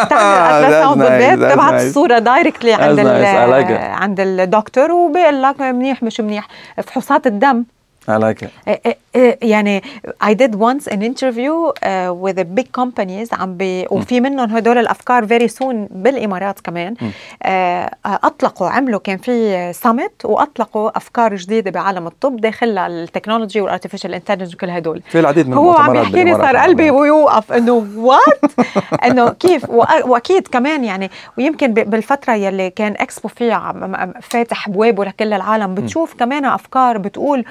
بتعمل 0.06 0.66
ال 0.66 0.66
ultrasound 0.66 0.70
That's 0.70 1.02
nice, 1.04 1.06
بالبيت 1.10 1.40
بتبعت. 1.40 1.82
الصورة 1.82 2.20
directly 2.20 2.74
عند 2.74 3.00
ال-. 3.00 3.72
عند 4.02 4.20
الدكتور 4.20 4.92
وبيقول 4.92 5.42
لك 5.44 5.62
منيح 5.62 6.04
مش 6.04 6.22
منيح 6.22 6.48
فحوصات 6.84 7.28
الدم 7.28 7.64
I 8.10 8.18
like 8.18 8.42
it. 8.46 8.50
إيه 8.68 8.82
إيه 8.86 8.98
إيه 9.16 9.38
يعني 9.42 9.82
I 10.24 10.34
did 10.34 10.52
once 10.56 10.88
an 10.92 11.02
interview 11.02 11.54
uh, 11.72 12.14
with 12.24 12.38
a 12.40 12.46
big 12.60 12.68
companies 12.82 13.34
عم 13.34 13.58
بي 13.58 13.86
وفي 13.90 14.22
منهم 14.22 14.56
هدول 14.56 14.78
الأفكار 14.78 15.28
very 15.28 15.50
soon 15.52 15.76
بالإمارات 15.92 16.60
كمان. 16.60 16.96
آه 17.44 17.92
أطلقوا 18.06 18.70
عملوا 18.70 19.00
كان 19.00 19.18
في 19.18 19.74
سمت 19.74 20.26
وأطلقوا 20.26 20.98
أفكار 20.98 21.36
جديدة 21.36 21.72
بعالم 21.72 22.08
الطب 22.08 22.38
داخلها 22.42 22.88
ال 22.88 22.94
technology 22.94 23.62
وال 23.62 23.70
artificial 23.70 24.14
intelligence 24.14 24.54
وكل 24.54 24.70
هدول. 24.70 25.02
في 25.10 25.20
العديد 25.20 25.48
من 25.48 25.54
هو 25.54 25.74
عم 25.74 25.96
يحكي 25.96 26.24
لي 26.24 26.34
صار 26.34 26.58
قلبي. 26.58 26.92
ويوقف 26.92 27.52
إنه 27.52 27.88
what 27.98 28.52
إنه 29.08 29.30
كيف؟ 29.30 29.70
وأكيد 29.70 30.48
كمان 30.48 30.84
يعني 30.84 31.12
ويمكن 31.38 31.74
بالفترة 31.74 32.34
يلي 32.34 32.70
كان 32.70 32.92
إكسبو 33.00 33.28
فيها 33.28 33.74
فاتح 34.22 34.68
ابوابه 34.68 35.06
لكل 35.06 35.34
العالم 35.34 35.76
بتشوف 35.76 36.14
كمان 36.14 36.46
أفكار 36.46 36.98
بتقول 36.98 37.46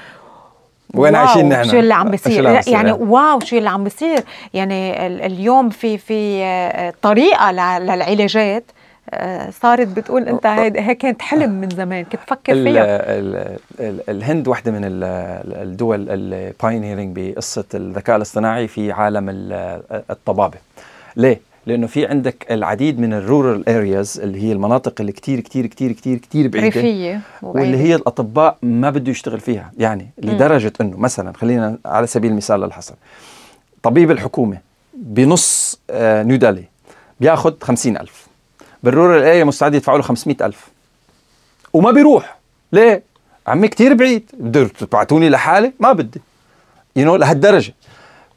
وين 0.95 1.15
عايشين 1.15 1.49
نحن؟ 1.49 1.65
شو 1.71 1.79
اللي 1.79 1.95
عم 1.95 2.11
بيصير 2.11 2.45
يعني 2.45 2.61
يعني. 2.71 2.93
واو 2.93 3.41
شو 3.41 3.57
اللي 3.59 3.71
عم 3.71 3.85
بيصير 3.85 4.19
يعني 4.55 5.07
ال- 5.07 5.23
اليوم 5.23 5.71
في 5.71 5.99
في 5.99 6.43
آه، 6.45 6.95
طريقة 7.03 7.51
للعلاجات 7.53 8.65
آه، 9.11 9.51
صارت 9.51 9.87
بتقول 9.89 10.29
أنت 10.29 10.47
هيك 10.47 10.99
كانت 10.99 11.23
حلم 11.23 11.51
من 11.51 11.71
زمان 11.71 12.05
كنت 12.05 12.21
فكر 12.27 12.55
فيها 12.55 12.85
ال 13.19 13.57
ال 13.81 14.01
الهند 14.11 14.49
واحدة 14.49 14.73
من 14.73 14.85
ال- 14.85 15.05
الدول 15.63 16.07
pioneering 16.11 17.17
بقصة 17.19 17.65
الذكاء 17.75 18.17
الاصطناعي 18.17 18.69
في 18.69 18.93
عالم 18.93 19.29
ال- 19.29 19.83
الطبابة 20.11 20.59
ليه؟ 21.17 21.41
لأنه 21.67 21.87
في 21.87 22.07
عندك 22.07 22.47
العديد 22.51 22.99
من 23.01 23.13
ال 23.13 23.69
rural 23.69 23.95
areas 23.95 24.21
اللي 24.21 24.43
هي 24.43 24.53
المناطق 24.53 24.95
اللي 25.01 25.13
كتير 25.13 25.41
كتير 25.41 25.67
كتير 25.67 25.93
كتير 25.93 26.19
كتير 26.19 26.49
بعيدة 26.49 26.67
ريفية 26.81 27.21
واللي 27.43 27.77
هي 27.77 27.95
الأطباء 27.95 28.59
ما 28.63 28.91
بده 28.91 29.11
يشتغل 29.11 29.41
فيها. 29.41 29.73
يعني 29.79 30.11
لدرجة 30.19 30.73
أنه 30.81 30.97
مثلا 30.97 31.33
خلينا 31.33 31.79
على 31.87 32.07
سبيل 32.07 32.31
المثال 32.31 32.61
للحصر. 32.61 32.95
طبيب 33.83 34.11
الحكومة 34.11 34.59
بنص 34.95 35.81
آه، 35.91 36.23
نيودلهي 36.23 36.65
خمسين 37.61 37.97
ألف. 37.97 38.27
بال 38.83 39.23
rural 39.23 39.35
area 39.35 39.45
مستعد 39.45 39.75
يدفعوا 39.75 39.99
له 39.99 40.05
500 40.05 40.37
ألف. 40.47 40.69
وما 41.73 41.91
بيروح. 41.91 42.39
ليه؟ 42.73 43.03
عمي 43.47 43.69
كتير 43.69 43.95
بعيد. 43.95 44.31
بدكم 44.39 44.87
تبعتوني 44.87 45.29
لحالي؟ 45.29 45.73
ما 45.81 45.93
بدي. 45.93 46.21
you 46.97 47.05
know 47.05 47.17
لهالدرجة. 47.17 47.75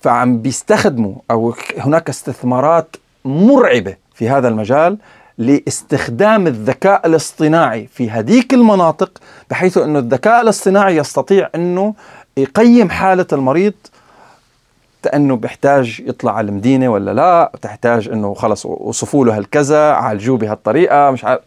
فعم 0.01 0.41
بيستخدموا 0.41 1.15
أو 1.31 1.53
هناك 1.77 2.09
استثمارات 2.09 2.95
مرعبة 3.27 3.95
في 4.13 4.29
هذا 4.29 4.47
المجال 4.47 4.97
لاستخدام 5.37 6.47
الذكاء 6.47 7.07
الاصطناعي 7.07 7.87
في 7.87 8.09
هذيك 8.09 8.53
المناطق 8.53 9.11
بحيث 9.49 9.77
إنه 9.77 9.99
الذكاء 9.99 10.41
الاصطناعي 10.41 10.97
يستطيع 10.97 11.49
إنه 11.55 11.93
يقيم 12.37 12.89
حالة 12.89 13.25
المريض 13.33 13.73
إنه 15.13 15.35
بيحتاج 15.35 16.03
يطلع 16.05 16.35
على 16.35 16.49
المدينة 16.49 16.89
ولا 16.89 17.13
لا 17.13 17.51
تحتاج 17.61 18.07
إنه 18.09 18.33
خلص 18.33 18.65
وصفوا 18.65 19.25
له 19.25 19.37
هالكذا 19.37 19.91
عالجوه 19.91 20.37
بهالطريقة 20.37 21.11
مش 21.11 21.25
عارف. 21.25 21.41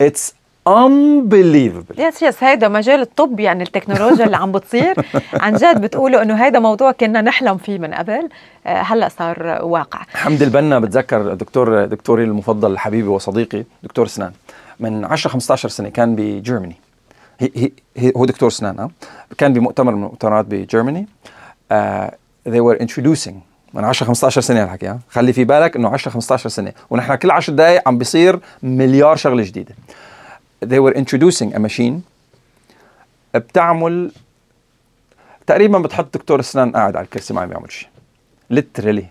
it's 0.00 0.34
unbelievable. 0.68 1.98
yes 1.98 2.22
yes 2.22 2.44
هيدا 2.44 2.68
مجال 2.68 3.00
الطب 3.00 3.40
يعني 3.40 3.62
التكنولوجيا 3.62 4.24
اللي 4.24 4.36
عم 4.36 4.52
بتصير. 4.52 4.94
عن 5.34 5.54
جد 5.54 5.80
بتقولوا 5.80 6.22
إنه 6.22 6.34
هيدا 6.44 6.58
موضوع 6.58 6.92
كنا 6.92 7.20
نحلم 7.20 7.56
فيه 7.56 7.78
من 7.78 7.94
قبل. 7.94 8.28
آه، 8.66 8.82
هلأ 8.82 9.08
صار 9.08 9.58
واقع. 9.62 10.02
حمد 10.14 10.42
البنا 10.42 10.78
بتذكر 10.78 11.34
دكتور 11.34 11.84
دكتوري 11.84 12.24
المفضل 12.24 12.78
حبيبي 12.78 13.08
وصديقي 13.08 13.64
دكتور 13.82 14.06
سنان. 14.06 14.32
من 14.80 15.04
10 15.04 15.30
15 15.30 15.68
سنة 15.68 15.88
كان 15.88 16.16
ب 16.16 16.23
Germany 16.23 16.76
هي 17.40 17.50
هي 17.56 17.70
هي 17.96 18.12
هو 18.16 18.24
دكتور 18.24 18.50
سنان 18.50 18.78
آه. 18.78 18.90
كان 19.38 19.52
بمؤتمر 19.52 19.92
من 19.92 19.98
المؤتمرات 20.04 20.44
ب 20.44 20.52
Germany 20.52 21.06
uh, 21.72 21.74
they 22.48 22.60
were 22.60 22.78
introducing. 22.84 23.34
من 23.74 23.84
10 23.84 24.06
15 24.06 24.40
سنة 24.40 24.64
الحكي 24.64 24.98
خلي 25.10 25.32
في 25.32 25.44
بالك 25.44 25.76
إنه 25.76 25.88
10 25.88 26.10
15 26.10 26.48
سنة. 26.48 26.72
ونحن 26.90 27.14
كل 27.14 27.30
10 27.30 27.54
دقائق 27.54 27.88
عم 27.88 27.98
بيصير 27.98 28.40
مليار 28.62 29.16
شغلة 29.16 29.42
جديدة. 29.42 29.74
They 30.64 30.80
were 30.80 30.94
introducing 30.94 31.54
a 31.54 31.58
machine 31.58 31.94
بتعمل 33.34 34.10
تقريبا 35.46 35.78
بتحط 35.78 36.14
دكتور 36.14 36.40
أسنان 36.40 36.72
قاعد 36.72 36.96
على 36.96 37.04
الكرسي 37.04 37.34
ما 37.34 37.40
عم 37.40 37.52
يعمل 37.52 37.72
شيء 37.72 37.88
literally 38.50 39.06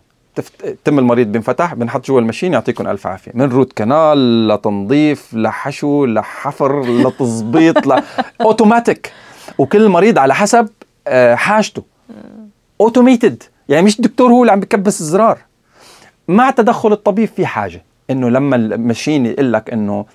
تم 0.85 0.99
المريض 0.99 1.27
بينفتح 1.27 1.73
بنحط 1.73 2.07
جوا 2.07 2.19
ال 2.19 2.23
machine 2.23 2.53
يعطيكم 2.53 2.87
ألف 2.87 3.07
عافية. 3.07 3.31
من 3.35 3.49
root 3.51 3.73
canal 3.73 4.47
لتنظيف 4.47 5.33
لحشو 5.33 6.05
لحفر 6.05 6.81
لتظبيط 6.85 7.87
ل 7.87 8.03
اوتوماتيك 8.41 9.11
وكل 9.57 9.89
مريض 9.89 10.17
على 10.17 10.35
حسب 10.35 10.69
آه، 11.07 11.35
حاجته. 11.35 11.83
automated 12.81 13.43
يعني 13.69 13.85
مش 13.85 13.99
الدكتور 13.99 14.31
هو 14.31 14.41
اللي 14.41 14.51
عم 14.51 14.59
بكبس 14.59 15.01
الزرار. 15.01 15.37
مع 16.27 16.49
تدخل 16.49 16.91
الطبيب 16.93 17.29
في 17.35 17.45
حاجة. 17.45 17.83
إنه 18.09 18.29
لما 18.29 18.55
ال 18.55 18.64
machine 18.64 19.25
يقول 19.25 19.53
لك 19.53 19.69
إنه 19.69 20.05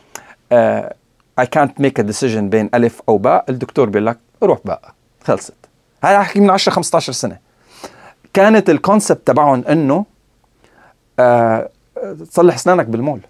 آه 0.52 0.94
I 1.40 1.44
can't 1.44 1.82
make 1.82 2.02
a 2.02 2.04
decision 2.04 2.38
بين 2.38 2.70
ألف 2.74 3.02
أو 3.08 3.18
باء. 3.18 3.44
الدكتور 3.48 3.88
بيقول 3.88 4.06
لك 4.06 4.18
روح 4.42 4.58
باء. 4.64 4.94
خلصت. 5.24 5.54
هذا 6.04 6.16
احكي 6.16 6.40
من 6.40 6.50
10 6.50 6.72
15 6.72 7.12
سنة. 7.12 7.38
كانت 8.34 8.70
ال 8.70 8.77
concept 8.77 9.26
تبعهم 9.26 9.64
إنه 9.64 10.06
آه 11.18 11.70
تصلح 12.30 12.54
أسنانك 12.54 12.86
بالمول. 12.86 13.20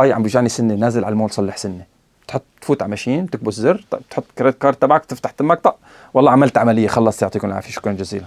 أي 0.00 0.12
عم 0.12 0.22
بيجاني 0.22 0.48
سنة 0.48 0.74
نازل 0.74 1.04
على 1.04 1.12
المول 1.12 1.30
صلح 1.30 1.56
سنة. 1.56 1.84
تحط 2.28 2.42
تفوت 2.60 2.82
على 2.82 2.90
machine 2.90 3.30
تكبس 3.30 3.54
زر 3.54 3.84
تحط 4.10 4.24
credit 4.38 4.62
card 4.62 4.76
تبعك 4.76 5.04
تفتح 5.04 5.30
تمك 5.30 5.60
طق. 5.60 5.78
والله 6.14 6.30
عملت 6.30 6.58
عملية 6.58 6.88
خلص 6.88 7.22
يعطيكم 7.22 7.48
العافية 7.48 7.70
شكرا 7.72 7.92
جزيلا. 7.92 8.26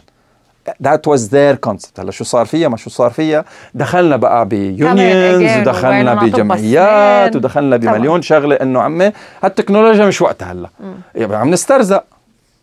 that 0.84 1.08
was 1.08 1.30
their 1.30 1.56
concept 1.56 2.00
هلا 2.00 2.12
شو 2.12 2.24
صار 2.24 2.46
فيها؟ 2.46 2.68
ما 2.68 2.78
شو 2.78 2.90
صار 2.90 3.12
فيها؟ 3.12 3.46
دخلنا 3.74 4.16
بقى 4.18 4.46
ب 4.46 4.62
unions 4.62 5.58
ودخلنا 5.58 6.14
بجمعيات. 6.14 7.36
ودخلنا 7.36 7.78
طبعاً. 7.78 7.94
بمليون 7.94 8.22
شغلة. 8.22 8.56
إنه 8.56 8.82
عمي 8.82 9.12
هالتكنولوجيا 9.44 10.06
مش 10.06 10.22
وقتها 10.22 10.52
هلا. 10.52 10.70
يعني 11.16 11.36
عم 11.36 11.50
نسترزق. 11.50 12.04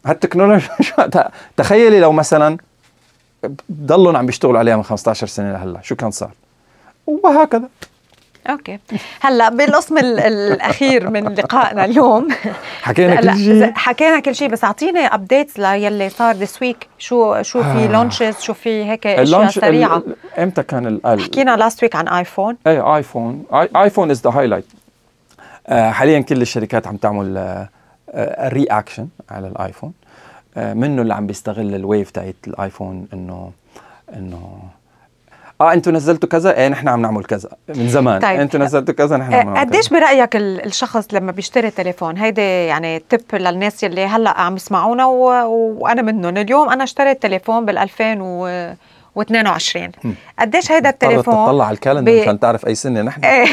هالتكنولوجيا 0.07 0.70
مش 0.80 0.92
وقتها. 0.98 1.30
تخيلي 1.57 2.00
لو 2.00 2.12
مثلا 2.12 2.57
ضلوا 3.72 4.18
عم 4.18 4.26
بيشتغلوا 4.26 4.59
عليها 4.59 4.76
من 4.76 4.82
15 4.82 5.26
سنة 5.26 5.53
لهلا. 5.53 5.80
شو 5.82 5.96
كان 5.96 6.11
صار؟ 6.11 6.30
وهكذا. 7.07 7.68
okay. 8.51 8.78
هلأ 9.20 9.49
بالقسم 9.49 9.99
ال- 9.99 10.20
الأخير 10.20 11.11
من 11.11 11.34
لقائنا 11.34 11.84
اليوم. 11.84 12.28
حكينا 12.82 13.14
كل 13.20 13.36
شيء. 13.38 13.72
حكينا 13.74 14.20
كل 14.20 14.34
شيء 14.34 14.49
بس 14.49 14.64
أعطيني 14.64 15.07
updates 15.07 15.59
للي 15.59 16.09
صار 16.09 16.34
this 16.34 16.62
week 16.62 16.86
شو 16.99 17.43
شو 17.43 17.62
في 17.62 17.68
آه. 17.68 17.86
launches 17.93 18.40
شو 18.40 18.55
في 18.55 18.84
هيك 18.84 19.07
أشياء 19.07 19.49
سريعة؟ 19.49 20.03
إمتى 20.38 20.62
كان 20.62 20.86
ال- 20.86 21.20
حكينا 21.22 21.57
last 21.57 21.82
week 21.82 21.97
عن 21.97 22.09
ايفون 22.09 22.57
اي 22.66 22.80
ايفون 22.80 23.45
ايفون 23.53 24.11
is 24.11 24.20
the 24.22 24.30
highlight 24.30 24.64
حاليا 25.68 26.20
كل 26.20 26.43
الشركات 26.43 26.86
عم 26.86 26.97
تعمل 26.97 27.66
reaction 28.40 29.09
على 29.30 29.49
الآيفون. 29.49 29.93
آه، 30.57 30.74
منه 30.74 31.03
اللي 31.03 31.14
عم 31.14 31.26
بيستغل 31.26 31.74
ال 31.74 31.82
wave 31.82 32.11
تاعت 32.11 32.34
الآيفون 32.47 33.07
انه 33.12 33.51
إنه 34.16 34.59
آه 35.62 35.72
أنتوا 35.72 35.92
نزلتوا 35.92 36.28
كذا؟ 36.28 36.56
إيه 36.58 36.68
نحن 36.68 36.88
عم 36.88 37.02
نعمل 37.02 37.24
كذا. 37.24 37.48
من 37.68 37.88
زمان. 37.88 38.20
طيب. 38.20 38.40
أنتوا 38.40 38.60
نزلتوا 38.60 38.94
كذا 38.94 39.16
نحن 39.16 39.34
عم 39.34 39.46
نعمل 39.54 39.58
قديش. 39.60 39.88
برأيك 39.88 40.36
ال- 40.36 40.64
الشخص 40.66 41.06
لما 41.12 41.32
بيشتري 41.32 41.70
تليفون؟ 41.70 42.16
هيدي 42.18 42.66
يعني 42.66 42.98
تب 43.08 43.20
للناس 43.34 43.82
يلي 43.82 44.04
هلأ 44.06 44.40
عم 44.40 44.56
يسمعونا 44.56 45.06
و... 45.06 45.24
وأنا 45.82 46.02
منهم. 46.02 46.36
اليوم 46.36 46.68
أنا 46.70 46.84
اشتريت 46.84 47.22
تليفون 47.22 47.64
بال 47.64 47.78
2022 47.78 49.90
قديش 50.38 50.72
هيدا 50.72 50.88
التليفون 50.90 51.34
تطلع 51.46 51.64
على 51.66 51.74
الكالندر 51.74 52.20
مشان 52.22 52.40
تعرف 52.40 52.66
أي 52.66 52.74
سنة 52.74 53.02
نحن. 53.02 53.24
إيه. 53.24 53.46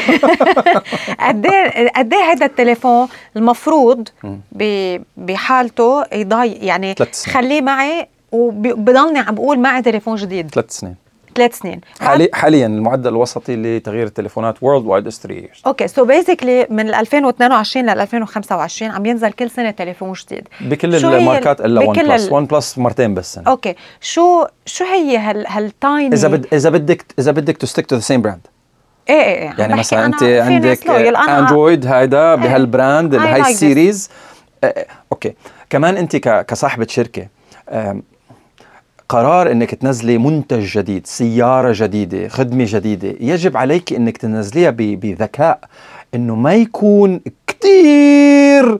قد 1.28 1.46
إيه 1.46 1.88
قد 1.96 2.14
هيدا 2.14 2.46
التليفون 2.46 3.08
المفروض 3.36 4.08
ب- 4.52 4.98
بحالته 5.16 6.04
يضاي 6.12 6.52
يعني. 6.52 6.94
خليه 7.26 7.60
معي 7.60 8.08
وبضلني 8.32 9.18
عم 9.18 9.34
بقول 9.34 9.58
معي 9.58 9.82
تليفون 9.82 10.16
جديد. 10.16 10.50
ثلاث 10.54 10.70
سنين. 10.70 10.96
ثلاث 11.34 11.58
سنين 11.58 11.80
حالي 12.00 12.28
حاليا 12.32 12.66
المعدل 12.66 13.08
الوسطي 13.08 13.56
لتغيير 13.56 14.06
التليفونات 14.06 14.62
worldwide 14.62 15.06
is 15.06 15.20
3 15.20 15.40
years. 15.40 15.66
okay 15.66 15.88
so 15.88 16.04
basically 16.04 16.66
من 16.70 16.88
ال 16.88 16.94
2022 16.94 17.86
لل 17.86 18.00
2025 18.00 18.90
عم 18.90 19.06
ينزل 19.06 19.32
كل 19.32 19.50
سنة 19.50 19.70
تليفون 19.70 20.12
جديد. 20.12 20.48
بكل 20.60 20.94
الماركات 20.94 21.60
إلا 21.60 21.80
ون 21.80 21.96
بلس 21.96 22.32
ون 22.32 22.44
بلس 22.44 22.78
مرتين 22.78 23.14
بس 23.14 23.34
سنة. 23.34 23.44
okay 23.46 23.74
شو 24.00 24.46
شو 24.66 24.84
هي 24.84 25.16
هال 25.16 25.46
هال 25.48 25.70
tiny 25.70 26.14
إذا 26.14 26.28
بد 26.28 26.46
إذا 26.52 26.70
بدك 26.70 27.04
إذا 27.18 27.30
بدك 27.30 27.56
to 27.56 27.66
stick 27.66 27.86
to 27.86 27.96
the 27.96 28.00
same 28.00 28.22
brand 28.22 28.46
إيه 29.08 29.14
إيه 29.14 29.54
يعني 29.58 29.74
مثلا 29.74 30.06
أنت 30.06 30.22
عندك 30.22 30.86
اندرويد 30.88 31.86
هيدا 31.86 32.34
بهال 32.34 32.65
brand 32.65 33.18
this. 33.18 33.46
ال 33.48 33.57
series 33.57 34.10
okay. 35.12 35.34
كمان 35.70 35.96
أنت 35.96 36.16
كصاحبة 36.16 36.86
شركة 36.90 37.26
قرار 39.10 39.50
إنك 39.52 39.74
تنزلي 39.74 40.18
منتج 40.18 40.78
جديد 40.78 41.06
سيارة 41.06 41.72
جديدة 41.76 42.28
خدمة 42.28 42.64
جديدة 42.68 43.14
يجب 43.20 43.56
عليك 43.56 43.92
إنك 43.92 44.16
تنزليها 44.16 44.70
ب- 44.70 44.76
بذكاء 45.00 45.58
إنه 46.14 46.34
ما 46.34 46.54
يكون 46.54 47.20
كتير 47.46 48.78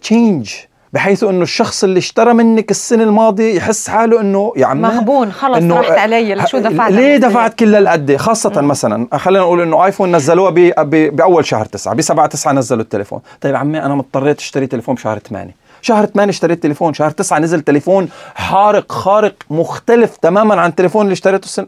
change 0.00 0.50
بحيث 0.92 1.24
إنه 1.24 1.42
الشخص 1.42 1.84
اللي 1.84 1.98
اشترى 1.98 2.34
منك 2.34 2.70
السنة 2.70 3.02
الماضية 3.04 3.54
يحس 3.56 3.88
حاله 3.88 4.20
إنه 4.20 4.52
يا 4.56 4.66
عمي 4.66 4.82
مغبون 4.82 5.32
خلص 5.32 5.56
إنه 5.56 5.76
راحت 5.76 5.90
علي 5.98 6.46
شو 6.46 6.58
دفعت 6.58 6.92
ليه؟ 6.92 7.16
دفعت 7.16 7.54
كل 7.58 7.74
هالقد؟ 7.74 8.16
خاصة 8.16 8.60
مثلا 8.60 9.08
خلينا 9.18 9.44
نقول 9.44 9.60
إنه 9.60 9.84
ايفون 9.84 10.16
نزلوها 10.16 10.50
ب- 10.50 10.72
ب- 10.78 11.16
بأول 11.16 11.44
شهر 11.46 11.64
تسعة 11.64 11.94
بسبعة 11.94 12.26
تسعة 12.26 12.52
نزلوا 12.52 12.82
التليفون. 12.82 13.20
طيب 13.40 13.56
عمي 13.56 13.82
أنا 13.82 13.94
مضطريت 13.94 14.38
أشتري 14.38 14.66
تليفون 14.66 14.94
بشهر 14.94 15.18
ثمانية. 15.18 15.67
شهر 15.82 16.04
8 16.06 16.30
اشتريت 16.30 16.62
تليفون 16.62 16.94
شهر 16.94 17.10
9 17.10 17.38
نزل 17.38 17.60
تليفون 17.60 18.08
حارق 18.34 18.92
خارق 18.92 19.34
مختلف 19.50 20.16
تماما 20.16 20.60
عن 20.60 20.70
التليفون 20.70 21.02
اللي 21.02 21.12
اشتريته 21.12 21.44
السنة 21.44 21.66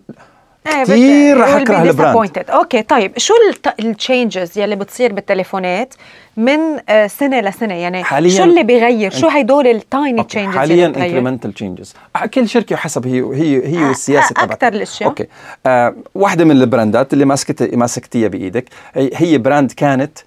كتير 0.84 1.36
بت- 1.36 1.42
رح 1.42 1.48
أكره 1.48 1.82
ال 1.82 1.91
brand. 1.91 2.44
okay 2.50 2.82
طيب 2.82 3.18
شو 3.18 3.34
ال 3.80 3.90
changes 3.90 4.58
يلي 4.58 4.76
بتصير 4.76 5.12
بالتليفونات 5.12 5.94
من 6.36 6.58
آه، 6.88 7.06
سنة 7.06 7.40
لسنه 7.40 7.74
يعني 7.74 8.04
حالياً- 8.04 8.36
شو 8.36 8.42
اللي 8.44 8.62
بيغير 8.62 9.10
شو 9.10 9.28
هدول 9.28 9.66
ال 9.66 9.76
tiny. 9.76 10.24
changes 10.24 10.56
حاليا 10.56 10.86
incremental 10.86 11.52
changes 11.54 11.94
كل 12.34 12.48
شركة 12.48 12.76
حسب 12.76 13.06
هي 13.06 13.20
هي 13.20 13.66
هي 13.66 13.84
آه، 13.84 13.88
والسياسة 13.88 14.26
آه، 14.30 14.44
تبعتها 14.44 14.52
أكتر 14.54 14.68
الأشياء. 14.78 15.08
okay 15.08 15.26
آه 15.66 15.94
واحدة 16.14 16.44
من 16.44 16.50
البراندات 16.50 17.12
اللي 17.12 17.24
ماسكت 17.24 17.74
ماسكتيها 17.74 18.28
بإيدك 18.28 18.64
هي 18.96 19.38
brand 19.38 19.72
كانت 19.72 20.18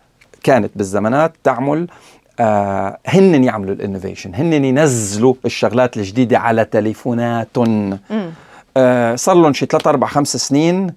كانت 0.44 0.72
بالزمانات 0.76 1.34
تعمل 1.44 1.88
آه 2.40 2.98
هن 3.08 3.44
يعملوا 3.44 3.74
ال 3.76 3.81
innovation 3.81 4.36
هن 4.36 4.54
ينزلوا 4.54 5.34
الشغلات 5.46 5.98
الجديدة 5.98 6.40
على 6.40 6.66
تليفوناتهم 6.66 8.00
آه 8.78 9.16
صار 9.16 9.36
لهم 9.36 9.54
شي 9.54 9.66
3 9.66 9.90
4 9.90 10.10
5 10.10 10.40
سنين 10.40 10.94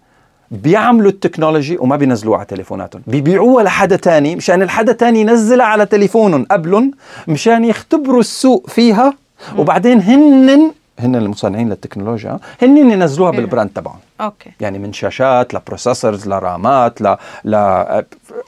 بيعملوا 0.51 1.11
ال 1.11 1.17
technology 1.17 1.79
وما 1.79 1.97
بينزلوها 1.97 2.39
على 2.39 2.47
تليفوناتهم 2.47 3.03
بيبيعوها 3.07 3.65
لحدا 3.65 3.97
تاني 3.97 4.37
مشان 4.37 4.63
الحدا 4.63 4.93
تاني 4.93 5.21
ينزلها 5.21 5.67
على 5.67 5.87
تليفونهم 5.87 6.45
قبلهم 6.51 6.91
مشان 7.29 7.65
يختبروا 7.65 8.21
السوق 8.21 8.71
فيها. 8.71 9.15
وبعدين 9.59 10.01
هن 10.01 10.73
هن 10.99 11.17
المصنعين 11.17 11.69
للتكنولوجيا 11.69 12.39
هن 12.63 12.77
ينزلوها 12.91 13.31
إيه. 13.31 13.37
بال 13.37 13.47
brand 13.47 13.71
تبعهم. 13.75 13.99
okay. 14.21 14.51
يعني 14.61 14.79
من 14.79 14.93
شاشات 14.93 15.55
ل 15.55 15.62
processors 15.62 16.29
لرامات 16.29 17.03
ل 17.03 17.17
ل 17.45 17.55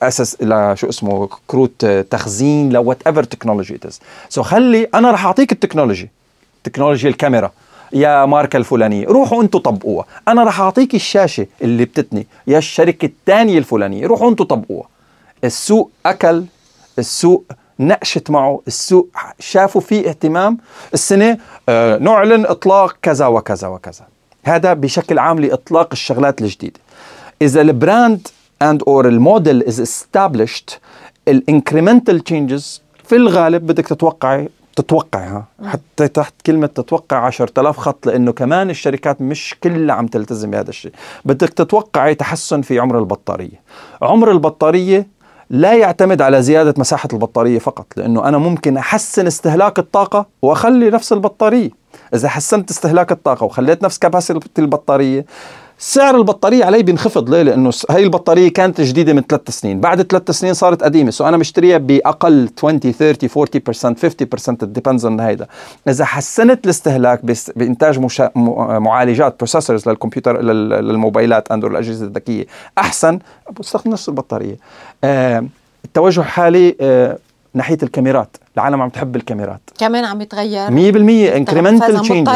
أساس 0.03 0.42
ل 0.42 0.72
شو 0.78 0.88
اسمه 0.88 1.28
كروت 1.46 1.86
تخزين 1.86 2.70
لوات 2.70 3.03
ايفر 3.07 3.22
تكنولوجي 3.22 3.80
سو 4.28 4.42
خلي 4.42 4.88
أنا 4.94 5.11
رح 5.11 5.26
أعطيك 5.26 5.53
التكنولوجي. 5.53 6.11
تكنولوجيا 6.64 7.11
الكاميرا. 7.11 7.51
يا 7.92 8.24
ماركة 8.24 8.57
الفلانية. 8.57 9.07
روحوا 9.07 9.42
أنتوا 9.42 9.61
طبقوها. 9.61 10.05
أنا 10.28 10.44
رح 10.44 10.61
أعطيك 10.61 10.94
الشاشة 10.94 11.46
اللي 11.62 11.84
بتتني. 11.84 12.26
يا 12.46 12.59
الشركة 12.59 13.07
الثانية 13.07 13.59
الفلانية. 13.59 14.07
روحوا 14.07 14.30
أنتوا 14.30 14.46
طبقوها. 14.46 14.88
السوق 15.44 15.90
أكل 16.07 16.44
السوق 16.99 17.44
نقشت 17.81 18.31
معه. 18.31 18.61
السوق 18.66 19.09
شافوا 19.39 19.81
فيه 19.81 20.09
اهتمام. 20.09 20.59
السنة 20.95 21.39
آه 21.68 21.99
نعلن 21.99 22.47
إطلاق 22.47 22.97
كذا 23.03 23.26
وكذا 23.26 23.68
وكذا. 23.68 24.07
هذا 24.45 24.74
بشكل 24.74 25.18
عام 25.18 25.39
لإطلاق 25.39 25.89
الشغلات 25.93 26.43
الجديدة. 26.43 26.81
إذا 27.43 27.61
ال 27.61 27.72
brand 27.72 28.28
and 28.62 28.82
or 28.82 29.09
ال 29.09 29.17
model 29.17 29.62
is 29.62 29.80
established 29.81 30.74
ال 31.28 31.36
incremental 31.36 32.20
changes 32.20 32.82
في 33.05 33.16
الغالب 33.16 33.66
بدك 33.66 33.87
تتوقعي 33.87 34.49
تتوقعها 34.76 35.45
حتى 35.64 36.09
تحت 36.09 36.35
كلمة 36.47 36.66
تتوقع 36.66 37.16
10000 37.16 37.76
خط 37.76 38.07
لأنه 38.07 38.33
كمان 38.33 38.70
الشركات 38.70 39.20
مش 39.20 39.57
كلها 39.62 39.97
عم 39.97 40.07
تلتزم 40.07 40.51
بهذا 40.51 40.70
الشيء. 40.70 40.93
بدك 41.24 41.49
تتوقعي 41.49 42.14
تحسن 42.14 42.62
في 42.62 42.79
عمر 42.79 42.99
البطارية. 42.99 43.61
عمر 44.03 44.31
البطارية 44.31 45.07
لا 45.51 45.74
يعتمد 45.74 46.22
على 46.22 46.42
زيادة 46.42 46.74
مساحة 46.76 47.09
البطارية 47.12 47.59
فقط 47.59 47.86
لأنه 47.96 48.28
أنا 48.28 48.38
ممكن 48.38 48.76
أحسن 48.76 49.26
استهلاك 49.26 49.78
الطاقة 49.78 50.26
وأخلي 50.42 50.90
نفس 50.90 51.12
البطارية. 51.12 51.70
إذا 52.14 52.28
حسنت 52.28 52.70
استهلاك 52.70 53.12
الطاقة 53.12 53.44
وخليت 53.44 53.82
نفس 53.82 53.99
capacity 53.99 54.62
البطارية 54.62 55.24
سعر 55.81 56.16
البطارية 56.16 56.64
علي 56.64 56.83
بينخفض. 56.83 57.31
ليه؟ 57.31 57.43
لأنه 57.43 57.70
س- 57.70 57.87
هاي 57.91 58.03
البطارية 58.05 58.53
كانت 58.53 58.81
جديدة 58.81 59.12
من 59.12 59.22
ثلاث 59.22 59.51
سنين. 59.51 59.81
بعد 59.81 60.03
ثلاث 60.03 60.31
سنين 60.31 60.55
صارت 60.55 60.83
قديمة. 60.83 61.11
so 61.11 61.28
أنا 61.29 61.37
مشتريها 61.37 61.79
بأقل 61.79 62.49
20 62.59 62.81
30 62.81 63.29
40% 63.29 63.95
50% 63.95 64.62
it 64.62 64.68
depends 64.81 65.03
on 65.05 65.20
هيدا. 65.20 65.47
إذا 65.89 66.05
حسنت 66.05 66.64
الاستهلاك 66.64 67.20
بإنتاج 67.57 67.99
مشا... 67.99 68.31
م- 68.35 68.83
معالجات 68.83 69.37
processors 69.38 69.88
للكمبيوتر 69.89 70.41
لل- 70.43 70.68
للموبايلات 70.68 71.53
and 71.53 71.63
or 71.63 71.70
الأجهزة 71.70 72.07
الذكية. 72.07 72.47
أحسن 72.79 73.18
بستخدم 73.61 73.91
نفس 73.91 74.09
البطارية. 74.09 74.57
آه 75.05 75.45
التوجه 75.85 76.20
الحالي 76.20 76.76
آه 76.81 77.18
ناحية 77.55 77.78
الكاميرات. 77.82 78.36
العالم 78.57 78.82
عم 78.82 78.88
تحب 78.88 79.16
الكاميرات. 79.16 79.61
كمان 79.78 80.05
عم 80.05 80.20
يتغير. 80.20 80.68
100% 80.70 81.36
incremental 81.36 82.01
changes 82.01 82.30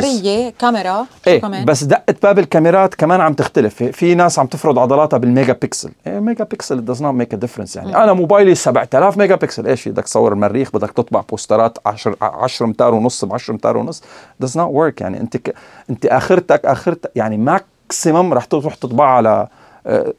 كاميرا 0.59 1.07
إيه 1.27 1.41
كمان؟ 1.41 1.65
بس 1.65 1.85
دقة 1.85 2.15
باب 2.23 2.39
الكاميرات 2.39 2.95
كمان 2.95 3.21
عم 3.21 3.33
تختلف. 3.33 3.83
في- 3.83 4.15
ناس 4.15 4.39
عم 4.39 4.47
تفرض 4.47 4.79
عضلاتها 4.79 5.17
بالميجا 5.19 5.53
بيكسل 5.53 5.91
إيه 6.07 6.19
megapixel 6.19 6.85
does 6.95 6.99
not 6.99 7.23
make 7.23 7.37
a 7.39 7.41
difference 7.47 7.77
يعني. 7.77 7.97
أنا 7.97 8.13
موبايلي 8.13 8.55
7000 8.55 9.19
ميجا 9.19 9.35
بيكسل 9.37 9.67
إيش 9.67 9.89
بدك 9.89 10.05
تصور 10.05 10.33
المريخ 10.33 10.71
بدك 10.75 10.91
تطبع 10.91 11.21
posters 11.31 11.73
ات 11.73 11.79
10 11.87 12.17
10 12.23 12.67
امتار 12.67 12.95
ونص 12.95 13.25
ب 13.25 13.35
10 13.35 13.53
امتار 13.53 13.77
ونص. 13.77 14.03
does 14.45 14.51
not 14.51 14.69
work 14.75 15.01
يعني. 15.01 15.21
أنت 15.21 15.37
ك... 15.37 15.55
أنت 15.91 16.07
اخرتك 16.07 16.67
اخرتك 16.67 17.11
يعني 17.17 17.37
maximum 17.37 18.35
رح 18.35 18.45
تروح 18.45 18.75
تطبعها 18.75 19.09
على 19.11 19.47
آه، 19.87 20.13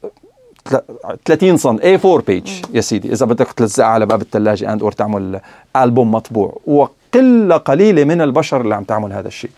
30 1.24 1.56
سم 1.56 1.78
A4 1.78 2.06
page 2.26 2.62
يا 2.74 2.80
سيدي 2.80 3.12
إذا 3.12 3.26
بدك 3.26 3.52
تلزقها 3.52 3.86
على 3.86 4.06
باب 4.06 4.22
الثلاجه 4.22 4.72
and 4.72 4.82
or 4.82 4.92
تعمل 4.92 5.40
البوم 5.76 6.10
مطبوع. 6.10 6.58
وقلة 6.66 7.56
قليلة 7.56 8.04
من 8.04 8.20
البشر 8.20 8.60
اللي 8.60 8.74
عم 8.74 8.84
تعمل 8.84 9.12
هذا 9.12 9.28
الشيء. 9.28 9.50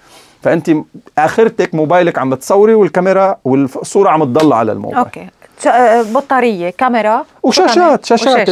فأنت 0.42 0.70
آخرتك 1.18 1.74
موبايلك 1.74 2.18
عم 2.18 2.30
بتصوري 2.30 2.74
والكاميرا 2.74 3.36
والصورة 3.44 4.10
عم 4.10 4.24
تضل 4.24 4.52
على 4.52 4.72
الموبايل. 4.72 4.98
أوكي. 4.98 5.26
آه، 5.68 6.02
بطارية 6.02 6.70
كاميرا؟ 6.70 7.24
وشاشات 7.42 8.04
شاشات 8.04 8.48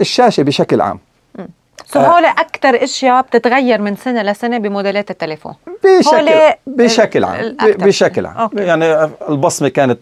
الشاشة 0.00 0.42
بشكل 0.42 0.80
عام. 0.80 0.98
so 1.92 2.00
هول 2.00 2.24
أكثر 2.24 2.84
إشياء 2.84 3.22
بتتغير 3.22 3.80
من 3.80 3.96
سنة 3.96 4.22
لسنة 4.22 4.58
بموديلات 4.58 5.10
التليفون. 5.10 5.54
بشكل 6.00 6.30
بشكل 6.66 7.24
عام. 7.24 7.40
الأكتر. 7.40 7.86
بشكل 7.86 8.26
عام. 8.26 8.36
أوكي. 8.36 8.56
يعني 8.64 9.04
البصمة 9.28 9.68
كانت 9.68 9.98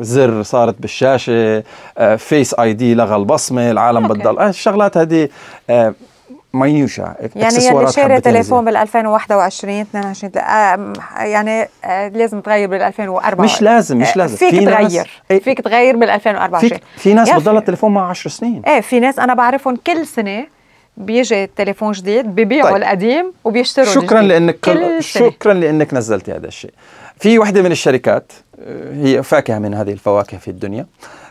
زر 0.00 0.42
صارت 0.42 0.74
بالشاشة 0.80 1.62
Face 2.16 2.54
ID 2.54 2.94
لغى 2.94 3.16
البصمة 3.16 3.70
العالم 3.70 4.04
okay. 4.06 4.18
بتضل 4.18 4.38
آه، 4.38 4.48
الشغلات 4.48 4.96
هذه 4.96 5.28
آه، 5.70 5.94
مينوشا 6.54 7.14
يعني 7.36 7.54
يلي 7.54 7.92
شاري 7.92 8.20
تليفون. 8.20 8.64
بال 8.64 8.76
2021 8.76 9.80
22 9.80 10.32
آه، 10.38 10.92
يعني 11.24 11.68
آه، 11.84 12.08
لازم 12.08 12.40
تغير 12.40 12.68
بال 12.68 12.82
2024 12.82 13.44
مش 13.44 13.62
لازم 13.62 13.98
مش 13.98 14.08
آه، 14.08 14.18
لازم. 14.18 14.36
فيك 14.36 14.50
في 14.50 14.64
ناس- 14.64 14.92
تغير. 14.92 15.10
إيه. 15.30 15.40
فيك 15.40 15.60
تغير 15.60 15.96
بال 15.96 16.10
2024 16.10 16.68
في 16.78 16.80
في 16.96 17.14
ناس 17.14 17.30
بتضل 17.30 17.56
التليفون 17.56 17.94
معه 17.94 18.10
10 18.10 18.30
سنين. 18.30 18.62
إيه 18.66 18.80
في 18.80 19.00
ناس 19.00 19.18
أنا 19.18 19.34
بعرفهم 19.34 19.76
كل 19.86 20.06
سنة 20.06 20.46
بيجي 20.98 21.46
تليفون 21.46 21.92
جديد 21.92 22.26
ببيعوا 22.26 22.70
طيب. 22.70 22.76
القديم 22.76 23.32
وبيشتروا 23.44 23.86
شكرا 23.86 24.20
الجديد. 24.20 24.28
لانك 24.32 24.60
كل. 24.60 25.02
شكرا 25.02 25.54
لأنك 25.54 25.94
نزلتي 25.94 26.32
هذا 26.32 26.46
الشيء 26.46 26.70
في 27.18 27.38
وحده 27.38 27.62
من 27.62 27.72
الشركات 27.72 28.32
آه، 28.62 28.92
هي 28.94 29.22
فاكهة 29.22 29.58
من 29.58 29.74
هذه 29.74 29.92
الفواكه 29.92 30.38
في 30.38 30.48
الدنيا 30.48 30.86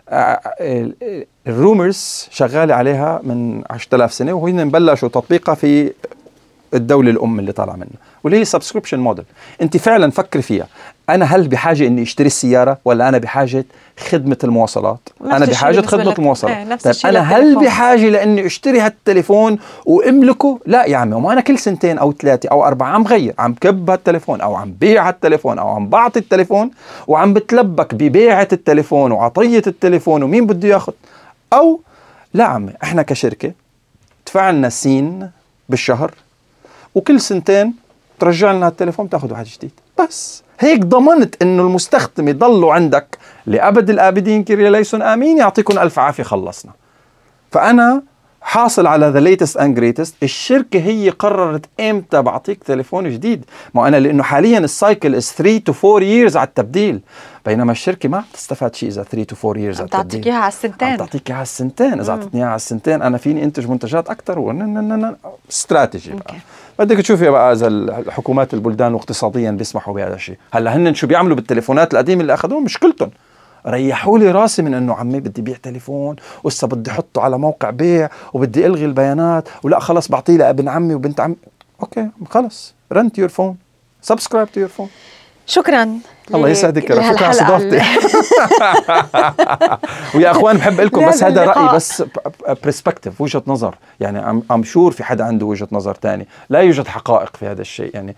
آه، 0.09 0.41
ال- 0.61 1.25
ال 1.47 1.59
rumors 1.59 2.27
شغالة 2.31 2.75
عليها 2.75 3.19
من 3.23 3.61
10000 3.69 4.13
سنة 4.13 4.33
وهن 4.33 4.69
بلشوا 4.69 5.09
تطبيقها 5.09 5.55
في 5.55 5.93
الدولة 6.73 7.11
الأم 7.11 7.39
اللي 7.39 7.51
طالعة 7.51 7.75
منها 7.75 7.87
واللي 8.23 8.39
هي 8.39 8.45
subscription 8.45 8.99
model 8.99 9.25
أنت 9.61 9.77
فعلا 9.77 10.11
فكري 10.11 10.41
فيها 10.41 10.67
أنا 11.09 11.25
هل 11.25 11.47
بحاجة 11.47 11.87
إني 11.87 12.01
أشتري 12.01 12.27
السيارة 12.27 12.77
ولا 12.85 13.09
أنا 13.09 13.17
بحاجة 13.17 13.65
خدمة 14.09 14.37
المواصلات؟ 14.43 14.99
أنا 15.21 15.45
بحاجة 15.45 15.81
خدمة 15.81 16.03
لك. 16.03 16.19
المواصلات. 16.19 16.55
إيه، 16.55 16.63
نفس 16.63 17.01
طيب 17.01 17.15
أنا 17.15 17.19
هل. 17.37 17.55
بحاجة 17.65 18.09
لإني 18.09 18.45
أشتري 18.45 18.79
هالتليفون 18.79 19.59
وأملكه؟ 19.85 20.59
لا 20.65 20.85
يا 20.85 20.97
عمي 20.97 21.15
وما 21.15 21.33
أنا 21.33 21.41
كل 21.41 21.59
سنتين 21.59 21.97
أو 21.97 22.11
ثلاثة 22.11 22.49
أو 22.49 22.65
أربعة 22.67 22.87
عم 22.87 23.07
غير 23.07 23.33
عم 23.39 23.53
كب 23.53 23.89
هالتليفون 23.89 24.41
أو 24.41 24.55
عم 24.55 24.73
بيع 24.79 25.07
هالتليفون 25.07 25.59
أو 25.59 25.69
عم 25.69 25.89
بعطي 25.89 26.19
التليفون 26.19 26.71
وعم 27.07 27.33
بتلبك 27.33 27.95
ببيعة 27.95 28.47
التليفون 28.53 29.11
وعطية 29.11 29.63
التليفون 29.67 30.23
ومين 30.23 30.45
بده 30.47 30.67
ياخذ 30.67 30.93
أو 31.53 31.79
لا 32.33 32.43
عمي 32.43 32.73
إحنا 32.83 33.01
كشركة 33.01 33.51
دفع 34.27 34.49
لنا 34.51 34.69
سين 34.69 35.29
بالشهر 35.69 36.11
وكل 36.95 37.21
سنتين 37.21 37.73
ترجع 38.19 38.51
لنا 38.51 38.67
التليفون 38.67 39.09
تاخذ 39.09 39.31
واحد 39.31 39.45
جديد. 39.45 39.71
بس. 39.99 40.43
هيك 40.59 40.85
ضمنت 40.85 41.41
انه 41.41 41.63
المستخدم 41.63 42.27
يضلوا 42.27 42.73
عندك 42.73 43.17
لابد 43.45 43.89
الابدين 43.89 44.43
كيريا 44.43 44.69
ليسون 44.69 45.01
امين 45.01 45.37
يعطيكم 45.37 45.79
الف 45.79 45.99
عافيه 45.99 46.23
خلصنا 46.23 46.71
فانا 47.51 48.01
حاصل 48.41 48.87
على 48.87 49.07
the 49.07 49.19
latest 49.19 49.57
and 49.57 49.75
greatest 49.75 50.15
الشركة 50.23 50.79
هي 50.79 51.09
قررت 51.09 51.65
إمتى 51.79 52.21
بعطيك 52.21 52.63
تليفون 52.63 53.09
جديد 53.09 53.45
ما 53.73 53.87
أنا 53.87 53.97
لأنه 53.97 54.23
حاليا 54.23 54.59
ال 54.59 54.68
cycle 54.68 55.15
is 55.15 55.31
3 55.31 55.57
to 55.57 55.73
4 55.95 56.07
years 56.07 56.37
على 56.37 56.47
التبديل 56.47 57.01
بينما 57.45 57.71
الشركة 57.71 58.09
ما 58.09 58.23
بتستفاد 58.31 58.75
شيء 58.75 58.89
اذا 58.89 59.03
3 59.03 59.23
to 59.23 59.49
4 59.49 59.61
years 59.63 59.81
عم 59.81 59.87
على 59.93 60.03
التبديل 60.03 60.21
تعطيك 60.21 60.27
اياها 60.27 60.35
على 60.35 60.43
عم 60.43 60.47
السنتين 60.47 60.97
تعطيك 60.97 61.29
اياها 61.29 61.37
على 61.37 61.43
السنتين 61.43 61.99
اذا 61.99 62.11
اعطتني 62.11 62.39
اياها 62.39 62.47
على 62.47 62.55
السنتين 62.55 63.01
أنا 63.01 63.17
فيني 63.17 63.43
انتج 63.43 63.69
منتجات 63.69 64.09
أكثر 64.09 64.39
استراتيجي 65.49 66.09
بقى 66.11 66.19
okay. 66.19 66.39
بدك 66.79 66.97
تشوفي 66.97 67.29
بقى 67.29 67.53
إذا 67.53 67.67
الحكومات 67.67 68.53
البلدان 68.53 68.93
واقتصاديا 68.93 69.51
بيسمحوا 69.51 69.93
بهذا 69.93 70.15
الشيء. 70.15 70.37
هلأ 70.53 70.75
هن 70.75 70.93
شو 70.93 71.07
بيعملوا 71.07 71.35
بالتليفونات 71.35 71.93
القديمة 71.93 72.21
اللي 72.21 72.33
أخذوها؟ 72.33 72.61
مشكلتهم. 72.61 73.11
ريحوا 73.67 74.19
لي 74.19 74.31
راسي 74.31 74.61
من 74.61 74.73
إنه 74.73 74.93
عمي 74.93 75.19
بدي 75.19 75.41
بيع 75.41 75.55
تليفون 75.63 76.15
وهسه 76.43 76.67
بدي 76.67 76.91
أحطه 76.91 77.21
على 77.21 77.37
موقع 77.37 77.69
بيع 77.69 78.09
وبدي 78.33 78.65
ألغي 78.65 78.85
البيانات 78.85 79.49
ولأ 79.63 79.79
خلص 79.79 80.07
بعطيه 80.07 80.37
لابن 80.37 80.69
عمي 80.69 80.93
وبنت 80.93 81.19
عمي. 81.19 81.35
okay 81.81 82.09
خلص. 82.29 82.73
rent 82.91 83.17
your 83.17 83.29
phone 83.29 83.55
subscribe 84.01 84.51
to 84.51 84.59
your 84.59 84.69
phone 84.69 84.89
شكرا 85.47 85.99
الله 86.33 86.49
يسعدك 86.49 86.89
يا. 86.89 87.13
شكرا 87.13 87.23
على 87.23 87.29
استضافتي 87.29 87.81
ويا 90.17 90.31
أخوان 90.31 90.57
بحب 90.57 90.81
لكم 90.81 91.07
بس 91.07 91.23
هذا 91.23 91.43
رايي. 91.43 91.75
بس 91.75 92.03
perspective 92.63 93.21
وجهة 93.21 93.43
نظر. 93.47 93.75
يعني 93.99 94.43
I'm 94.51 94.63
sure 94.63 94.91
في 94.91 95.03
حدا 95.03 95.23
عنده 95.23 95.45
وجهة 95.45 95.67
نظر 95.71 95.95
تاني. 95.95 96.27
لا 96.49 96.59
يوجد 96.59 96.87
حقائق 96.87 97.35
في 97.37 97.45
هذا 97.45 97.61
الشيء. 97.61 97.91
يعني 97.93 98.15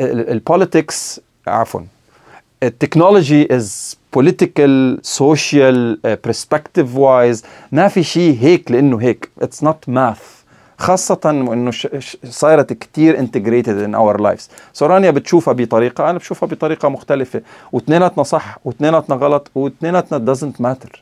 ال 0.00 0.13
politics 0.13 1.20
عفوا 1.46 1.80
ال 2.62 2.70
technology 2.70 3.56
is 3.56 3.98
political 4.12 4.98
social 5.02 6.00
perspective 6.24 6.96
wise 6.96 7.44
ما 7.72 7.88
في 7.88 8.02
شيء 8.02 8.38
هيك 8.40 8.70
لأنه 8.70 9.00
هيك. 9.00 9.28
it's 9.42 9.64
not 9.64 9.88
math 9.88 10.39
خاصة 10.80 11.20
انه 11.24 11.70
صارت 12.24 12.72
كتير 12.72 13.18
integrated 13.18 13.78
in 13.78 13.94
our 13.94 14.20
lives، 14.20 14.50
so 14.72 14.86
رانيا 14.86 15.10
بتشوفها 15.10 15.54
بطريقة 15.54 16.10
أنا 16.10 16.18
بشوفها 16.18 16.48
بطريقة 16.48 16.88
مختلفة، 16.88 17.42
واثنيناتنا 17.72 18.22
صح 18.22 18.58
واثنيناتنا 18.64 19.16
غلط 19.16 19.50
واثنيناتنا 19.54 20.34
doesn't 20.34 20.62
matter. 20.62 20.98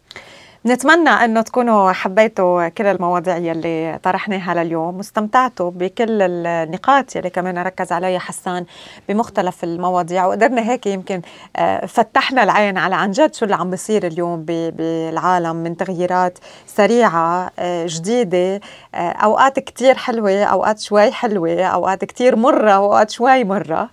نتمنى 0.66 1.10
أنه 1.10 1.42
تكونوا 1.42 1.92
حبيتوا 1.92 2.68
كل 2.68 2.86
المواضيع 2.86 3.36
يلي 3.36 3.98
طرحناها 4.02 4.54
لليوم 4.54 4.96
واستمتعتوا 4.96 5.70
بكل 5.70 6.22
النقاط 6.22 7.16
يلي 7.16 7.30
كمان 7.30 7.58
ركز 7.58 7.92
عليها 7.92 8.18
حسان 8.18 8.64
بمختلف 9.08 9.64
المواضيع. 9.64 10.26
وقدرنا 10.26 10.70
هيك 10.70 10.86
يمكن 10.86 11.22
آه، 11.56 11.86
فتحنا 11.86 12.42
العين 12.42 12.78
على 12.78 12.94
عن 12.94 13.10
جد 13.10 13.34
شو 13.34 13.44
اللي 13.44 13.56
عم 13.56 13.70
بيصير 13.70 14.06
اليوم 14.06 14.44
بالعالم 14.46 15.56
من 15.56 15.76
تغييرات 15.76 16.38
سريعة 16.66 17.50
آه، 17.58 17.86
جديدة. 17.88 18.60
آه، 18.94 19.10
أوقات 19.10 19.58
كتير 19.58 19.94
حلوة 19.94 20.44
أوقات 20.44 20.78
شوي 20.80 21.10
حلوة 21.12 21.62
أوقات 21.62 22.04
كتير 22.04 22.36
مرة 22.36 22.78
وأوقات 22.78 23.10
شوي 23.10 23.44
مرة. 23.44 23.90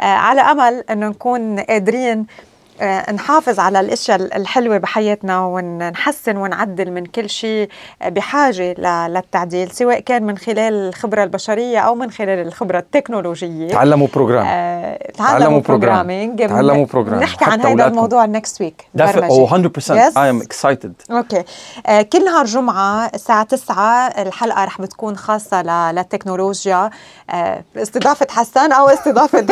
على 0.00 0.40
أمل 0.40 0.84
أنه 0.90 1.08
نكون 1.08 1.60
قادرين 1.60 2.26
نحافظ 3.12 3.60
على 3.60 3.80
الأشياء 3.80 4.16
الحلوة 4.36 4.78
بحياتنا 4.78 5.40
ونحسن 5.40 6.36
ونعدل 6.36 6.90
من 6.90 7.06
كل 7.06 7.30
شيء 7.30 7.68
بحاجة 8.06 8.74
للتعديل 9.08 9.70
سواء 9.70 10.00
كان 10.00 10.22
من 10.22 10.38
خلال 10.38 10.58
الخبرة 10.88 11.24
البشرية 11.24 11.78
أو 11.78 11.94
من 11.94 12.10
خلال 12.10 12.46
الخبرة 12.46 12.78
التكنولوجية 12.78 13.68
تعلموا 13.68 14.06
program. 14.14 14.44
آه، 14.48 14.98
تعلموا. 15.18 15.60
programming 15.60 16.46
تعلموا 16.46 16.86
program. 16.86 17.08
نحكي 17.22 17.44
عن 17.44 17.60
هذا. 17.60 17.86
الموضوع 17.86 18.24
next 18.24 18.60
week 18.60 18.84
Oh 18.98 19.50
100% 19.50 20.14
I 20.14 20.32
am 20.32 20.46
excited. 20.46 20.90
okay 21.10 21.44
آه 21.86 22.02
كل 22.02 22.24
نهار 22.24 22.44
جمعة 22.44 23.10
الساعة 23.14 23.42
9 23.42 24.06
الحلقة 24.08 24.64
رح 24.64 24.80
بتكون 24.80 25.16
خاصة 25.16 25.62
ل- 25.62 25.94
للتكنولوجيا 25.94 26.90
آه 27.30 27.64
استضافة 27.76 28.26
حسان 28.30 28.72
أو 28.72 28.88
استضافة 28.88 29.46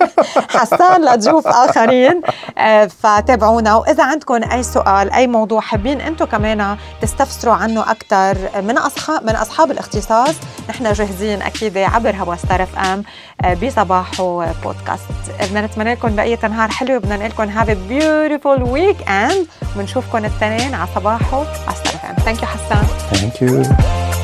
حسان 0.58 1.04
لضيوف 1.04 1.46
آخرين 1.46 2.20
آه 2.58 2.67
فتابعونا. 3.02 3.74
وإذا 3.76 4.04
عندكم 4.04 4.50
أي 4.52 4.62
سؤال 4.62 5.12
أي 5.12 5.26
موضوع 5.26 5.60
حابين 5.60 6.00
أنتم 6.00 6.24
كمان 6.24 6.76
تستفسروا 7.02 7.54
عنه 7.54 7.90
أكثر 7.90 8.62
من 8.62 8.78
أصحاب 8.78 9.24
من 9.24 9.36
أصحاب 9.36 9.70
الاختصاص 9.70 10.34
نحن 10.68 10.92
جاهزين 10.92 11.42
أكيد 11.42 11.78
عبر 11.78 12.16
هوا 12.16 12.36
ستار 12.36 12.62
إف 12.62 12.78
إم 12.78 13.04
آه 13.44 13.54
بصباحو 13.54 14.44
بودكاست 14.64 15.02
بدنا 15.40 15.60
نتمنى 15.66 15.92
لكم 15.92 16.16
بقية 16.16 16.38
نهار 16.42 16.68
حلو 16.70 16.98
بدنا 16.98 17.16
نقول 17.16 17.28
لكم 17.30 17.48
have 17.48 17.70
beautiful 17.70 18.62
weekend 18.62 19.46
بنشوفكم 19.76 20.24
التنين 20.24 20.74
على 20.74 20.88
صباحو 20.94 21.38
على 21.38 21.76
ستار 21.76 21.94
إف 21.94 22.04
إم. 22.04 22.24
thank 22.24 22.42
you 22.42 22.48
حسان. 22.48 22.86
Thank 23.12 23.40
you. 23.40 24.17